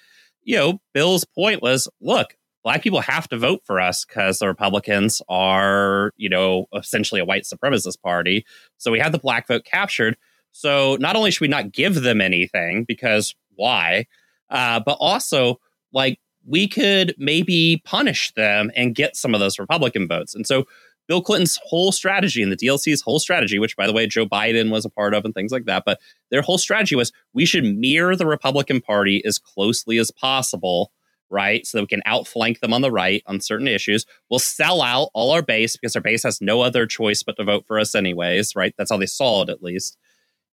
you 0.45 0.55
know, 0.55 0.81
Bill's 0.95 1.25
point 1.25 1.61
was 1.61 1.89
look, 2.01 2.37
black 2.63 2.81
people 2.81 3.01
have 3.01 3.29
to 3.31 3.37
vote 3.37 3.63
for 3.65 3.81
us 3.81 4.05
because 4.05 4.39
the 4.39 4.47
Republicans 4.47 5.21
are, 5.29 6.13
you 6.17 6.29
know, 6.29 6.67
essentially 6.73 7.21
a 7.21 7.25
white 7.25 7.43
supremacist 7.43 8.01
party. 8.01 8.47
So 8.77 8.93
we 8.93 9.01
have 9.01 9.11
the 9.11 9.19
black 9.19 9.49
vote 9.49 9.65
captured. 9.65 10.17
So 10.53 10.97
not 11.01 11.17
only 11.17 11.33
should 11.33 11.41
we 11.41 11.49
not 11.49 11.73
give 11.73 11.97
them 11.97 12.21
anything 12.21 12.85
because 12.85 13.35
why, 13.57 14.07
uh, 14.51 14.79
but 14.79 14.99
also 15.01 15.59
like 15.93 16.21
we 16.49 16.67
could 16.67 17.15
maybe 17.19 17.83
punish 17.85 18.33
them 18.35 18.71
and 18.75 18.95
get 18.95 19.17
some 19.17 19.35
of 19.35 19.41
those 19.41 19.59
Republican 19.59 20.09
votes. 20.09 20.35
And 20.35 20.47
so 20.47 20.65
Bill 21.07 21.23
Clinton's 21.23 21.59
whole 21.65 21.93
strategy 21.93 22.43
and 22.43 22.53
the 22.53 22.57
DLC's 22.57 23.03
whole 23.03 23.19
strategy, 23.19 23.59
which 23.59 23.77
by 23.77 23.87
the 23.87 23.93
way, 23.93 24.07
Joe 24.07 24.27
Biden 24.27 24.71
was 24.71 24.85
a 24.85 24.91
part 24.91 25.15
of 25.15 25.25
and 25.25 25.35
things 25.35 25.53
like 25.53 25.65
that, 25.65 25.85
but 25.85 26.01
their 26.31 26.43
whole 26.43 26.59
strategy 26.59 26.97
was 26.97 27.13
we 27.33 27.47
should 27.47 27.65
mirror 27.65 28.17
the 28.17 28.27
Republican 28.27 28.81
Party 28.81 29.25
as 29.25 29.39
closely 29.39 29.99
as 29.99 30.11
possible 30.11 30.93
right? 31.31 31.67
So 31.67 31.77
that 31.77 31.83
we 31.83 31.89
can 31.89 32.03
outflank 32.07 32.61
them 32.61 32.73
on 32.73 32.81
the 32.81 32.91
right 32.91 33.23
on 33.27 33.41
certain 33.41 33.69
issues. 33.69 34.07
We'll 34.31 34.39
sell 34.39 34.81
out 34.81 35.11
all 35.13 35.31
our 35.31 35.43
base 35.43 35.77
because 35.77 35.95
our 35.95 36.03
base 36.03 36.23
has 36.23 36.41
no 36.41 36.63
other 36.63 36.87
choice 36.87 37.23
but 37.23 37.37
to 37.37 37.45
vote 37.45 37.67
for 37.67 37.79
us 37.79 37.95
anyways, 37.95 38.57
right? 38.57 38.75
That's 38.79 38.91
how 38.91 38.97
they 38.97 39.07
saw 39.07 39.43
it 39.43 39.51
at 39.51 39.63
least. 39.63 39.97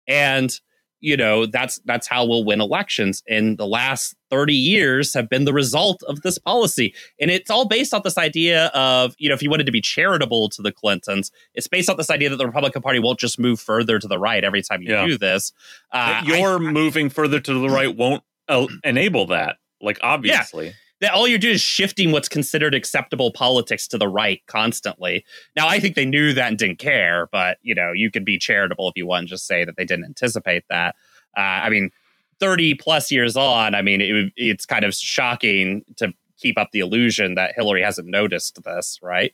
And 0.08 0.60
you 1.04 1.18
know, 1.18 1.46
that's 1.46 1.80
that's 1.84 2.08
how 2.08 2.26
we'll 2.26 2.46
win 2.46 2.62
elections. 2.62 3.22
And 3.28 3.58
the 3.58 3.68
last 3.68 4.16
30 4.32 4.54
years 4.56 5.14
have 5.14 5.30
been 5.30 5.44
the 5.44 5.52
result 5.52 6.02
of 6.08 6.22
this 6.22 6.38
policy. 6.40 6.96
And 7.20 7.30
it's 7.30 7.52
all 7.52 7.68
based 7.68 7.94
off 7.94 8.04
this 8.04 8.18
idea 8.18 8.68
of, 8.68 9.14
you 9.18 9.28
know, 9.28 9.36
if 9.36 9.44
you 9.44 9.50
wanted 9.50 9.66
to 9.66 9.74
be 9.74 9.82
charitable 9.82 10.48
to 10.50 10.62
the 10.62 10.72
Clintons, 10.72 11.30
it's 11.54 11.68
based 11.68 11.90
off 11.90 11.98
this 11.98 12.10
idea 12.10 12.30
that 12.30 12.38
the 12.38 12.46
Republican 12.46 12.82
Party 12.82 13.00
won't 13.00 13.20
just 13.20 13.38
move 13.38 13.60
further 13.60 14.00
to 14.00 14.08
the 14.08 14.18
right 14.18 14.46
every 14.46 14.62
time 14.62 14.82
you 14.82 14.92
Yeah. 14.94 15.06
do 15.06 15.18
this. 15.18 15.52
Uh, 15.92 16.22
your 16.26 16.58
moving 16.58 17.10
further 17.10 17.42
to 17.42 17.54
the 17.54 17.70
right 17.70 17.94
won't 17.94 18.24
uh, 18.48 18.68
enable 18.86 19.26
that. 19.28 19.58
Like 19.82 20.00
obviously, 20.02 20.74
that 21.04 21.14
all 21.14 21.28
you're 21.28 21.38
doing 21.38 21.56
is 21.56 21.62
shifting 21.62 22.14
what's 22.14 22.30
considered 22.30 22.74
acceptable 22.74 23.32
politics 23.32 23.88
to 23.90 23.98
the 23.98 24.08
right 24.08 24.42
constantly. 24.48 25.26
Now, 25.56 25.68
I 25.68 25.80
think 25.80 25.96
they 25.96 26.06
knew 26.06 26.34
that 26.34 26.48
and 26.48 26.58
didn't 26.58 26.80
care, 26.80 27.28
but 27.32 27.58
you 27.62 27.76
know, 27.76 27.92
you 27.92 28.10
could 28.10 28.24
be 28.24 28.38
charitable 28.38 28.88
if 28.88 28.94
you 28.96 29.06
want 29.06 29.20
and 29.20 29.28
just 29.28 29.46
say 29.46 29.66
that 29.66 29.76
they 29.76 29.84
didn't 29.84 30.06
anticipate 30.06 30.64
that. 30.70 30.96
Uh, 31.38 31.42
I 31.42 31.70
mean, 31.70 31.92
30 32.40 32.76
plus 32.76 33.12
years 33.12 33.36
on, 33.36 33.76
I 33.76 33.82
mean, 33.82 34.00
it, 34.00 34.32
it's 34.38 34.66
kind 34.66 34.86
of 34.86 34.94
shocking 34.94 35.84
to 35.98 36.14
keep 36.38 36.58
up 36.58 36.72
the 36.72 36.80
illusion 36.80 37.36
that 37.36 37.54
Hillary 37.56 37.82
hasn't 37.82 38.08
noticed 38.08 38.64
this, 38.64 38.98
right? 39.02 39.34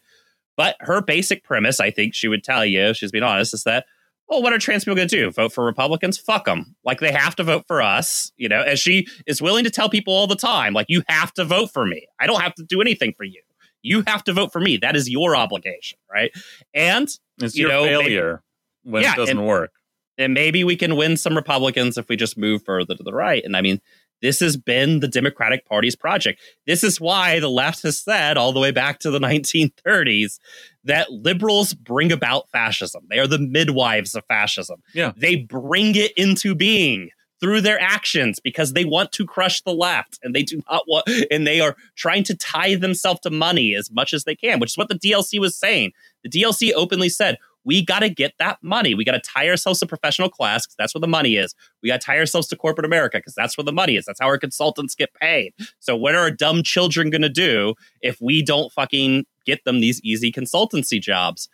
But 0.58 0.76
her 0.80 1.02
basic 1.02 1.44
premise, 1.44 1.80
I 1.80 1.92
think 1.92 2.16
she 2.16 2.28
would 2.28 2.44
tell 2.44 2.66
you, 2.66 2.82
if 2.82 2.98
she's 2.98 3.12
being 3.12 3.24
honest, 3.24 3.54
is 3.54 3.64
that 3.64 3.86
well, 4.30 4.42
what 4.44 4.54
are 4.54 4.60
trans 4.60 4.84
people 4.86 4.96
going 4.96 5.08
to 5.08 5.16
do? 5.16 5.32
Vote 5.32 5.52
for 5.52 5.66
Republicans? 5.66 6.18
Fuck 6.18 6.46
them. 6.46 6.76
Like 6.86 7.00
they 7.00 7.12
have 7.12 7.36
to 7.38 7.44
vote 7.44 7.66
for 7.68 7.82
us, 7.82 8.32
you 8.38 8.48
know, 8.48 8.62
as 8.62 8.80
she 8.80 9.08
is 9.26 9.42
willing 9.42 9.64
to 9.64 9.70
tell 9.72 9.90
people 9.90 10.14
all 10.14 10.28
the 10.28 10.36
time, 10.36 10.74
like, 10.74 10.86
you 10.90 11.04
have 11.08 11.34
to 11.34 11.44
vote 11.46 11.72
for 11.74 11.86
me. 11.86 12.08
I 12.20 12.28
don't 12.28 12.42
have 12.42 12.54
to 12.56 12.64
do 12.64 12.80
anything 12.82 13.14
for 13.18 13.24
you. 13.24 13.42
You 13.82 14.04
have 14.08 14.24
to 14.26 14.34
vote 14.34 14.52
for 14.52 14.60
me. 14.60 14.78
That 14.78 14.96
is 14.96 15.10
your 15.10 15.36
obligation, 15.36 15.98
right? 16.12 16.32
And 16.74 17.08
it's 17.42 17.56
you 17.56 17.64
your 17.68 17.70
know, 17.70 17.84
maybe- 17.86 18.04
failure 18.04 18.44
when 18.84 19.04
Yeah, 19.04 19.14
it 19.14 19.18
doesn't 19.18 19.38
and- 19.38 19.48
work. 19.48 19.72
and 20.18 20.34
maybe 20.34 20.64
we 20.66 20.76
can 20.76 20.96
win 20.98 21.16
some 21.18 21.36
Republicans 21.36 21.98
if 21.98 22.10
we 22.10 22.16
just 22.18 22.38
move 22.38 22.62
further 22.66 22.94
to 22.96 23.04
the 23.04 23.14
right. 23.14 23.44
And 23.44 23.56
I 23.56 23.62
mean, 23.62 23.80
this 24.22 24.40
has 24.40 24.58
been 24.58 25.00
the 25.00 25.08
Democratic 25.08 25.66
Party's 25.66 25.96
project. 25.96 26.42
This 26.68 26.84
is 26.84 27.00
why 27.00 27.40
the 27.40 27.50
left 27.50 27.84
has 27.84 28.00
said 28.00 28.38
all 28.38 28.52
the 28.52 28.60
way 28.60 28.72
back 28.72 29.00
to 29.00 29.12
the 29.12 29.20
1930s 29.20 30.40
that 30.84 31.12
liberals 31.12 31.74
bring 31.74 32.12
about 32.12 32.50
fascism. 32.50 33.06
They 33.10 33.20
are 33.20 33.28
the 33.28 33.40
midwives 33.40 34.16
of 34.16 34.26
fascism. 34.26 34.82
Yeah. 34.94 35.14
They 35.16 35.36
bring 35.36 35.96
it 35.96 36.12
into 36.18 36.56
being 36.56 37.10
through 37.40 37.62
their 37.62 37.80
actions 37.82 38.40
because 38.40 38.74
they 38.74 38.86
want 38.86 39.12
to 39.14 39.26
crush 39.26 39.62
the 39.62 39.74
left 39.74 40.20
and 40.24 40.36
they 40.36 40.44
do 40.44 40.62
not 40.70 40.84
want 40.88 41.08
and 41.32 41.48
they 41.48 41.62
are 41.62 41.76
trying 41.96 42.24
to 42.26 42.36
tie 42.36 42.76
themselves 42.76 43.22
to 43.22 43.30
money 43.30 43.76
as 43.76 43.92
much 43.92 44.14
as 44.14 44.26
they 44.26 44.36
can, 44.36 44.60
which 44.60 44.72
is 44.72 44.78
what 44.78 44.90
the 44.90 45.00
DLC 45.00 45.40
was 45.40 45.56
saying. 45.56 45.92
The 46.24 46.30
DLC 46.30 46.74
openly 46.76 47.10
said, 47.10 47.38
we 47.66 47.84
got 47.84 48.00
to 48.00 48.10
get 48.10 48.34
that 48.40 48.58
money. 48.62 48.94
We 48.94 49.04
got 49.04 49.12
to 49.12 49.20
tie 49.22 49.50
ourselves 49.50 49.80
to 49.80 49.86
professional 49.86 50.30
class 50.30 50.66
because 50.66 50.76
that's 50.78 50.96
where 50.96 51.02
the 51.02 51.08
money 51.08 51.36
is. 51.36 51.54
We 51.84 51.90
got 51.90 52.02
to 52.02 52.06
tie 52.06 52.18
ourselves 52.18 52.48
to 52.48 52.56
corporate 52.56 52.86
America 52.86 53.18
because 53.18 53.36
that's 53.36 53.58
where 53.58 53.66
the 53.66 53.74
money 53.74 53.96
is. 53.96 54.06
That's 54.06 54.20
how 54.20 54.28
our 54.28 54.38
consultants 54.38 54.96
get 54.96 55.14
paid. 55.14 55.54
So 55.80 55.96
what 55.96 56.16
are 56.16 56.20
our 56.20 56.32
dumb 56.32 56.64
children 56.64 57.10
going 57.10 57.22
to 57.22 57.30
do 57.30 57.76
if 58.02 58.20
we 58.22 58.42
don't 58.42 58.72
fucking 58.72 59.26
get 59.46 59.64
them 59.66 59.82
these 59.82 60.02
easy 60.04 60.32
consultancy 60.32 61.02
jobs? 61.02 61.50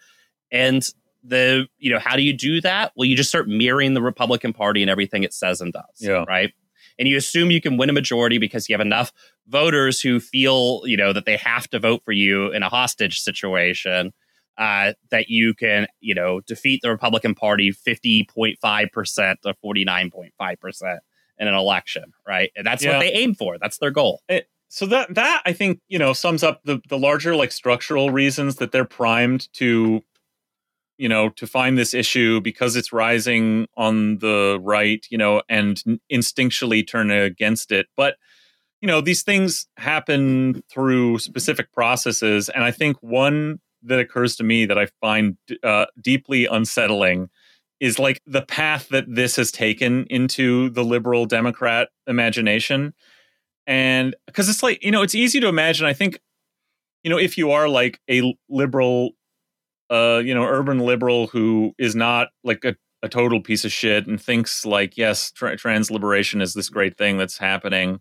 And 0.51 0.88
the 1.24 1.68
you 1.80 1.91
know 1.91 1.99
how 1.99 2.16
do 2.16 2.22
you 2.22 2.34
do 2.34 2.62
that? 2.62 2.91
Well, 2.95 3.06
you 3.06 3.16
just 3.16 3.30
start 3.30 3.47
mirroring 3.47 3.93
the 3.95 4.01
Republican 4.01 4.53
Party 4.53 4.82
and 4.82 4.89
everything 4.89 5.24
it 5.24 5.34
says 5.34 5.60
and 5.60 5.74
does. 5.74 5.84
Yeah. 5.99 6.24
Right. 6.28 6.53
And 6.97 7.08
you 7.08 7.18
assume 7.18 7.51
you 7.51 7.62
can 7.62 7.78
win 7.78 7.89
a 7.89 7.93
majority 7.93 8.38
because 8.38 8.70
you 8.70 8.74
have 8.74 8.86
enough 8.86 9.12
voters 9.47 9.99
who 9.99 10.20
feel 10.20 10.84
you 10.86 10.95
know 10.95 11.14
that 11.14 11.26
they 11.26 11.38
have 11.38 11.68
to 11.70 11.80
vote 11.80 12.03
for 12.06 12.12
you 12.12 12.51
in 12.51 12.64
a 12.64 12.70
hostage 12.70 13.20
situation 13.22 14.14
uh, 14.58 14.93
that 15.12 15.30
you 15.30 15.53
can, 15.53 15.88
you 15.99 16.16
know, 16.16 16.41
defeat 16.41 16.82
the 16.82 16.89
Republican 16.89 17.36
Party 17.36 17.72
50.5% 17.72 19.41
to 19.41 19.53
49.5% 19.64 20.97
in 21.38 21.47
an 21.47 21.53
election, 21.53 22.14
right? 22.28 22.51
And 22.56 22.66
that's 22.66 22.84
Yeah. 22.84 22.93
what 22.93 22.99
they 22.99 23.12
aim 23.12 23.34
for. 23.36 23.58
That's 23.58 23.78
their 23.78 23.91
goal. 23.91 24.22
It, 24.30 24.47
so 24.68 24.86
that 24.88 25.14
that 25.14 25.41
I 25.45 25.53
think 25.53 25.80
you 25.88 25.99
know 25.99 26.12
sums 26.14 26.43
up 26.43 26.62
the 26.64 26.82
the 26.89 26.97
larger 26.97 27.36
like 27.36 27.51
structural 27.51 28.10
reasons 28.10 28.56
that 28.56 28.72
they're 28.72 28.84
primed 28.84 29.47
to 29.53 30.01
you 30.97 31.08
know 31.08 31.30
to 31.30 31.45
find 31.45 31.78
this 31.78 31.93
issue 31.93 32.41
because 32.41 32.76
it's 32.76 32.91
rising 32.91 33.68
on 33.78 34.18
the 34.20 34.58
right 34.62 35.06
you 35.10 35.18
know 35.18 35.41
and 35.49 35.82
instinctually 36.12 36.86
turn 36.86 37.12
against 37.12 37.72
it 37.72 37.88
but 37.95 38.16
you 38.82 38.88
know 38.88 39.01
these 39.01 39.22
things 39.24 39.68
happen 39.78 40.64
through 40.70 41.20
specific 41.20 41.72
processes 41.72 42.49
and 42.49 42.64
i 42.64 42.72
think 42.72 42.97
one 43.01 43.60
that 43.86 43.99
occurs 43.99 44.36
to 44.36 44.43
me 44.43 44.65
that 44.65 44.77
i 44.77 44.88
find 45.01 45.38
uh, 45.63 45.86
deeply 46.01 46.45
unsettling 46.45 47.29
is 47.79 47.99
like 47.99 48.21
the 48.25 48.41
path 48.41 48.89
that 48.89 49.05
this 49.07 49.36
has 49.36 49.51
taken 49.51 50.05
into 50.09 50.69
the 50.69 50.83
liberal 50.83 51.25
democrat 51.25 51.89
imagination. 52.07 52.93
And 53.67 54.15
because 54.27 54.47
it's 54.47 54.63
like 54.63 54.83
you 54.83 54.91
know 54.91 55.01
it's 55.01 55.15
easy 55.15 55.39
to 55.39 55.47
imagine 55.47 55.88
i 55.88 55.93
think 55.93 56.19
you 57.03 57.09
know 57.09 57.17
if 57.17 57.36
you 57.36 57.49
are 57.51 57.67
like 57.67 57.99
a 58.09 58.38
liberal 58.47 59.11
uh 59.89 60.21
you 60.23 60.36
know 60.36 60.43
urban 60.43 60.79
liberal 60.79 61.27
who 61.27 61.73
is 61.79 61.95
not 61.95 62.27
like 62.43 62.63
a, 62.63 62.75
a 63.01 63.09
total 63.09 63.41
piece 63.41 63.65
of 63.65 63.71
shit 63.71 64.05
and 64.05 64.21
thinks 64.21 64.67
like 64.67 64.97
yes 64.97 65.31
tra- 65.31 65.57
trans 65.57 65.89
liberation 65.89 66.41
is 66.41 66.53
this 66.53 66.69
great 66.69 66.95
thing 66.95 67.17
that's 67.17 67.39
happening 67.39 67.99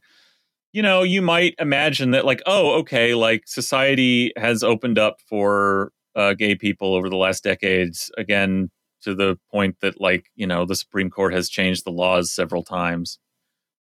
you 0.74 0.82
know 0.82 1.02
you 1.02 1.22
might 1.22 1.54
imagine 1.58 2.10
that 2.10 2.26
like 2.26 2.42
oh 2.44 2.72
okay 2.80 3.14
like 3.14 3.44
society 3.46 4.32
has 4.36 4.62
opened 4.62 4.98
up 4.98 5.20
for 5.26 5.92
uh, 6.16 6.34
gay 6.34 6.54
people 6.54 6.94
over 6.94 7.08
the 7.08 7.16
last 7.16 7.42
decades 7.42 8.10
again 8.18 8.70
to 9.00 9.14
the 9.14 9.38
point 9.50 9.76
that 9.80 10.00
like 10.00 10.26
you 10.34 10.46
know 10.46 10.66
the 10.66 10.76
supreme 10.76 11.08
court 11.08 11.32
has 11.32 11.48
changed 11.48 11.84
the 11.84 11.90
laws 11.90 12.32
several 12.32 12.62
times. 12.62 13.18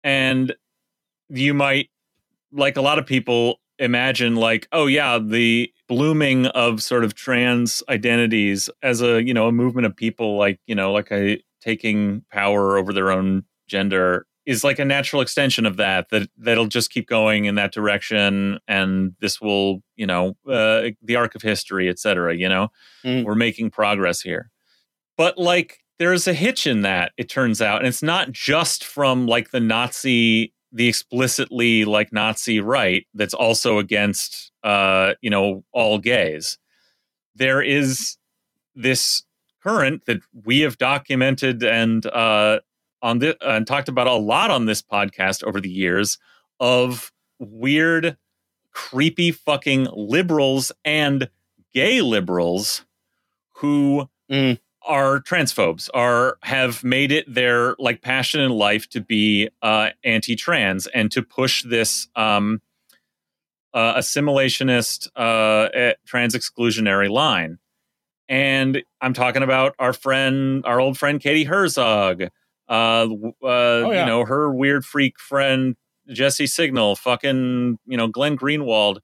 And 0.04 0.56
you 1.30 1.54
might 1.54 1.90
like 2.52 2.78
a 2.78 2.82
lot 2.82 2.98
of 3.00 3.06
people 3.06 3.60
imagine 3.78 4.36
like 4.36 4.68
oh 4.72 4.88
yeah 4.88 5.20
the 5.20 5.72
blooming 5.88 6.48
of 6.48 6.82
sort 6.82 7.04
of 7.04 7.14
trans 7.14 7.84
identities 7.90 8.70
as 8.82 9.02
a 9.02 9.24
you 9.24 9.34
know 9.34 9.48
a 9.48 9.52
movement 9.52 9.86
of 9.86 9.96
people 9.96 10.38
like 10.38 10.60
you 10.66 10.76
know 10.76 10.92
like 10.92 11.12
a 11.12 11.42
taking 11.62 12.24
power 12.32 12.78
over 12.78 12.92
their 12.94 13.12
own 13.12 13.44
gender 13.68 14.26
is 14.46 14.64
like 14.64 14.80
a 14.80 14.86
natural 14.86 15.22
extension 15.22 15.66
of 15.66 15.78
that 15.78 16.10
that 16.10 16.30
that'll 16.38 16.68
just 16.68 16.90
keep 16.90 17.08
going 17.08 17.46
in 17.46 17.56
that 17.56 17.72
direction 17.72 18.60
and 18.68 19.14
this 19.20 19.40
will 19.40 19.82
you 19.96 20.08
know 20.08 20.36
uh, 20.48 20.90
the 21.04 21.16
arc 21.16 21.36
of 21.36 21.42
history 21.42 21.90
et 21.90 22.00
cetera 22.00 22.36
you 22.36 22.50
know? 22.50 22.70
Mm. 23.04 23.26
we're 23.26 23.36
making 23.36 23.70
progress 23.70 24.22
here. 24.22 24.50
But 25.18 25.38
like 25.38 25.80
there's 26.00 26.28
a 26.28 26.34
hitch 26.34 26.66
in 26.66 26.82
that 26.82 27.12
it 27.18 27.30
turns 27.30 27.62
out 27.62 27.80
and 27.80 27.88
it's 27.88 28.04
not 28.04 28.32
just 28.32 28.84
from 28.84 29.28
like 29.28 29.52
the 29.52 29.60
nazi 29.60 30.54
the 30.72 30.88
explicitly 30.88 31.84
like 31.84 32.14
nazi 32.14 32.60
right 32.60 33.06
that's 33.14 33.34
also 33.34 33.80
against 33.80 34.52
uh 34.64 35.14
you 35.22 35.30
know 35.30 35.64
all 35.74 35.98
gays. 36.00 36.58
There 37.36 37.62
is 37.62 38.18
this 38.76 39.24
current 39.62 40.06
that 40.06 40.22
we 40.46 40.62
have 40.62 40.78
documented 40.78 41.64
and 41.64 42.06
uh 42.08 42.60
on 43.02 43.20
this 43.20 43.36
and 43.42 43.66
talked 43.66 43.90
about 43.90 44.08
a 44.08 44.14
lot 44.14 44.52
on 44.52 44.66
this 44.66 44.82
podcast 44.82 45.44
over 45.44 45.60
the 45.62 45.70
years 45.70 46.18
of 46.60 47.12
weird 47.40 48.18
creepy 48.72 49.32
fucking 49.32 49.88
liberals 49.94 50.72
and 50.86 51.30
gay 51.74 52.02
liberals 52.02 52.86
who 53.56 54.10
Mm. 54.32 54.60
are 54.84 55.20
transphobes 55.22 55.90
are 55.94 56.38
have 56.44 56.84
made 56.84 57.12
it 57.12 57.26
their 57.34 57.76
like 57.80 58.02
passion 58.04 58.42
in 58.42 58.52
life 58.52 58.88
to 58.90 59.02
be 59.02 59.50
uh, 59.64 59.90
anti-trans 60.04 60.86
and 60.88 61.12
to 61.12 61.24
push 61.24 61.64
this 61.64 62.08
um, 62.16 62.62
uh, 63.74 63.96
assimilationist 63.96 65.08
uh, 65.16 65.70
eh, 65.74 65.94
trans 66.06 66.36
exclusionary 66.36 67.10
line 67.10 67.58
and 68.28 68.84
i'm 69.02 69.14
talking 69.14 69.44
about 69.44 69.74
our 69.80 69.94
friend 69.94 70.64
our 70.66 70.80
old 70.80 70.98
friend 70.98 71.20
katie 71.22 71.44
herzog 71.46 72.24
uh, 72.70 73.08
uh, 73.44 73.90
yeah. 73.92 74.00
you 74.00 74.06
know 74.06 74.26
her 74.26 74.54
weird 74.54 74.86
freak 74.86 75.20
friend 75.20 75.76
jesse 76.12 76.46
singal 76.46 76.98
fucking 76.98 77.78
you 77.86 77.98
know 77.98 78.08
glenn 78.08 78.38
greenwald. 78.38 79.00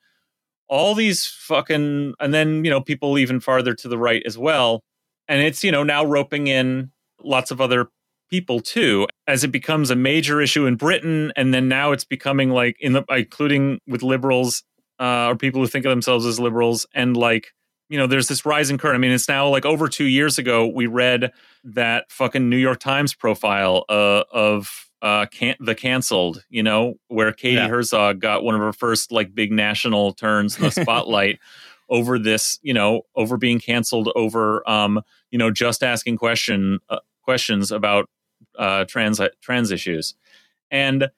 All 0.67 0.95
these 0.95 1.27
fucking 1.27 2.13
and 2.19 2.33
then 2.33 2.63
you 2.63 2.71
know 2.71 2.81
people 2.81 3.17
even 3.17 3.39
farther 3.39 3.73
to 3.75 3.87
the 3.87 3.97
right 3.97 4.23
as 4.25 4.37
well. 4.37 4.83
And 5.27 5.41
it's 5.41 5.63
you 5.63 5.71
know 5.71 5.83
now 5.83 6.05
roping 6.05 6.47
in 6.47 6.91
lots 7.23 7.51
of 7.51 7.61
other 7.61 7.89
people 8.29 8.59
too 8.59 9.07
as 9.27 9.43
it 9.43 9.51
becomes 9.51 9.91
a 9.91 9.95
major 9.95 10.41
issue 10.41 10.65
in 10.65 10.75
britain. 10.75 11.31
And 11.35 11.53
then 11.53 11.67
now 11.67 11.91
it's 11.91 12.05
becoming 12.05 12.49
like 12.49 12.75
in 12.79 12.93
the 12.93 13.03
including 13.09 13.79
with 13.87 14.03
liberals 14.03 14.63
uh 14.99 15.27
or 15.27 15.35
people 15.35 15.61
who 15.61 15.67
think 15.67 15.85
of 15.85 15.91
themselves 15.91 16.25
as 16.25 16.39
liberals 16.39 16.87
and 16.93 17.15
like 17.15 17.53
you 17.89 17.97
know 17.97 18.07
there's 18.07 18.27
this 18.27 18.45
rising 18.45 18.77
current. 18.77 18.95
I 18.95 18.99
mean 18.99 19.11
it's 19.11 19.27
now 19.27 19.47
like 19.47 19.65
over 19.65 19.87
two 19.87 20.05
years 20.05 20.37
ago 20.37 20.65
we 20.67 20.87
read 20.87 21.31
that 21.63 22.11
fucking 22.11 22.49
new 22.49 22.57
york 22.57 22.79
times 22.79 23.13
profile 23.13 23.85
uh, 23.89 24.23
of 24.31 24.89
uh 25.01 25.25
can- 25.27 25.55
the 25.59 25.75
canceled 25.75 26.43
you 26.49 26.63
know 26.63 26.95
where 27.07 27.31
katie 27.31 27.55
Yeah. 27.55 27.67
herzog 27.67 28.19
got 28.19 28.43
one 28.43 28.55
of 28.55 28.61
her 28.61 28.73
first 28.73 29.11
like 29.11 29.33
big 29.35 29.51
national 29.51 30.13
turns 30.13 30.57
in 30.57 30.63
the 30.63 30.71
spotlight 30.81 31.39
over 31.89 32.17
this 32.17 32.59
you 32.63 32.73
know 32.73 33.01
over 33.15 33.35
being 33.37 33.59
canceled 33.59 34.11
over 34.15 34.67
um 34.69 35.01
you 35.31 35.37
know 35.37 35.51
just 35.51 35.83
asking 35.83 36.17
question 36.17 36.79
uh, 36.89 36.99
questions 37.23 37.71
about 37.71 38.09
uh 38.57 38.85
trans 38.85 39.19
trans 39.41 39.71
issues. 39.71 40.13
And 40.71 41.09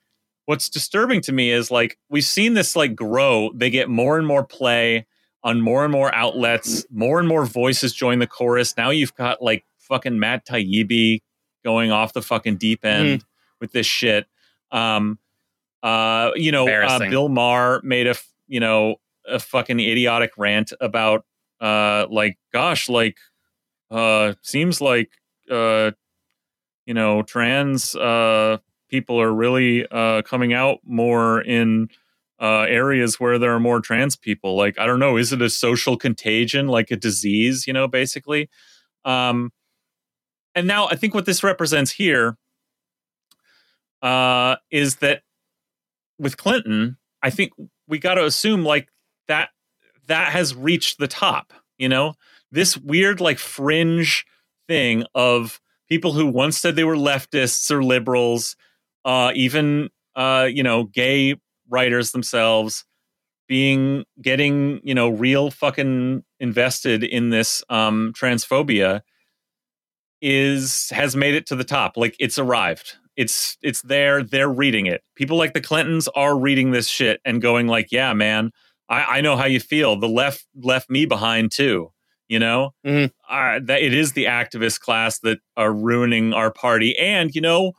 what's 0.45 0.69
disturbing 0.69 1.21
to 1.21 1.31
me 1.31 1.51
is 1.51 1.69
like 1.71 1.97
we've 2.09 2.23
seen 2.23 2.53
this 2.53 2.75
like 2.75 2.95
grow. 2.95 3.51
They 3.53 3.69
get 3.69 3.89
more 3.89 4.17
and 4.17 4.25
more 4.27 4.43
play 4.43 5.05
on 5.43 5.61
more 5.61 5.83
and 5.83 5.91
more 5.91 6.13
outlets 6.13 6.85
more 6.91 7.19
and 7.19 7.27
more 7.27 7.45
voices 7.45 7.93
join 7.93 8.19
the 8.19 8.27
chorus. 8.27 8.75
Now 8.77 8.89
you've 8.89 9.13
got 9.15 9.41
like 9.41 9.65
fucking 9.79 10.19
matt 10.19 10.45
taibbi 10.45 11.21
going 11.63 11.91
off 11.91 12.13
the 12.13 12.21
fucking 12.21 12.57
deep 12.57 12.83
end 12.83 13.23
with 13.61 13.71
this 13.71 13.85
shit. 13.85 14.25
Um 14.71 15.19
uh 15.83 16.31
you 16.35 16.51
know 16.51 16.65
uh, 16.91 16.99
bill 17.11 17.29
maher 17.29 17.81
made 17.83 18.07
a 18.07 18.15
you 18.47 18.59
know 18.59 18.95
a 19.27 19.39
fucking 19.39 19.79
idiotic 19.79 20.31
rant 20.37 20.73
about 20.81 21.23
uh 21.61 22.07
like 22.09 22.37
gosh 22.51 22.89
like 22.89 23.17
uh 23.91 24.33
seems 24.41 24.81
like 24.81 25.11
uh 25.51 25.91
you 26.85 26.93
know 26.93 27.21
trans 27.21 27.95
uh 27.95 28.57
people 28.89 29.21
are 29.21 29.31
really 29.31 29.85
uh 29.91 30.21
coming 30.23 30.53
out 30.53 30.79
more 30.83 31.41
in 31.41 31.89
uh 32.39 32.61
areas 32.61 33.19
where 33.19 33.39
there 33.39 33.53
are 33.53 33.59
more 33.59 33.81
trans 33.81 34.15
people. 34.15 34.55
Like 34.55 34.79
i 34.79 34.85
don't 34.85 34.99
know 34.99 35.17
is 35.17 35.33
it 35.33 35.41
a 35.41 35.49
social 35.49 35.97
contagion 35.97 36.67
like 36.67 36.91
a 36.91 36.95
disease 36.95 37.65
you 37.67 37.73
know 37.73 37.87
basically? 37.87 38.49
Um 39.05 39.51
and 40.55 40.67
now 40.67 40.87
i 40.87 40.95
think 40.95 41.13
what 41.13 41.25
this 41.25 41.43
represents 41.43 41.91
here 41.91 42.37
uh 44.01 44.55
is 44.71 44.97
that 44.97 45.21
with 46.19 46.35
clinton 46.37 46.97
i 47.21 47.29
think 47.29 47.53
we 47.87 47.99
got 47.99 48.15
to 48.15 48.25
assume 48.25 48.63
like 48.63 48.89
that 49.27 49.49
that 50.07 50.31
has 50.31 50.55
reached 50.55 50.97
the 50.99 51.07
top 51.07 51.53
you 51.77 51.89
know? 51.89 52.13
This 52.51 52.77
weird 52.77 53.19
like 53.21 53.39
fringe 53.39 54.25
thing 54.67 55.03
of 55.13 55.59
people 55.89 56.13
who 56.13 56.25
once 56.25 56.57
said 56.57 56.75
they 56.75 56.83
were 56.83 56.95
leftists 56.95 57.69
or 57.71 57.83
liberals 57.83 58.55
uh 59.05 59.31
even 59.35 59.89
uh 60.15 60.47
you 60.51 60.63
know 60.63 60.83
gay 60.85 61.35
writers 61.69 62.11
themselves 62.11 62.85
being 63.47 64.03
getting 64.21 64.79
you 64.83 64.93
know 64.95 65.09
real 65.09 65.49
fucking 65.51 66.23
invested 66.39 67.03
in 67.03 67.29
this 67.29 67.63
um 67.69 68.13
transphobia 68.13 69.01
is 70.21 70.89
has 70.91 71.15
made 71.15 71.35
it 71.35 71.45
to 71.47 71.55
the 71.55 71.63
top 71.63 71.95
like 71.95 72.15
it's 72.19 72.39
arrived 72.39 72.95
it's 73.15 73.57
it's 73.61 73.81
there 73.83 74.23
they're 74.23 74.49
reading 74.49 74.85
it 74.87 75.03
people 75.15 75.37
like 75.37 75.53
the 75.53 75.61
clintons 75.61 76.07
are 76.09 76.37
reading 76.37 76.71
this 76.71 76.87
shit 76.87 77.21
and 77.23 77.41
going 77.41 77.67
like 77.67 77.91
yeah 77.91 78.13
man 78.13 78.51
i 78.89 79.17
i 79.17 79.21
know 79.21 79.35
how 79.37 79.45
you 79.45 79.59
feel 79.59 79.95
the 79.95 80.07
left 80.09 80.45
left 80.55 80.89
me 80.89 81.05
behind 81.05 81.51
too 81.51 81.91
You 82.29 82.39
know, 82.39 82.73
Mhm. 82.85 83.11
uh, 83.29 83.59
that 83.67 83.81
it 83.81 83.93
is 83.93 84.11
the 84.11 84.25
activist 84.25 84.81
class 84.81 85.19
that 85.19 85.39
are 85.55 85.71
ruining 85.71 86.33
our 86.33 86.51
party. 86.51 86.91
And 86.99 87.33
you 87.33 87.39
know, 87.41 87.71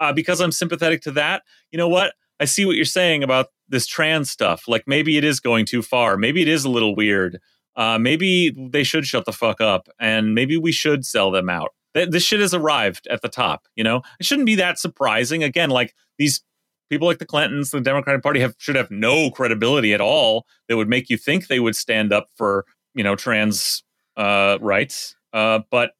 uh, 0.00 0.12
because 0.12 0.40
I'm 0.40 0.50
sympathetic 0.50 1.02
to 1.02 1.12
that, 1.12 1.42
you 1.70 1.78
know 1.78 1.86
what? 1.88 2.14
I 2.40 2.46
see 2.46 2.64
what 2.64 2.76
you're 2.76 2.84
saying 2.86 3.22
about 3.22 3.48
this 3.68 3.86
trans 3.86 4.30
stuff. 4.30 4.66
Like 4.66 4.84
maybe 4.86 5.16
it 5.18 5.24
is 5.24 5.38
going 5.40 5.66
too 5.66 5.82
far. 5.82 6.16
Maybe 6.16 6.42
it 6.42 6.48
is 6.48 6.64
a 6.64 6.70
little 6.70 6.96
weird. 6.96 7.38
Uh, 7.76 7.98
maybe 7.98 8.50
they 8.72 8.82
should 8.82 9.06
shut 9.06 9.26
the 9.26 9.32
fuck 9.32 9.60
up, 9.60 9.88
and 10.00 10.34
maybe 10.34 10.56
we 10.56 10.72
should 10.72 11.06
sell 11.06 11.30
them 11.30 11.48
out. 11.48 11.70
Th- 11.94 12.08
This 12.08 12.24
shit 12.24 12.40
has 12.40 12.52
arrived 12.52 13.06
at 13.08 13.22
the 13.22 13.28
top. 13.28 13.66
You 13.76 13.84
know, 13.84 14.02
it 14.18 14.26
shouldn't 14.26 14.46
be 14.46 14.56
that 14.56 14.78
surprising. 14.78 15.44
Again, 15.44 15.70
like 15.70 15.94
these 16.18 16.42
people 16.90 17.06
like 17.06 17.18
the 17.18 17.26
Clintons, 17.26 17.70
the 17.70 17.80
Democratic 17.80 18.22
Party 18.22 18.40
have 18.40 18.54
should 18.58 18.74
have 18.76 18.90
no 18.90 19.30
credibility 19.30 19.94
at 19.94 20.00
all 20.00 20.46
that 20.68 20.76
would 20.76 20.88
make 20.88 21.08
you 21.10 21.16
think 21.16 21.46
they 21.46 21.60
would 21.60 21.76
stand 21.76 22.12
up 22.12 22.26
for 22.34 22.64
you 22.94 23.04
know 23.04 23.14
trans 23.14 23.84
uh, 24.16 24.58
rights. 24.60 25.14
Uh, 25.32 25.60
but 25.70 25.92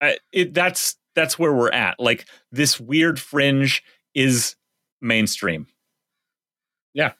I, 0.00 0.18
it, 0.32 0.54
that's 0.54 0.96
that's 1.14 1.38
where 1.38 1.52
we're 1.52 1.70
at. 1.70 2.00
Like 2.00 2.26
this 2.50 2.80
weird 2.80 3.20
fringe 3.20 3.82
is 4.14 4.56
mainstream. 5.00 5.66
Yeah. 6.94 7.12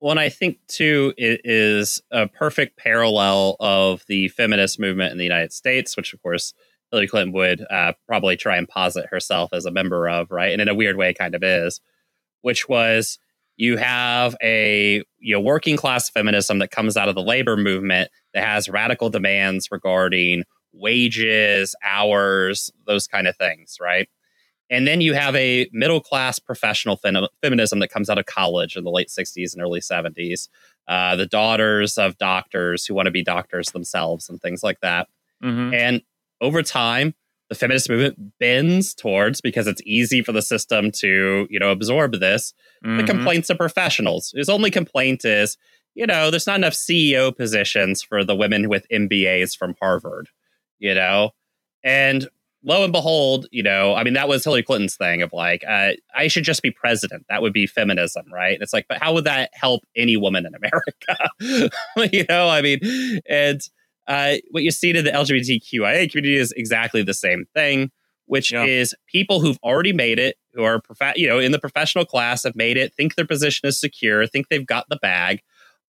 Well, 0.00 0.10
and 0.10 0.20
I 0.20 0.30
think 0.30 0.58
too 0.66 1.14
it 1.16 1.42
is 1.44 2.02
a 2.10 2.26
perfect 2.26 2.76
parallel 2.76 3.56
of 3.60 4.04
the 4.08 4.28
feminist 4.28 4.80
movement 4.80 5.12
in 5.12 5.18
the 5.18 5.24
United 5.24 5.52
States, 5.52 5.96
which 5.96 6.12
of 6.12 6.20
course 6.22 6.54
Hillary 6.90 7.06
Clinton 7.06 7.32
would 7.32 7.64
uh, 7.70 7.92
probably 8.06 8.36
try 8.36 8.56
and 8.56 8.68
posit 8.68 9.06
herself 9.10 9.50
as 9.52 9.64
a 9.64 9.70
member 9.70 10.08
of, 10.08 10.30
right? 10.30 10.52
And 10.52 10.60
in 10.60 10.68
a 10.68 10.74
weird 10.74 10.96
way, 10.96 11.14
kind 11.14 11.34
of 11.34 11.42
is, 11.42 11.80
which 12.42 12.68
was 12.68 13.18
you 13.56 13.76
have 13.76 14.34
a 14.42 15.02
you 15.18 15.34
know 15.34 15.40
working 15.40 15.76
class 15.76 16.10
feminism 16.10 16.58
that 16.58 16.70
comes 16.70 16.96
out 16.96 17.08
of 17.08 17.14
the 17.14 17.22
labor 17.22 17.56
movement 17.56 18.10
that 18.34 18.44
has 18.44 18.68
radical 18.68 19.08
demands 19.08 19.68
regarding 19.70 20.42
wages, 20.72 21.74
hours, 21.84 22.70
those 22.86 23.06
kind 23.06 23.26
of 23.26 23.36
things, 23.36 23.76
right? 23.80 24.08
And 24.72 24.86
then 24.86 25.02
you 25.02 25.12
have 25.12 25.36
a 25.36 25.68
middle 25.70 26.00
class 26.00 26.38
professional 26.38 26.96
fem- 26.96 27.28
feminism 27.42 27.78
that 27.80 27.90
comes 27.90 28.08
out 28.08 28.16
of 28.16 28.24
college 28.24 28.74
in 28.74 28.84
the 28.84 28.90
late 28.90 29.08
60s 29.08 29.52
and 29.52 29.62
early 29.62 29.80
70s. 29.80 30.48
Uh, 30.88 31.14
the 31.14 31.26
daughters 31.26 31.98
of 31.98 32.16
doctors 32.16 32.86
who 32.86 32.94
want 32.94 33.04
to 33.04 33.12
be 33.12 33.22
doctors 33.22 33.70
themselves 33.72 34.30
and 34.30 34.40
things 34.40 34.62
like 34.62 34.80
that. 34.80 35.08
Mm-hmm. 35.44 35.74
And 35.74 36.02
over 36.40 36.62
time, 36.62 37.14
the 37.50 37.54
feminist 37.54 37.90
movement 37.90 38.38
bends 38.40 38.94
towards 38.94 39.42
because 39.42 39.66
it's 39.66 39.82
easy 39.84 40.22
for 40.22 40.32
the 40.32 40.40
system 40.40 40.90
to, 40.90 41.46
you 41.50 41.58
know, 41.58 41.70
absorb 41.70 42.18
this. 42.18 42.54
Mm-hmm. 42.82 42.96
The 42.96 43.04
complaints 43.04 43.50
of 43.50 43.58
professionals. 43.58 44.32
His 44.34 44.48
only 44.48 44.70
complaint 44.70 45.26
is, 45.26 45.58
you 45.94 46.06
know, 46.06 46.30
there's 46.30 46.46
not 46.46 46.56
enough 46.56 46.72
CEO 46.72 47.36
positions 47.36 48.02
for 48.02 48.24
the 48.24 48.34
women 48.34 48.70
with 48.70 48.86
MBAs 48.90 49.54
from 49.54 49.74
Harvard, 49.80 50.30
you 50.78 50.94
know? 50.94 51.32
And 51.84 52.26
lo 52.64 52.84
and 52.84 52.92
behold, 52.92 53.46
you 53.50 53.62
know, 53.62 53.94
I 53.94 54.04
mean, 54.04 54.14
that 54.14 54.28
was 54.28 54.44
Hillary 54.44 54.62
Clinton's 54.62 54.96
thing 54.96 55.22
of 55.22 55.32
like, 55.32 55.64
uh, 55.68 55.90
I 56.14 56.28
should 56.28 56.44
just 56.44 56.62
be 56.62 56.70
president. 56.70 57.24
That 57.28 57.42
would 57.42 57.52
be 57.52 57.66
feminism, 57.66 58.24
right? 58.32 58.54
And 58.54 58.62
it's 58.62 58.72
like, 58.72 58.86
but 58.88 58.98
how 59.02 59.12
would 59.14 59.24
that 59.24 59.50
help 59.52 59.82
any 59.96 60.16
woman 60.16 60.46
in 60.46 60.52
America? 60.54 61.70
you 62.12 62.24
know, 62.28 62.48
I 62.48 62.62
mean, 62.62 62.78
and 63.28 63.60
uh, 64.06 64.34
what 64.50 64.62
you 64.62 64.70
see 64.70 64.92
to 64.92 65.02
the 65.02 65.10
LGBTQIA 65.10 66.10
community 66.10 66.36
is 66.36 66.52
exactly 66.52 67.02
the 67.02 67.14
same 67.14 67.44
thing, 67.54 67.90
which 68.26 68.52
Yeah. 68.52 68.64
is 68.64 68.94
people 69.06 69.40
who've 69.40 69.58
already 69.62 69.92
made 69.92 70.18
it, 70.18 70.36
who 70.54 70.62
are, 70.62 70.80
prof- 70.80 71.16
you 71.16 71.28
know, 71.28 71.38
in 71.38 71.52
the 71.52 71.58
professional 71.58 72.04
class, 72.04 72.44
have 72.44 72.56
made 72.56 72.76
it, 72.76 72.94
think 72.94 73.14
their 73.14 73.26
position 73.26 73.68
is 73.68 73.78
secure, 73.80 74.26
think 74.26 74.48
they've 74.48 74.66
got 74.66 74.86
the 74.88 74.96
bag, 74.96 75.40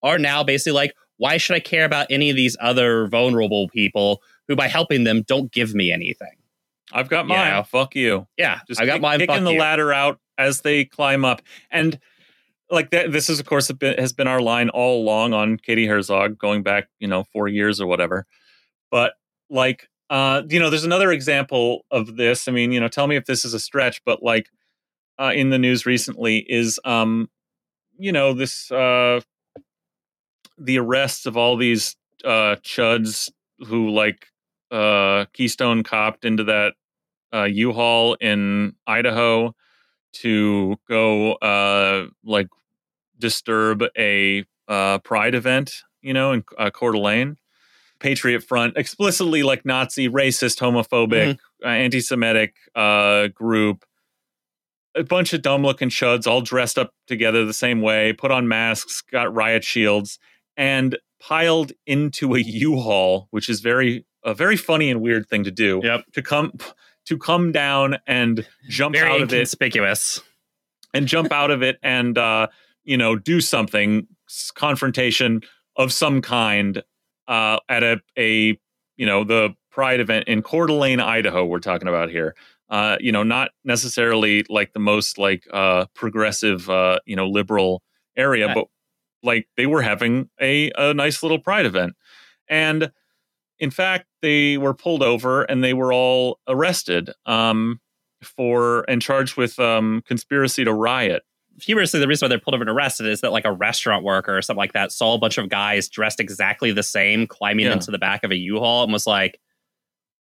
are 0.01 0.17
now 0.19 0.43
basically 0.43 0.74
like, 0.74 0.93
why 1.17 1.38
should 1.38 1.55
I 1.55 1.59
care 1.59 1.86
about 1.86 2.07
any 2.09 2.30
of 2.30 2.36
these 2.36 2.57
other 2.59 3.07
vulnerable 3.07 3.69
people 3.69 4.21
who, 4.47 4.55
by 4.55 4.67
helping 4.67 5.03
them, 5.03 5.21
don't 5.24 5.51
give 5.51 5.74
me 5.76 5.91
anything? 5.91 6.34
I've 6.91 7.09
got 7.09 7.25
You 7.25 7.29
mine. 7.29 7.51
know? 7.51 7.63
Fuck 7.63 7.95
you. 7.95 8.27
Yeah, 8.38 8.59
Just 8.67 8.81
I 8.81 8.86
got 8.86 8.93
kick- 8.93 9.01
mine. 9.01 9.19
kicking 9.19 9.36
fuck 9.36 9.43
the 9.45 9.53
you. 9.53 9.59
ladder 9.59 9.93
out 9.93 10.19
as 10.38 10.61
they 10.61 10.86
climb 10.86 11.23
up. 11.25 11.41
And 11.71 11.99
like 12.69 12.89
that, 12.91 13.11
this 13.11 13.29
is 13.29 13.39
of 13.39 13.45
course 13.45 13.69
a 13.69 13.73
bit, 13.73 13.99
has 13.99 14.13
been 14.13 14.27
our 14.27 14.41
line 14.41 14.69
all 14.69 15.01
along 15.01 15.34
on 15.34 15.57
Katie 15.57 15.88
Herzog, 15.88 16.38
going 16.38 16.63
back 16.63 16.88
you 16.99 17.07
know 17.07 17.23
four 17.23 17.47
years 17.47 17.79
or 17.79 17.88
whatever. 17.88 18.25
But 18.91 19.13
like, 19.49 19.88
uh, 20.09 20.43
you 20.49 20.59
know, 20.59 20.69
there's 20.69 20.84
another 20.84 21.11
example 21.11 21.86
of 21.91 22.15
this. 22.17 22.47
I 22.47 22.51
mean, 22.51 22.71
you 22.71 22.79
know, 22.79 22.88
tell 22.88 23.07
me 23.07 23.15
if 23.15 23.25
this 23.25 23.45
is 23.45 23.53
a 23.53 23.59
stretch, 23.59 24.01
but 24.05 24.21
like 24.23 24.49
uh, 25.19 25.31
in 25.36 25.49
the 25.51 25.59
news 25.59 25.86
recently 25.86 26.39
is, 26.49 26.79
um, 26.86 27.29
you 27.97 28.11
know, 28.11 28.34
this 28.34 28.71
uh, 28.71 29.21
the 30.57 30.77
arrests 30.79 31.25
of 31.25 31.38
all 31.38 31.55
these 31.57 31.95
uh, 32.25 32.55
chuds 32.63 33.29
who 33.67 33.89
like 33.89 34.27
uh, 34.74 35.26
Keystone 35.34 35.84
copped 35.84 36.26
into 36.26 36.43
that 36.45 36.74
uh, 37.34 37.43
U-Haul 37.43 38.15
in 38.15 38.76
Idaho 38.88 39.55
to 40.13 40.78
go 40.89 41.34
uh, 41.34 42.07
like 42.24 42.47
disturb 43.17 43.84
a 43.97 44.43
uh, 44.67 44.99
pride 44.99 45.36
event, 45.36 45.84
you 46.01 46.13
know, 46.13 46.32
in 46.32 46.43
uh, 46.57 46.69
Coeur 46.71 46.91
d'Alene. 46.91 47.38
Patriot 47.99 48.43
Front, 48.43 48.76
explicitly 48.76 49.43
like 49.43 49.65
Nazi, 49.65 50.09
racist, 50.09 50.59
homophobic, 50.59 51.38
uh, 51.63 51.67
anti-Semitic 51.67 52.53
uh, 52.76 53.30
group. 53.30 53.86
A 54.93 55.03
bunch 55.03 55.32
of 55.32 55.41
dumb-looking 55.41 55.89
chuds, 55.89 56.28
all 56.28 56.41
dressed 56.41 56.78
up 56.78 56.93
together 57.07 57.45
the 57.45 57.53
same 57.53 57.82
way, 57.82 58.11
put 58.11 58.30
on 58.30 58.45
masks, 58.45 59.01
got 59.01 59.34
riot 59.34 59.63
shields, 59.63 60.19
and 60.57 60.97
piled 61.21 61.71
into 61.88 62.36
a 62.36 62.39
U-Haul, 62.39 63.30
which 63.32 63.47
is 63.47 63.61
very 63.61 64.05
a 64.24 64.34
very 64.34 64.57
funny 64.57 64.89
and 64.89 65.01
weird 65.01 65.28
thing 65.28 65.43
to 65.43 65.51
do. 65.51 65.82
Yep. 65.84 66.05
To 66.13 66.21
come 66.21 66.53
to 67.05 67.17
come 67.17 67.51
down 67.51 67.97
and 68.07 68.47
jump 68.69 68.95
Very 68.95 69.09
out 69.09 69.21
of 69.21 69.34
it 69.34 69.38
conspicuous, 69.38 70.21
and 70.93 71.07
jump 71.07 71.32
out 71.32 71.51
of 71.51 71.61
it 71.61 71.78
and 71.84 72.17
uh, 72.17 72.47
you 72.84 72.97
know 72.97 73.15
do 73.15 73.41
something 73.41 74.07
confrontation 74.55 75.41
of 75.76 75.91
some 75.91 76.21
kind 76.21 76.84
uh, 77.28 77.59
at 77.69 77.84
a 77.84 78.01
a 78.17 78.57
you 78.97 79.05
know 79.05 79.24
the 79.24 79.55
pride 79.71 79.99
event 79.99 80.28
in 80.28 80.41
Coeur 80.41 80.67
d'Alene, 80.67 80.99
Idaho. 80.99 81.45
We're 81.45 81.59
talking 81.59 81.88
about 81.88 82.09
here. 82.09 82.36
Uh, 82.69 82.97
you 82.99 83.11
know, 83.11 83.24
not 83.24 83.51
necessarily 83.63 84.45
like 84.49 84.74
the 84.74 84.80
most 84.80 85.17
like 85.17 85.45
uh, 85.51 85.86
progressive, 85.93 86.69
uh, 86.69 86.99
you 87.05 87.15
know, 87.15 87.28
liberal 87.28 87.84
area, 88.15 88.51
but 88.53 88.67
like 89.21 89.47
they 89.57 89.65
were 89.65 89.82
having 89.82 90.30
a 90.41 90.71
a 90.76 90.93
nice 90.93 91.21
little 91.21 91.39
pride 91.39 91.65
event, 91.65 91.93
and 92.47 92.91
in 93.64 93.72
fact, 93.72 94.05
they 94.22 94.57
were 94.57 94.74
pulled 94.74 95.01
over 95.01 95.43
and 95.43 95.64
they 95.64 95.74
were 95.74 95.93
all 95.93 96.39
arrested 96.47 97.09
um, 97.26 97.80
for 98.22 98.84
and 98.89 99.01
charged 99.01 99.38
with 99.38 99.57
um, 99.59 100.03
conspiracy 100.05 100.64
to 100.66 100.74
riot. 100.74 101.24
humorously, 101.61 101.99
the 101.99 102.07
reason 102.07 102.26
why 102.26 102.30
they're 102.30 102.39
pulled 102.39 102.55
over 102.55 102.64
and 102.64 102.70
arrested 102.70 103.07
is 103.07 103.22
that 103.22 103.32
like 103.32 103.45
a 103.45 103.51
restaurant 103.51 104.03
worker 104.03 104.38
or 104.38 104.41
something 104.41 104.57
like 104.59 104.74
that 104.74 104.91
saw 104.91 105.14
a 105.14 105.18
bunch 105.18 105.38
of 105.38 105.49
guys 105.49 105.88
dressed 105.88 106.20
exactly 106.20 106.72
the 106.72 106.84
same 106.84 107.26
climbing 107.28 107.66
Yeah. 107.68 107.74
into 107.74 107.91
the 107.91 107.97
back 107.99 108.24
of 108.24 108.32
a 108.32 108.36
U-Haul 108.36 108.84
and 108.84 108.91
was 108.93 109.05
like, 109.07 109.39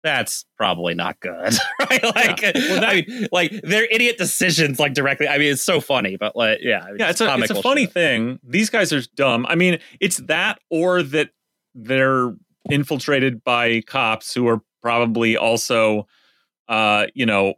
"That's 0.04 0.46
probably 0.58 0.94
not 0.94 1.20
good." 1.20 1.54
right? 1.90 2.04
Like, 2.04 2.42
Well, 2.42 2.82
that- 2.82 2.84
I 2.90 3.04
mean, 3.08 3.28
like 3.32 3.52
their 3.62 3.86
idiot 3.86 4.18
decisions, 4.18 4.80
like 4.80 4.94
directly. 4.94 5.28
I 5.28 5.38
mean, 5.38 5.52
it's 5.52 5.64
so 5.64 5.82
funny, 5.82 6.18
but 6.18 6.36
like, 6.36 6.60
yeah, 6.62 6.80
I 6.84 6.88
mean, 6.88 6.98
Yeah, 7.00 7.10
it's 7.10 7.22
a 7.22 7.36
it's 7.40 7.52
a 7.52 7.62
funny 7.62 7.84
shit. 7.86 7.94
thing. 7.94 8.40
These 8.44 8.70
guys 8.70 8.94
are 8.94 9.02
dumb. 9.16 9.46
I 9.50 9.56
mean, 9.56 9.80
it's 10.00 10.18
that 10.28 10.60
or 10.70 11.04
that 11.04 11.32
they're 11.76 12.34
infiltrated 12.70 13.44
by 13.44 13.82
cops 13.82 14.34
who 14.34 14.48
are 14.48 14.62
probably 14.82 15.38
also, 15.38 16.08
uh, 16.68 17.08
you 17.14 17.26
know, 17.26 17.56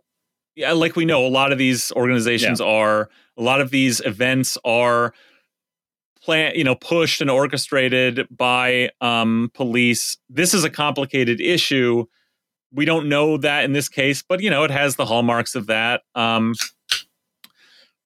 yeah, 0.56 0.72
like 0.74 0.96
we 0.96 1.06
know, 1.06 1.26
a 1.26 1.30
lot 1.30 1.52
of 1.52 1.58
these 1.58 1.92
organizations 1.94 2.60
are. 2.60 3.10
A 3.38 3.42
lot 3.42 3.62
of 3.62 3.70
these 3.70 4.02
events 4.02 4.58
are 4.66 5.14
plan 6.22 6.52
you 6.56 6.64
know 6.64 6.76
pushed 6.76 7.22
and 7.22 7.30
orchestrated 7.30 8.28
by 8.30 8.90
um 9.02 9.50
police 9.54 10.18
this 10.30 10.54
is 10.54 10.64
a 10.64 10.70
complicated 10.70 11.40
issue 11.40 12.06
we 12.74 12.86
don't 12.86 13.08
know 13.08 13.38
that 13.38 13.64
in 13.64 13.74
this 13.74 13.88
case 13.88 14.22
but 14.28 14.42
you 14.42 14.50
know 14.50 14.64
it 14.64 14.72
has 14.72 14.96
the 14.96 15.06
hallmarks 15.06 15.56
of 15.56 15.68
that 15.68 16.02
um 16.16 16.54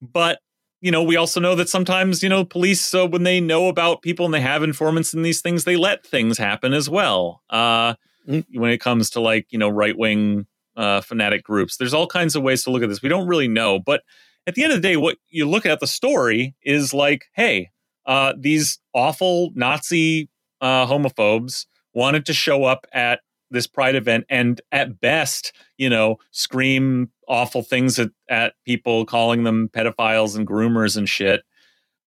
but 0.01 0.39
you 0.83 0.91
know 0.91 1.01
we 1.01 1.15
also 1.15 1.39
know 1.39 1.55
that 1.55 1.69
sometimes 1.69 2.21
you 2.21 2.29
know 2.29 2.43
police 2.43 2.81
so 2.85 3.05
when 3.05 3.23
they 3.23 3.39
know 3.39 3.69
about 3.69 4.01
people 4.01 4.25
and 4.25 4.33
they 4.33 4.41
have 4.41 4.61
informants 4.63 5.13
in 5.13 5.21
these 5.23 5.41
things 5.41 5.63
they 5.63 5.77
let 5.77 6.05
things 6.05 6.37
happen 6.37 6.73
as 6.73 6.89
well 6.89 7.41
uh 7.49 7.95
Mhm. 8.27 8.45
when 8.53 8.71
it 8.71 8.79
comes 8.79 9.09
to 9.11 9.19
like 9.19 9.47
you 9.51 9.59
know 9.59 9.67
right 9.69 9.97
wing 9.97 10.45
uh 10.77 11.01
fanatic 11.01 11.43
groups 11.43 11.75
there's 11.77 11.93
all 11.93 12.07
kinds 12.07 12.35
of 12.37 12.43
ways 12.43 12.63
to 12.63 12.71
look 12.71 12.81
at 12.83 12.89
this 12.89 13.01
we 13.01 13.09
don't 13.09 13.27
really 13.27 13.49
know 13.49 13.79
but 13.79 14.01
at 14.47 14.55
the 14.55 14.63
end 14.63 14.71
of 14.71 14.81
the 14.81 14.87
day 14.87 14.95
what 14.97 15.17
you 15.29 15.47
look 15.49 15.65
at 15.65 15.79
the 15.81 15.87
story 15.87 16.55
is 16.63 16.93
like 16.93 17.25
hey 17.33 17.69
uh 18.05 18.33
these 18.37 18.79
awful 18.93 19.51
nazi 19.55 20.29
uh 20.61 20.85
homophobes 20.85 21.65
wanted 21.93 22.25
to 22.25 22.33
show 22.33 22.63
up 22.63 22.87
at 22.93 23.19
this 23.51 23.67
pride 23.67 23.95
event 23.95 24.25
and 24.29 24.61
at 24.71 24.99
best 25.01 25.51
you 25.77 25.89
know 25.89 26.17
scream 26.31 27.09
awful 27.27 27.63
things 27.63 27.99
at, 27.99 28.09
at 28.29 28.53
people 28.65 29.05
calling 29.05 29.43
them 29.43 29.69
pedophiles 29.69 30.35
and 30.35 30.47
groomers 30.47 30.97
and 30.97 31.07
shit 31.07 31.41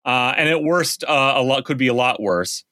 uh, 0.06 0.34
and 0.38 0.50
at 0.50 0.64
worst 0.64 1.04
uh, 1.06 1.34
a 1.36 1.42
lot 1.42 1.66
could 1.66 1.78
be 1.78 1.88
a 1.88 1.94
lot 1.94 2.22
worse 2.22 2.64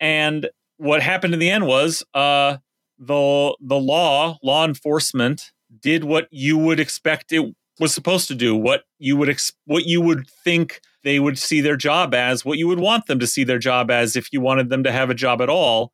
and 0.00 0.48
what 0.76 1.02
happened 1.02 1.34
in 1.34 1.40
the 1.40 1.50
end 1.50 1.66
was 1.66 2.04
uh, 2.14 2.56
the 2.98 3.56
the 3.60 3.78
law, 3.78 4.38
law 4.42 4.64
enforcement, 4.64 5.52
did 5.80 6.04
what 6.04 6.28
you 6.30 6.58
would 6.58 6.80
expect 6.80 7.32
it 7.32 7.54
was 7.80 7.94
supposed 7.94 8.28
to 8.28 8.34
do. 8.34 8.54
What 8.54 8.84
you 8.98 9.16
would 9.16 9.28
ex- 9.28 9.52
what 9.66 9.84
you 9.84 10.00
would 10.00 10.28
think 10.28 10.80
they 11.02 11.18
would 11.18 11.38
see 11.38 11.60
their 11.60 11.76
job 11.76 12.14
as. 12.14 12.44
What 12.44 12.58
you 12.58 12.68
would 12.68 12.80
want 12.80 13.06
them 13.06 13.18
to 13.18 13.26
see 13.26 13.44
their 13.44 13.58
job 13.58 13.90
as 13.90 14.16
if 14.16 14.32
you 14.32 14.40
wanted 14.40 14.68
them 14.68 14.82
to 14.84 14.92
have 14.92 15.10
a 15.10 15.14
job 15.14 15.40
at 15.40 15.48
all. 15.48 15.92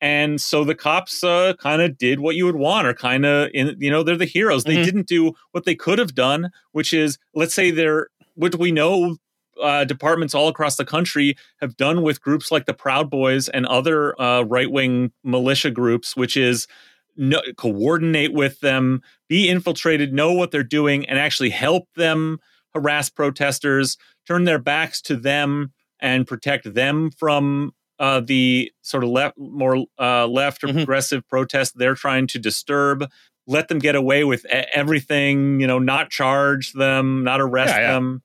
And 0.00 0.40
so 0.40 0.64
the 0.64 0.74
cops 0.74 1.22
uh, 1.22 1.54
kind 1.58 1.82
of 1.82 1.98
did 1.98 2.20
what 2.20 2.34
you 2.36 2.46
would 2.46 2.56
want, 2.56 2.86
or 2.86 2.94
kind 2.94 3.26
of, 3.26 3.50
you 3.52 3.90
know, 3.90 4.02
they're 4.02 4.16
the 4.16 4.24
heroes. 4.24 4.64
They 4.64 4.76
Mhm. 4.78 4.84
didn't 4.84 5.06
do 5.08 5.34
what 5.52 5.64
they 5.64 5.74
could 5.74 5.98
have 5.98 6.14
done, 6.14 6.50
which 6.72 6.92
is, 6.94 7.18
let's 7.34 7.54
say 7.54 7.70
they're, 7.70 8.08
what 8.34 8.54
we 8.56 8.72
know 8.72 9.16
uh, 9.60 9.84
departments 9.84 10.34
all 10.34 10.48
across 10.48 10.76
the 10.76 10.86
country 10.86 11.36
have 11.60 11.76
done 11.76 12.00
with 12.00 12.22
groups 12.22 12.50
like 12.50 12.64
the 12.64 12.72
Proud 12.72 13.10
Boys 13.10 13.46
and 13.50 13.66
other 13.66 14.18
uh, 14.18 14.40
right 14.42 14.70
wing 14.70 15.12
militia 15.22 15.70
groups, 15.70 16.16
which 16.16 16.34
is 16.34 16.66
no, 17.14 17.42
coordinate 17.58 18.32
with 18.32 18.60
them, 18.60 19.02
be 19.28 19.50
infiltrated, 19.50 20.14
know 20.14 20.32
what 20.32 20.50
they're 20.50 20.62
doing, 20.62 21.06
and 21.06 21.18
actually 21.18 21.50
help 21.50 21.88
them 21.94 22.38
harass 22.72 23.10
protesters, 23.10 23.98
turn 24.26 24.44
their 24.44 24.58
backs 24.58 25.02
to 25.02 25.16
them, 25.16 25.72
and 26.00 26.26
protect 26.26 26.72
them 26.72 27.10
from 27.10 27.74
uh, 28.00 28.18
the 28.20 28.72
sort 28.82 29.04
of 29.04 29.10
left, 29.10 29.38
more 29.38 29.86
uh, 30.00 30.26
left 30.26 30.64
or 30.64 30.68
Mhm. 30.68 30.74
progressive 30.74 31.28
protest 31.28 31.76
they're 31.78 31.94
trying 31.94 32.26
to 32.28 32.38
disturb. 32.40 33.08
Let 33.46 33.68
them 33.68 33.78
get 33.78 33.94
away 33.94 34.24
with 34.24 34.44
everything, 34.46 35.60
you 35.60 35.66
know, 35.66 35.78
not 35.78 36.10
charge 36.10 36.72
them, 36.72 37.22
not 37.22 37.40
arrest 37.40 37.74
Yeah, 37.74 37.80
yeah. 37.80 37.92
them, 37.92 38.22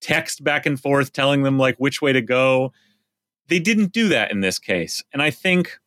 text 0.00 0.42
back 0.42 0.64
and 0.66 0.80
forth 0.80 1.12
telling 1.12 1.42
them 1.42 1.58
like 1.58 1.76
which 1.76 2.00
way 2.00 2.12
to 2.14 2.22
go. 2.22 2.72
They 3.48 3.58
didn't 3.58 3.92
do 3.92 4.08
that 4.08 4.30
in 4.30 4.40
this 4.40 4.58
case. 4.58 5.02
And 5.12 5.20
I 5.22 5.30
think, 5.30 5.78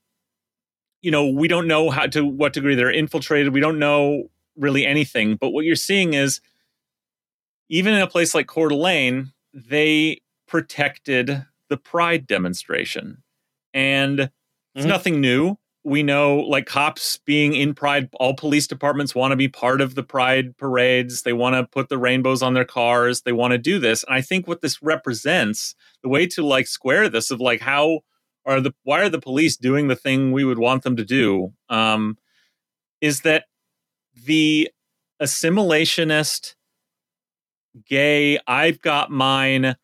you 1.01 1.09
know, 1.11 1.27
we 1.27 1.47
don't 1.47 1.67
know 1.67 1.89
how 1.89 2.05
to 2.07 2.23
what 2.23 2.53
degree 2.53 2.75
they're 2.75 2.91
infiltrated. 2.91 3.51
We 3.53 3.59
don't 3.61 3.79
know 3.79 4.29
really 4.55 4.85
anything. 4.85 5.37
But 5.37 5.49
what 5.49 5.65
you're 5.65 5.75
seeing 5.75 6.13
is 6.13 6.39
even 7.69 7.95
in 7.95 8.01
a 8.01 8.07
place 8.07 8.35
like 8.35 8.45
Coeur 8.47 8.69
d'Alene, 8.69 9.31
they 9.53 10.21
protected 10.47 11.45
the 11.69 11.77
pride 11.77 12.27
demonstration. 12.27 13.22
And 13.73 14.29
it's 14.75 14.85
Mhm. 14.85 14.87
nothing 14.87 15.21
new. 15.21 15.57
We 15.85 16.01
know 16.03 16.37
like 16.37 16.65
cops 16.65 17.17
being 17.25 17.53
in 17.55 17.73
pride, 17.73 18.09
all 18.19 18.33
police 18.35 18.67
departments 18.67 19.13
want 19.13 19.31
to 19.31 19.35
be 19.35 19.49
part 19.49 19.81
of 19.81 19.95
the 19.95 20.03
pride 20.03 20.55
parades. 20.57 21.23
They 21.23 21.33
want 21.33 21.55
to 21.55 21.65
put 21.65 21.89
the 21.89 21.97
rainbows 21.97 22.41
on 22.41 22.53
their 22.53 22.65
cars. 22.65 23.21
They 23.23 23.33
want 23.33 23.51
to 23.51 23.57
do 23.57 23.79
this. 23.79 24.03
And 24.03 24.13
I 24.15 24.21
think 24.21 24.47
what 24.47 24.61
this 24.61 24.81
represents, 24.81 25.75
the 26.01 26.09
way 26.09 26.25
to 26.27 26.45
like 26.45 26.67
square 26.67 27.09
this 27.09 27.31
of 27.31 27.41
like 27.41 27.61
how 27.61 28.01
are 28.45 28.61
the 28.61 28.73
why 28.83 29.01
are 29.01 29.09
the 29.09 29.19
police 29.19 29.57
doing 29.57 29.87
the 29.89 29.95
thing 29.95 30.31
we 30.31 30.45
would 30.45 30.59
want 30.59 30.83
them 30.83 30.95
to 30.97 31.05
do? 31.05 31.53
Um, 31.69 32.17
is 33.01 33.21
that 33.21 33.45
the 34.25 34.69
assimilationist 35.21 36.55
gay 37.87 38.37
i've 38.47 38.79
got 38.81 39.09
mine 39.09 39.75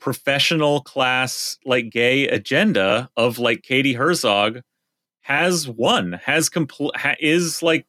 professional 0.00 0.80
class 0.80 1.58
like 1.64 1.90
gay 1.90 2.28
agenda 2.28 3.10
of 3.16 3.38
like 3.38 3.62
katie 3.62 3.94
herzog 3.94 4.60
has 5.28 5.68
won 5.68 6.12
has 6.24 6.48
compl- 6.48 6.96
ha- 6.96 7.16
is 7.20 7.62
like 7.62 7.86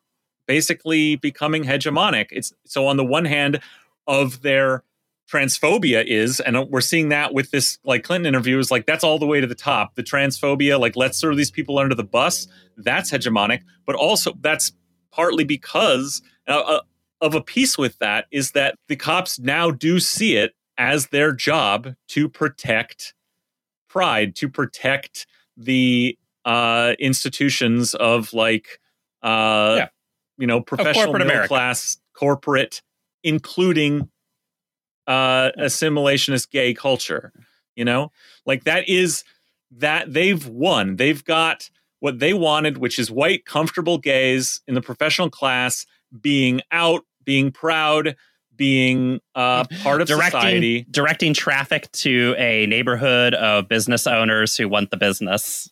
basically 0.49 1.15
becoming 1.15 1.63
hegemonic. 1.63 2.27
It's 2.31 2.51
so 2.65 2.87
on 2.87 2.97
the 2.97 3.05
one 3.05 3.23
hand 3.23 3.61
of 4.07 4.41
their 4.41 4.83
transphobia 5.31 6.03
is 6.03 6.39
and 6.39 6.57
we're 6.69 6.81
seeing 6.81 7.09
that 7.09 7.35
with 7.35 7.51
this 7.51 7.77
like 7.83 8.03
clinton 8.03 8.25
interview 8.25 8.57
is 8.57 8.71
like 8.71 8.87
that's 8.87 9.03
all 9.03 9.19
the 9.19 9.27
way 9.27 9.39
to 9.39 9.45
the 9.47 9.55
top. 9.55 9.93
The 9.93 10.03
transphobia 10.03 10.79
like 10.79 10.95
let's 10.95 11.21
throw 11.21 11.35
these 11.35 11.51
people 11.51 11.77
under 11.77 11.95
the 11.95 12.03
bus 12.03 12.47
that's 12.77 13.11
hegemonic. 13.11 13.61
But 13.85 13.95
also 13.95 14.33
that's 14.41 14.73
partly 15.11 15.43
because 15.43 16.21
uh, 16.47 16.59
uh, 16.59 16.81
of 17.21 17.35
a 17.35 17.41
piece 17.41 17.77
with 17.77 17.99
that 17.99 18.25
is 18.31 18.51
that 18.51 18.75
the 18.87 18.95
cops 18.95 19.39
now 19.39 19.69
do 19.71 19.99
see 19.99 20.35
it 20.35 20.55
as 20.79 21.07
their 21.07 21.31
job 21.33 21.93
to 22.07 22.27
protect 22.29 23.13
pride, 23.89 24.35
to 24.37 24.49
protect 24.49 25.27
the 25.57 26.17
uh, 26.45 26.93
institutions 26.99 27.93
of 27.93 28.33
like, 28.33 28.79
uh, 29.21 29.75
Yeah. 29.77 29.87
you 30.37 30.47
know, 30.47 30.61
professional 30.61 31.11
middle 31.13 31.27
America. 31.27 31.49
class, 31.49 31.97
corporate, 32.13 32.81
including 33.23 34.09
uh, 35.05 35.51
assimilationist 35.59 36.49
gay 36.49 36.73
culture. 36.73 37.33
You 37.75 37.85
know, 37.85 38.11
like 38.45 38.63
that 38.63 38.87
is 38.89 39.23
that 39.71 40.13
they've 40.13 40.45
won. 40.47 40.95
They've 40.97 41.23
got 41.23 41.69
what 41.99 42.19
they 42.19 42.33
wanted, 42.33 42.77
which 42.77 42.97
is 42.99 43.11
white, 43.11 43.45
comfortable 43.45 43.97
gays 43.97 44.61
in 44.67 44.73
the 44.75 44.81
professional 44.81 45.29
class 45.29 45.85
being 46.21 46.61
out, 46.71 47.05
being 47.23 47.51
proud, 47.51 48.15
being 48.59 49.19
uh, 49.33 49.63
part 49.81 50.01
of 50.01 50.07
directing 50.07 50.41
society. 50.41 50.85
directing 50.91 51.33
traffic 51.33 51.91
to 51.93 52.35
a 52.37 52.67
neighborhood 52.67 53.33
of 53.33 53.67
business 53.67 54.05
owners 54.05 54.55
who 54.55 54.69
want 54.69 54.91
the 54.91 54.97
business. 54.97 55.71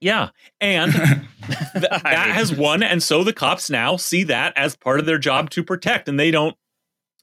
Yeah. 0.00 0.30
And 0.60 0.92
th- 0.92 1.20
that 1.74 2.30
has 2.30 2.52
won. 2.54 2.82
And 2.82 3.02
so 3.02 3.24
the 3.24 3.32
cops 3.32 3.70
now 3.70 3.96
see 3.96 4.24
that 4.24 4.52
as 4.56 4.76
part 4.76 5.00
of 5.00 5.06
their 5.06 5.18
job 5.18 5.48
to 5.50 5.62
protect. 5.62 6.08
And 6.08 6.20
they 6.20 6.30
don't, 6.30 6.56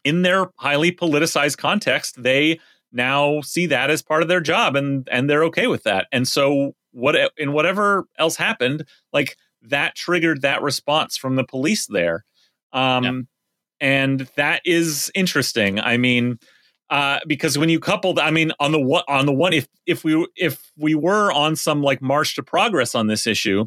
in 0.04 0.24
their 0.24 0.48
highly 0.58 0.92
politicized 0.92 1.58
context, 1.58 2.24
they 2.24 2.60
now 2.92 3.42
see 3.42 3.66
that 3.68 3.90
as 3.92 4.02
part 4.02 4.22
of 4.22 4.30
their 4.30 4.42
job 4.42 4.76
and 4.76 5.08
and 5.12 5.30
they're 5.30 5.44
okay 5.44 5.68
with 5.68 5.84
that. 5.84 6.08
And 6.12 6.28
so 6.28 6.74
what 6.92 7.16
in 7.38 7.52
whatever 7.52 8.06
else 8.18 8.38
happened, 8.38 8.86
like 9.12 9.36
that 9.62 9.96
triggered 9.96 10.42
that 10.44 10.62
response 10.62 11.18
from 11.18 11.36
the 11.36 11.44
police 11.44 11.88
there. 11.88 12.24
Um 12.72 13.04
Yeah. 13.04 13.22
And 13.80 14.28
that 14.36 14.62
is 14.66 15.12
interesting. 15.16 15.80
I 15.80 15.98
mean, 15.98 16.40
uh, 16.90 17.20
because 17.28 17.58
when 17.58 17.70
you 17.70 17.80
couple, 17.80 18.20
I 18.20 18.32
mean, 18.32 18.52
on 18.60 18.72
the 18.72 18.80
one, 18.80 19.04
on 19.08 19.26
the 19.26 19.34
one, 19.34 19.54
if 19.54 19.68
if 19.86 20.04
we 20.04 20.28
if 20.36 20.72
we 20.78 20.96
were 20.96 21.32
on 21.32 21.56
some 21.56 21.82
like 21.82 22.02
march 22.02 22.36
to 22.36 22.44
progress 22.44 22.96
on 22.96 23.08
this 23.08 23.26
issue, 23.26 23.66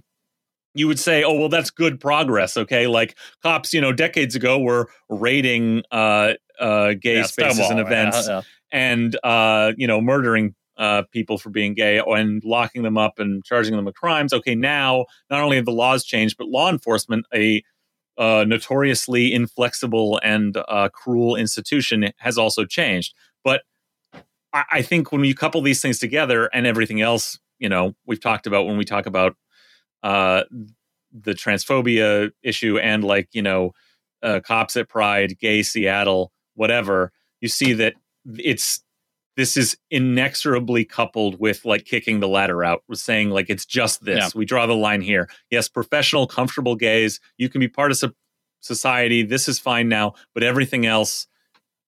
you 0.74 0.86
would 0.86 0.98
say, 1.00 1.24
oh 1.24 1.34
well, 1.34 1.48
that's 1.48 1.70
good 1.70 2.00
progress. 2.00 2.56
Okay, 2.56 2.86
like 2.86 3.16
cops, 3.42 3.74
you 3.74 3.80
know, 3.80 3.92
decades 3.92 4.36
ago 4.36 4.58
were 4.58 4.88
raiding 5.08 5.82
uh, 5.90 6.34
uh, 6.60 6.94
gay 7.00 7.16
Yeah, 7.16 7.22
spaces 7.24 7.70
and 7.70 7.80
events 7.80 8.26
yeah, 8.26 8.34
yeah. 8.36 8.42
and 8.70 9.18
uh, 9.24 9.72
you 9.76 9.86
know, 9.86 10.00
murdering 10.00 10.54
uh, 10.76 11.02
people 11.10 11.38
for 11.38 11.50
being 11.50 11.74
gay 11.74 12.00
and 12.06 12.42
locking 12.44 12.82
them 12.82 12.96
up 12.96 13.18
and 13.18 13.44
charging 13.44 13.74
them 13.74 13.84
with 13.84 13.96
crimes. 13.96 14.32
Okay, 14.32 14.54
now 14.54 15.06
not 15.28 15.40
only 15.40 15.56
have 15.56 15.66
the 15.66 15.72
laws 15.72 16.04
changed, 16.04 16.36
but 16.38 16.46
law 16.46 16.70
enforcement, 16.70 17.26
a 17.34 17.62
uh, 18.18 18.44
notoriously 18.46 19.32
inflexible 19.32 20.20
and 20.22 20.56
uh, 20.68 20.88
cruel 20.92 21.36
institution, 21.36 22.10
has 22.18 22.36
also 22.36 22.64
changed. 22.64 23.14
But 23.44 23.62
I, 24.52 24.64
I 24.72 24.82
think 24.82 25.12
when 25.12 25.24
you 25.24 25.34
couple 25.34 25.62
these 25.62 25.80
things 25.80 25.98
together 25.98 26.50
and 26.52 26.66
everything 26.66 27.00
else, 27.00 27.38
you 27.58 27.68
know, 27.68 27.94
we've 28.06 28.20
talked 28.20 28.46
about 28.46 28.66
when 28.66 28.76
we 28.76 28.84
talk 28.84 29.06
about 29.06 29.36
uh, 30.02 30.42
the 31.12 31.32
transphobia 31.32 32.30
issue 32.42 32.78
and 32.78 33.04
like 33.04 33.28
you 33.32 33.42
know, 33.42 33.72
uh, 34.22 34.40
cops 34.40 34.76
at 34.76 34.88
Pride, 34.88 35.38
gay 35.38 35.62
Seattle, 35.62 36.32
whatever, 36.54 37.12
you 37.40 37.48
see 37.48 37.72
that 37.74 37.94
it's 38.36 38.82
this 39.38 39.56
is 39.56 39.76
inexorably 39.88 40.84
coupled 40.84 41.38
with 41.38 41.64
like 41.64 41.84
kicking 41.84 42.18
the 42.18 42.26
ladder 42.26 42.64
out 42.64 42.82
with 42.88 42.98
saying 42.98 43.30
like 43.30 43.48
it's 43.48 43.64
just 43.64 44.04
this. 44.04 44.18
Yeah. 44.18 44.28
we 44.34 44.44
draw 44.44 44.66
the 44.66 44.74
line 44.74 45.00
here. 45.00 45.30
Yes 45.48 45.68
professional 45.68 46.26
comfortable 46.26 46.74
gays 46.74 47.20
you 47.36 47.48
can 47.48 47.60
be 47.60 47.68
part 47.68 47.92
of 47.92 47.96
so- 47.98 48.10
society. 48.60 49.22
This 49.22 49.46
is 49.48 49.60
fine 49.60 49.88
now. 49.88 50.14
But 50.34 50.42
everything 50.42 50.86
else 50.86 51.28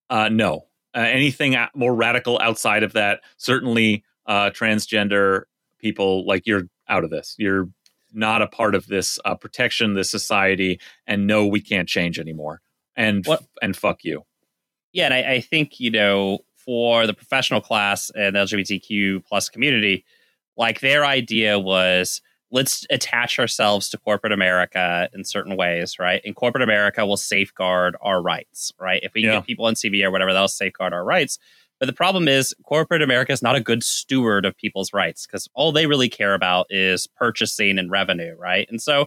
uh 0.09 0.29
no. 0.29 0.69
Uh, 0.95 1.01
anything 1.01 1.57
more 1.75 1.93
radical 1.95 2.39
outside 2.41 2.85
of 2.85 2.93
that 2.93 3.21
certainly 3.37 4.05
uh 4.27 4.51
transgender 4.51 5.43
people 5.81 6.25
like 6.25 6.47
you're 6.47 6.69
out 6.89 7.03
of 7.03 7.11
this. 7.11 7.35
You're 7.37 7.69
not 8.13 8.43
a 8.43 8.47
part 8.47 8.77
of 8.77 8.87
this 8.87 9.19
uh, 9.25 9.35
protection 9.35 9.95
this 9.95 10.11
society. 10.11 10.81
And 11.05 11.27
no 11.27 11.49
we 11.49 11.61
can't 11.61 11.89
change 11.89 12.17
anymore. 12.21 12.61
And 12.95 13.27
What- 13.27 13.43
and 13.61 13.77
fuck 13.77 14.05
you. 14.05 14.23
Yeah, 14.93 15.07
and 15.07 15.15
I, 15.15 15.35
I 15.35 15.41
think 15.41 15.79
you 15.81 15.91
know 15.91 16.41
for 16.71 17.05
the 17.05 17.13
professional 17.13 17.61
class 17.61 18.13
and 18.15 18.37
the 18.37 18.39
LGBTQ 18.39 19.27
plus 19.27 19.49
community, 19.49 20.05
like 20.57 20.79
their 20.79 21.05
idea 21.05 21.59
was 21.59 22.23
let's 22.53 22.87
attach 22.91 23.41
ourselves 23.41 23.89
to 23.89 23.99
corporate 23.99 24.33
America 24.33 25.09
in 25.13 25.25
certain 25.25 25.57
ways, 25.57 25.99
right? 25.99 26.23
And 26.25 26.37
corporate 26.37 26.63
America 26.63 27.05
will 27.05 27.17
safeguard 27.17 27.97
our 28.01 28.23
rights, 28.23 28.71
right? 28.79 29.01
If 29.03 29.15
we 29.15 29.23
Yeah. 29.25 29.33
get 29.39 29.47
people 29.47 29.65
on 29.67 29.75
CV 29.75 30.05
or 30.05 30.13
whatever, 30.13 30.33
they'll 30.33 30.47
safeguard 30.47 30.93
our 30.93 31.03
rights. 31.05 31.41
But 31.81 31.87
the 31.87 31.93
problem 31.93 32.29
is, 32.29 32.55
corporate 32.63 33.03
America 33.03 33.33
is 33.33 33.43
not 33.43 33.57
a 33.57 33.61
good 33.61 33.83
steward 33.83 34.45
of 34.47 34.57
people's 34.57 34.93
rights 34.93 35.27
because 35.27 35.49
all 35.55 35.73
they 35.73 35.87
really 35.89 36.09
care 36.09 36.35
about 36.35 36.69
is 36.71 37.09
purchasing 37.09 37.81
and 37.81 37.91
revenue, 37.91 38.37
right? 38.39 38.69
And 38.71 38.81
so, 38.81 39.07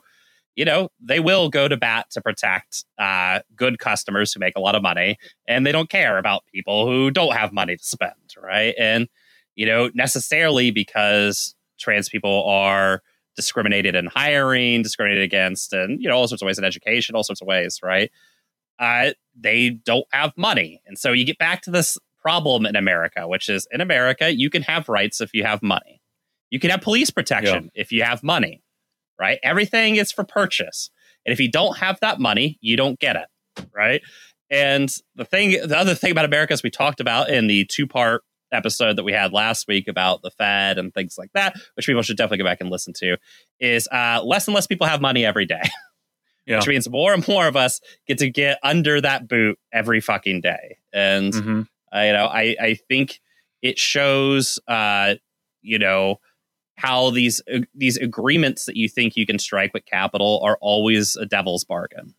you 0.55 0.65
know, 0.65 0.89
they 0.99 1.19
will 1.19 1.49
go 1.49 1.67
to 1.67 1.77
bat 1.77 2.07
to 2.11 2.21
protect 2.21 2.85
uh, 2.97 3.39
good 3.55 3.79
customers 3.79 4.33
who 4.33 4.39
make 4.39 4.55
a 4.55 4.59
lot 4.59 4.75
of 4.75 4.81
money, 4.81 5.17
and 5.47 5.65
they 5.65 5.71
don't 5.71 5.89
care 5.89 6.17
about 6.17 6.43
people 6.53 6.85
who 6.85 7.09
don't 7.11 7.35
have 7.35 7.51
money 7.51 7.75
to 7.75 7.83
spend, 7.83 8.35
right? 8.41 8.75
And 8.77 9.07
you 9.55 9.65
know, 9.65 9.91
necessarily 9.93 10.71
because 10.71 11.55
trans 11.79 12.09
people 12.09 12.43
are 12.45 13.01
discriminated 13.35 13.95
in 13.95 14.07
hiring, 14.07 14.81
discriminated 14.83 15.23
against, 15.23 15.73
and 15.73 16.01
you 16.01 16.07
know 16.07 16.15
all 16.15 16.27
sorts 16.27 16.41
of 16.41 16.45
ways 16.45 16.57
in 16.57 16.63
education, 16.63 17.15
all 17.15 17.23
sorts 17.23 17.41
of 17.41 17.47
ways, 17.47 17.79
right? 17.83 18.11
Uh, 18.79 19.11
they 19.39 19.69
don't 19.69 20.05
have 20.11 20.33
money, 20.37 20.81
and 20.85 20.97
so 20.97 21.11
you 21.11 21.25
get 21.25 21.37
back 21.37 21.61
to 21.63 21.71
this 21.71 21.97
problem 22.21 22.65
in 22.65 22.75
America, 22.75 23.27
which 23.27 23.49
is 23.49 23.67
in 23.71 23.81
America 23.81 24.33
you 24.33 24.49
can 24.49 24.61
have 24.61 24.87
rights 24.87 25.19
if 25.19 25.33
you 25.33 25.43
have 25.43 25.61
money, 25.61 26.01
you 26.49 26.59
can 26.59 26.69
have 26.69 26.81
police 26.81 27.09
protection 27.09 27.71
yeah. 27.75 27.81
if 27.81 27.91
you 27.91 28.03
have 28.03 28.23
money, 28.23 28.62
right? 29.19 29.39
Everything 29.43 29.95
is 29.95 30.11
for 30.11 30.23
purchase, 30.23 30.89
and 31.25 31.33
if 31.33 31.39
you 31.39 31.49
don't 31.49 31.77
have 31.77 31.99
that 32.01 32.19
money, 32.19 32.57
you 32.61 32.75
don't 32.75 32.99
get 32.99 33.15
it, 33.15 33.65
right? 33.73 34.01
And 34.49 34.93
the 35.15 35.25
thing, 35.25 35.51
the 35.51 35.77
other 35.77 35.95
thing 35.95 36.11
about 36.11 36.25
America, 36.25 36.53
as 36.53 36.63
we 36.63 36.69
talked 36.69 36.99
about 36.99 37.29
in 37.29 37.47
the 37.47 37.65
two 37.65 37.87
part 37.87 38.23
episode 38.51 38.97
that 38.97 39.03
we 39.03 39.11
had 39.11 39.33
last 39.33 39.67
week 39.67 39.87
about 39.87 40.21
the 40.21 40.29
Fed 40.29 40.77
and 40.77 40.93
things 40.93 41.15
like 41.17 41.31
that, 41.33 41.55
which 41.75 41.87
people 41.87 42.03
should 42.03 42.17
definitely 42.17 42.37
go 42.37 42.43
back 42.43 42.61
and 42.61 42.69
listen 42.69 42.93
to, 42.97 43.17
is 43.59 43.87
uh, 43.91 44.21
less 44.23 44.47
and 44.47 44.53
less 44.53 44.67
people 44.67 44.85
have 44.85 45.01
money 45.01 45.25
every 45.25 45.45
day. 45.45 45.61
Yeah. 46.45 46.57
Which 46.57 46.67
means 46.67 46.89
more 46.89 47.13
and 47.13 47.25
more 47.25 47.47
of 47.47 47.55
us 47.55 47.79
get 48.05 48.17
to 48.17 48.29
get 48.29 48.59
under 48.63 48.99
that 48.99 49.29
boot 49.29 49.57
every 49.71 50.01
fucking 50.01 50.41
day. 50.41 50.77
And 50.91 51.31
mm-hmm. 51.31 51.61
uh, 51.95 52.01
you 52.01 52.11
know, 52.11 52.25
I 52.25 52.55
I 52.59 52.77
think 52.89 53.21
it 53.61 53.79
shows 53.79 54.59
uh, 54.67 55.15
you 55.61 55.79
know, 55.79 56.17
how 56.83 57.09
these 57.11 57.41
uh, 57.51 57.59
these 57.73 57.95
agreements 57.97 58.65
that 58.65 58.75
you 58.75 58.89
think 58.89 59.15
you 59.15 59.25
can 59.25 59.39
strike 59.39 59.73
with 59.73 59.85
capital 59.85 60.41
are 60.43 60.57
always 60.59 61.15
a 61.15 61.25
devil's 61.25 61.63
bargain. 61.63 62.13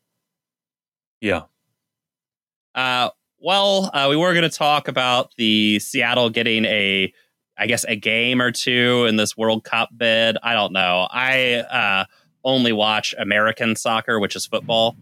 Yeah. 1.21 1.43
Uh, 2.75 3.11
well, 3.39 3.91
uh, 3.93 4.07
we 4.09 4.17
were 4.17 4.33
going 4.33 4.49
to 4.51 4.57
talk 4.57 4.89
about 4.89 5.33
the 5.37 5.79
Seattle 5.81 6.31
getting 6.31 6.65
a, 6.65 7.13
I 7.59 7.67
guess, 7.67 7.85
a 7.85 7.95
game 7.95 8.41
or 8.41 8.51
two 8.51 9.05
in 9.07 9.17
this 9.17 9.37
World 9.37 9.65
Cup 9.65 9.91
bid. 9.95 10.39
I 10.43 10.55
don't 10.55 10.73
know. 10.73 11.07
I 11.11 11.57
uh, 11.57 12.05
only 12.43 12.73
watch 12.73 13.15
American 13.19 13.77
soccer, 13.77 14.19
which 14.19 14.35
is 14.35 14.47
football. 14.47 14.97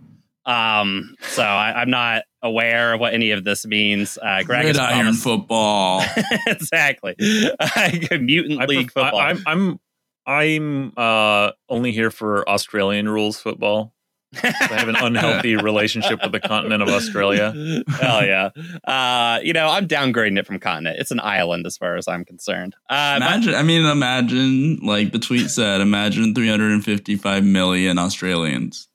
Um, 0.44 1.14
so 1.20 1.44
I, 1.44 1.82
am 1.82 1.90
not 1.90 2.24
aware 2.42 2.94
of 2.94 3.00
what 3.00 3.14
any 3.14 3.30
of 3.30 3.44
this 3.44 3.64
means. 3.66 4.18
Uh, 4.20 4.42
Greg 4.42 4.76
iron 4.76 5.14
football, 5.14 6.04
exactly. 6.46 7.14
Mutant 7.18 8.60
I 8.60 8.64
League 8.66 8.92
pref- 8.92 9.04
football. 9.04 9.20
I, 9.20 9.30
I'm 9.30 9.42
I'm 9.46 9.80
I'm 10.26 10.92
uh, 10.96 11.52
only 11.68 11.92
here 11.92 12.10
for 12.10 12.48
Australian 12.48 13.08
rules 13.08 13.40
football. 13.40 13.94
I 14.34 14.48
have 14.48 14.88
an 14.88 14.96
unhealthy 15.00 15.56
relationship 15.56 16.22
with 16.22 16.32
the 16.32 16.40
continent 16.40 16.82
of 16.82 16.88
Australia. 16.88 17.52
Hell 18.00 18.24
yeah. 18.24 18.50
Uh, 18.84 19.40
you 19.42 19.52
know, 19.52 19.68
I'm 19.68 19.86
downgrading 19.86 20.38
it 20.38 20.46
from 20.46 20.58
continent. 20.58 20.98
It's 20.98 21.10
an 21.10 21.20
island 21.20 21.66
as 21.66 21.76
far 21.76 21.96
as 21.96 22.08
I'm 22.08 22.24
concerned. 22.24 22.74
Uh, 22.88 23.14
imagine, 23.18 23.52
but, 23.52 23.58
I 23.58 23.62
mean, 23.62 23.84
imagine, 23.84 24.76
like 24.76 25.12
the 25.12 25.18
tweet 25.18 25.50
said, 25.50 25.80
imagine 25.80 26.34
355 26.34 27.44
million 27.44 27.98
Australians. 27.98 28.88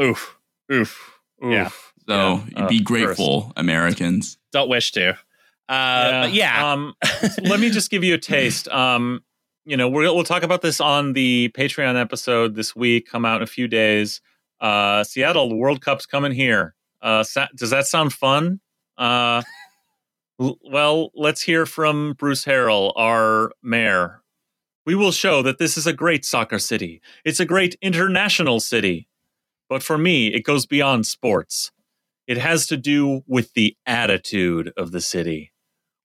Oof. 0.00 0.36
Oof. 0.72 1.20
Oof. 1.44 1.50
Yeah. 1.50 1.70
So 2.08 2.42
yeah. 2.56 2.66
be 2.66 2.80
grateful, 2.80 3.42
first. 3.42 3.52
Americans. 3.58 4.38
Don't 4.50 4.70
wish 4.70 4.92
to. 4.92 5.10
Uh, 5.10 5.14
yeah. 5.68 6.26
yeah. 6.26 6.72
Um, 6.72 6.94
let 7.42 7.60
me 7.60 7.68
just 7.68 7.90
give 7.90 8.02
you 8.02 8.14
a 8.14 8.18
taste. 8.18 8.66
Um, 8.78 9.22
you 9.64 9.76
know, 9.76 9.88
we 9.88 10.08
will 10.08 10.24
talk 10.24 10.42
about 10.42 10.62
this 10.62 10.80
on 10.80 11.12
the 11.12 11.50
Patreon 11.54 12.00
episode 12.00 12.54
this 12.54 12.74
week, 12.74 13.06
come 13.06 13.26
out 13.26 13.36
in 13.38 13.42
a 13.42 13.46
few 13.46 13.68
days. 13.68 14.22
Uh, 14.60 15.04
Seattle, 15.04 15.50
the 15.50 15.56
World 15.56 15.82
Cup's 15.82 16.06
coming 16.06 16.32
here. 16.32 16.74
Uh, 17.02 17.22
sa- 17.22 17.48
does 17.54 17.68
that 17.68 17.86
sound 17.86 18.14
fun? 18.14 18.60
Uh, 18.96 19.42
l- 20.40 20.58
well, 20.64 21.10
let's 21.14 21.42
hear 21.42 21.66
from 21.66 22.14
Bruce 22.14 22.46
Harrell, 22.46 22.94
our 22.96 23.52
mayor. 23.62 24.22
We 24.86 24.94
will 24.94 25.12
show 25.12 25.42
that 25.42 25.58
this 25.58 25.76
is 25.76 25.86
a 25.86 25.92
great 25.92 26.24
soccer 26.24 26.58
city. 26.58 27.02
It's 27.26 27.40
a 27.40 27.44
great 27.44 27.76
international 27.82 28.60
city. 28.60 29.08
But 29.68 29.82
for 29.82 29.98
me, 29.98 30.28
it 30.28 30.44
goes 30.44 30.64
beyond 30.64 31.04
sports. 31.04 31.72
It 32.28 32.36
has 32.36 32.66
to 32.66 32.76
do 32.76 33.22
with 33.26 33.54
the 33.54 33.74
attitude 33.86 34.70
of 34.76 34.92
the 34.92 35.00
city. 35.00 35.50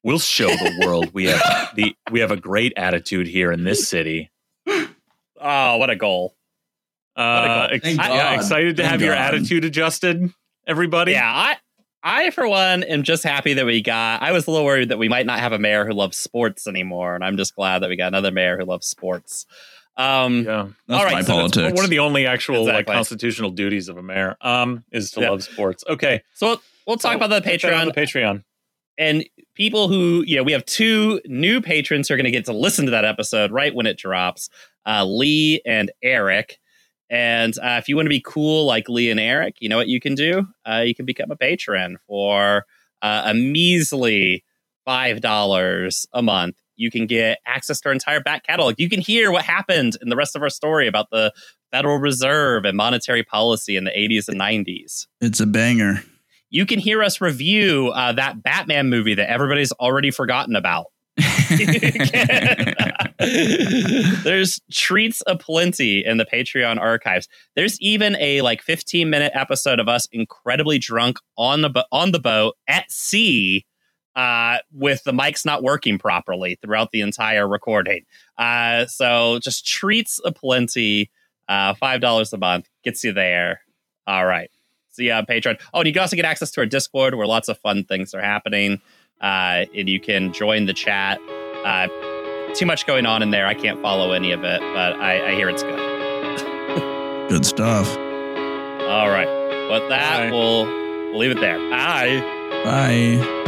We'll 0.04 0.20
show 0.20 0.48
the 0.48 0.84
world 0.86 1.14
we 1.14 1.26
have 1.26 1.72
the 1.76 1.96
we 2.12 2.22
have 2.22 2.32
a 2.32 2.38
great 2.38 2.74
attitude 2.78 3.28
here 3.28 3.52
in 3.52 3.66
this 3.66 3.88
city. 3.88 4.32
Oh, 4.66 5.78
what 5.78 5.90
a 5.90 5.98
goal! 5.98 6.36
Uh, 7.16 7.68
ex- 7.72 7.86
yeah, 7.86 8.36
excited 8.36 8.78
to 8.78 8.84
Thank 8.84 8.92
have 8.92 9.00
God. 9.02 9.06
your 9.06 9.16
attitude 9.16 9.66
adjusted, 9.66 10.32
everybody. 10.66 11.12
Yeah, 11.12 11.30
I, 11.30 11.58
I 12.02 12.30
for 12.32 12.48
one 12.48 12.84
am 12.84 13.04
just 13.04 13.24
happy 13.24 13.54
that 13.56 13.66
we 13.66 13.82
got. 13.82 14.22
I 14.22 14.32
was 14.32 14.48
a 14.48 14.52
little 14.52 14.66
worried 14.66 14.90
that 14.90 14.98
we 14.98 15.10
might 15.10 15.26
not 15.26 15.42
have 15.42 15.52
a 15.52 15.60
mayor 15.60 15.86
who 15.86 15.94
loves 15.94 16.18
sports 16.18 16.68
anymore, 16.68 17.16
and 17.16 17.24
I'm 17.24 17.36
just 17.36 17.54
glad 17.54 17.80
that 17.80 17.90
we 17.90 17.98
got 17.98 18.08
another 18.08 18.32
mayor 18.32 18.58
who 18.58 18.64
loves 18.64 18.88
sports. 18.88 19.46
Um, 19.96 20.44
yeah, 20.44 20.68
that's 20.88 21.00
all 21.00 21.06
right, 21.06 21.14
my 21.14 21.22
so 21.22 21.34
politics. 21.34 21.76
One 21.76 21.84
of 21.84 21.90
the 21.90 22.00
only 22.00 22.26
actual 22.26 22.62
exactly. 22.62 22.78
like 22.78 22.98
constitutional 22.98 23.52
duties 23.52 23.90
of 23.90 23.98
a 23.98 24.04
mayor 24.04 24.38
um, 24.42 24.84
is 24.92 25.12
to 25.12 25.22
yeah. 25.22 25.30
love 25.30 25.44
sports. 25.44 25.84
Okay, 25.88 26.24
so 26.34 26.48
we'll, 26.48 26.62
we'll 26.88 26.98
talk 26.98 27.14
so, 27.14 27.26
about 27.26 27.30
the 27.30 27.48
Patreon. 27.48 27.94
The 27.94 28.02
Patreon. 28.02 28.44
And 28.98 29.26
people 29.56 29.88
who, 29.88 30.24
you 30.26 30.36
know, 30.36 30.44
we 30.44 30.52
have 30.52 30.66
two 30.66 31.20
new 31.26 31.62
patrons 31.62 32.08
who 32.08 32.14
are 32.14 32.18
going 32.18 32.26
to 32.26 32.32
get 32.32 32.46
to 32.46 32.54
listen 32.54 32.86
to 32.86 32.92
that 32.92 33.06
episode 33.06 33.52
right 33.52 33.74
when 33.74 33.86
it 33.86 33.98
drops. 33.98 34.50
Uh, 34.86 35.06
Lee 35.06 35.62
and 35.66 35.92
Eric. 36.02 36.60
And 37.10 37.58
uh, 37.60 37.78
if 37.80 37.90
you 37.90 37.96
want 37.96 38.06
to 38.06 38.12
be 38.12 38.22
cool 38.22 38.66
like 38.66 38.90
Lee 38.90 39.10
and 39.10 39.20
Eric, 39.20 39.56
you 39.60 39.70
know 39.70 39.78
what 39.78 39.88
you 39.88 40.00
can 40.00 40.16
do? 40.16 40.48
Uh, 40.66 40.84
you 40.86 40.96
can 40.96 41.06
become 41.06 41.32
a 41.32 41.36
patron 41.36 41.98
for 42.08 42.66
uh, 43.02 43.24
a 43.26 43.34
measly 43.34 44.44
$5 44.88 46.06
a 46.14 46.22
month. 46.22 46.56
You 46.84 46.92
can 46.92 47.08
get 47.08 47.40
access 47.46 47.80
to 47.80 47.88
our 47.88 47.94
entire 47.94 48.20
back 48.20 48.46
catalog. 48.46 48.76
You 48.78 48.90
can 48.90 49.00
hear 49.00 49.32
what 49.32 49.46
happened 49.46 49.96
in 50.02 50.10
the 50.10 50.18
rest 50.18 50.36
of 50.36 50.42
our 50.42 50.50
story 50.50 50.86
about 50.86 51.10
the 51.12 51.34
Federal 51.72 51.98
Reserve 51.98 52.66
and 52.66 52.76
monetary 52.76 53.24
policy 53.24 53.78
in 53.78 53.86
the 53.86 53.92
80s 53.92 54.28
and 54.28 54.38
90s. 54.38 55.08
It's 55.22 55.40
a 55.40 55.46
banger. 55.46 56.04
You 56.50 56.66
can 56.66 56.80
hear 56.80 57.02
us 57.02 57.22
review 57.22 57.94
uh, 57.96 58.12
that 58.12 58.44
Batman 58.44 58.90
movie 58.90 59.16
that 59.16 59.30
everybody's 59.30 59.72
already 59.72 60.12
forgotten 60.12 60.58
about. 60.58 60.88
There's 64.24 64.60
treats 64.70 65.24
aplenty 65.26 66.06
in 66.06 66.18
the 66.18 66.26
Patreon 66.26 66.82
archives. 66.82 67.30
There's 67.56 67.80
even 67.80 68.18
a 68.20 68.42
like 68.42 68.62
15 68.62 69.10
minute 69.10 69.32
episode 69.34 69.80
of 69.80 69.88
us 69.88 70.06
incredibly 70.12 70.80
drunk 70.80 71.20
on 71.38 71.62
the 71.62 71.70
bo- 71.70 71.86
on 71.94 72.12
the 72.12 72.20
boat 72.20 72.58
at 72.68 72.92
sea 72.92 73.66
uh, 74.16 74.58
with 74.72 75.04
the 75.04 75.12
mics 75.12 75.46
not 75.46 75.64
working 75.64 75.98
properly 75.98 76.58
throughout 76.62 76.92
the 76.92 77.02
entire 77.02 77.48
recording. 77.48 78.06
Uh, 78.38 78.86
so 78.86 79.40
just 79.40 79.66
treats 79.66 80.20
aplenty. 80.24 81.10
Uh, 81.48 81.74
Five 81.74 82.02
dollars 82.02 82.32
a 82.34 82.38
month 82.38 82.70
gets 82.84 83.04
you 83.04 83.12
there. 83.14 83.62
All 84.08 84.26
right. 84.26 84.50
See 84.92 85.06
you 85.06 85.14
on 85.14 85.26
Patreon. 85.26 85.60
Oh, 85.74 85.80
and 85.80 85.88
you 85.88 85.94
can 85.94 86.02
also 86.02 86.16
get 86.16 86.26
access 86.26 86.52
to 86.52 86.62
our 86.62 86.66
Discord 86.68 87.16
where 87.16 87.26
lots 87.26 87.50
of 87.50 87.58
fun 87.58 87.84
things 87.84 88.14
are 88.14 88.22
happening 88.22 88.80
uh, 89.22 89.66
and 89.76 89.90
you 89.90 90.00
can 90.00 90.32
join 90.34 90.66
the 90.66 90.74
chat. 90.74 91.20
Uh, 91.66 91.88
too 92.54 92.66
much 92.66 92.86
going 92.86 93.06
on 93.06 93.24
in 93.24 93.32
there. 93.32 93.48
I 93.48 93.54
can't 93.56 93.82
follow 93.82 94.12
any 94.12 94.32
of 94.32 94.44
it, 94.44 94.60
but 94.60 94.94
I, 95.00 95.32
I 95.32 95.36
hear 95.36 95.50
it's 95.50 95.64
good. 95.64 95.80
good 97.30 97.46
stuff. 97.46 97.90
All 97.98 99.10
right. 99.10 99.28
With 99.72 99.90
that, 99.90 100.30
we'll, 100.32 100.66
we'll 100.66 101.18
leave 101.18 101.32
it 101.32 101.40
there. 101.40 101.58
Bye. 101.70 102.20
Bye. 102.64 103.43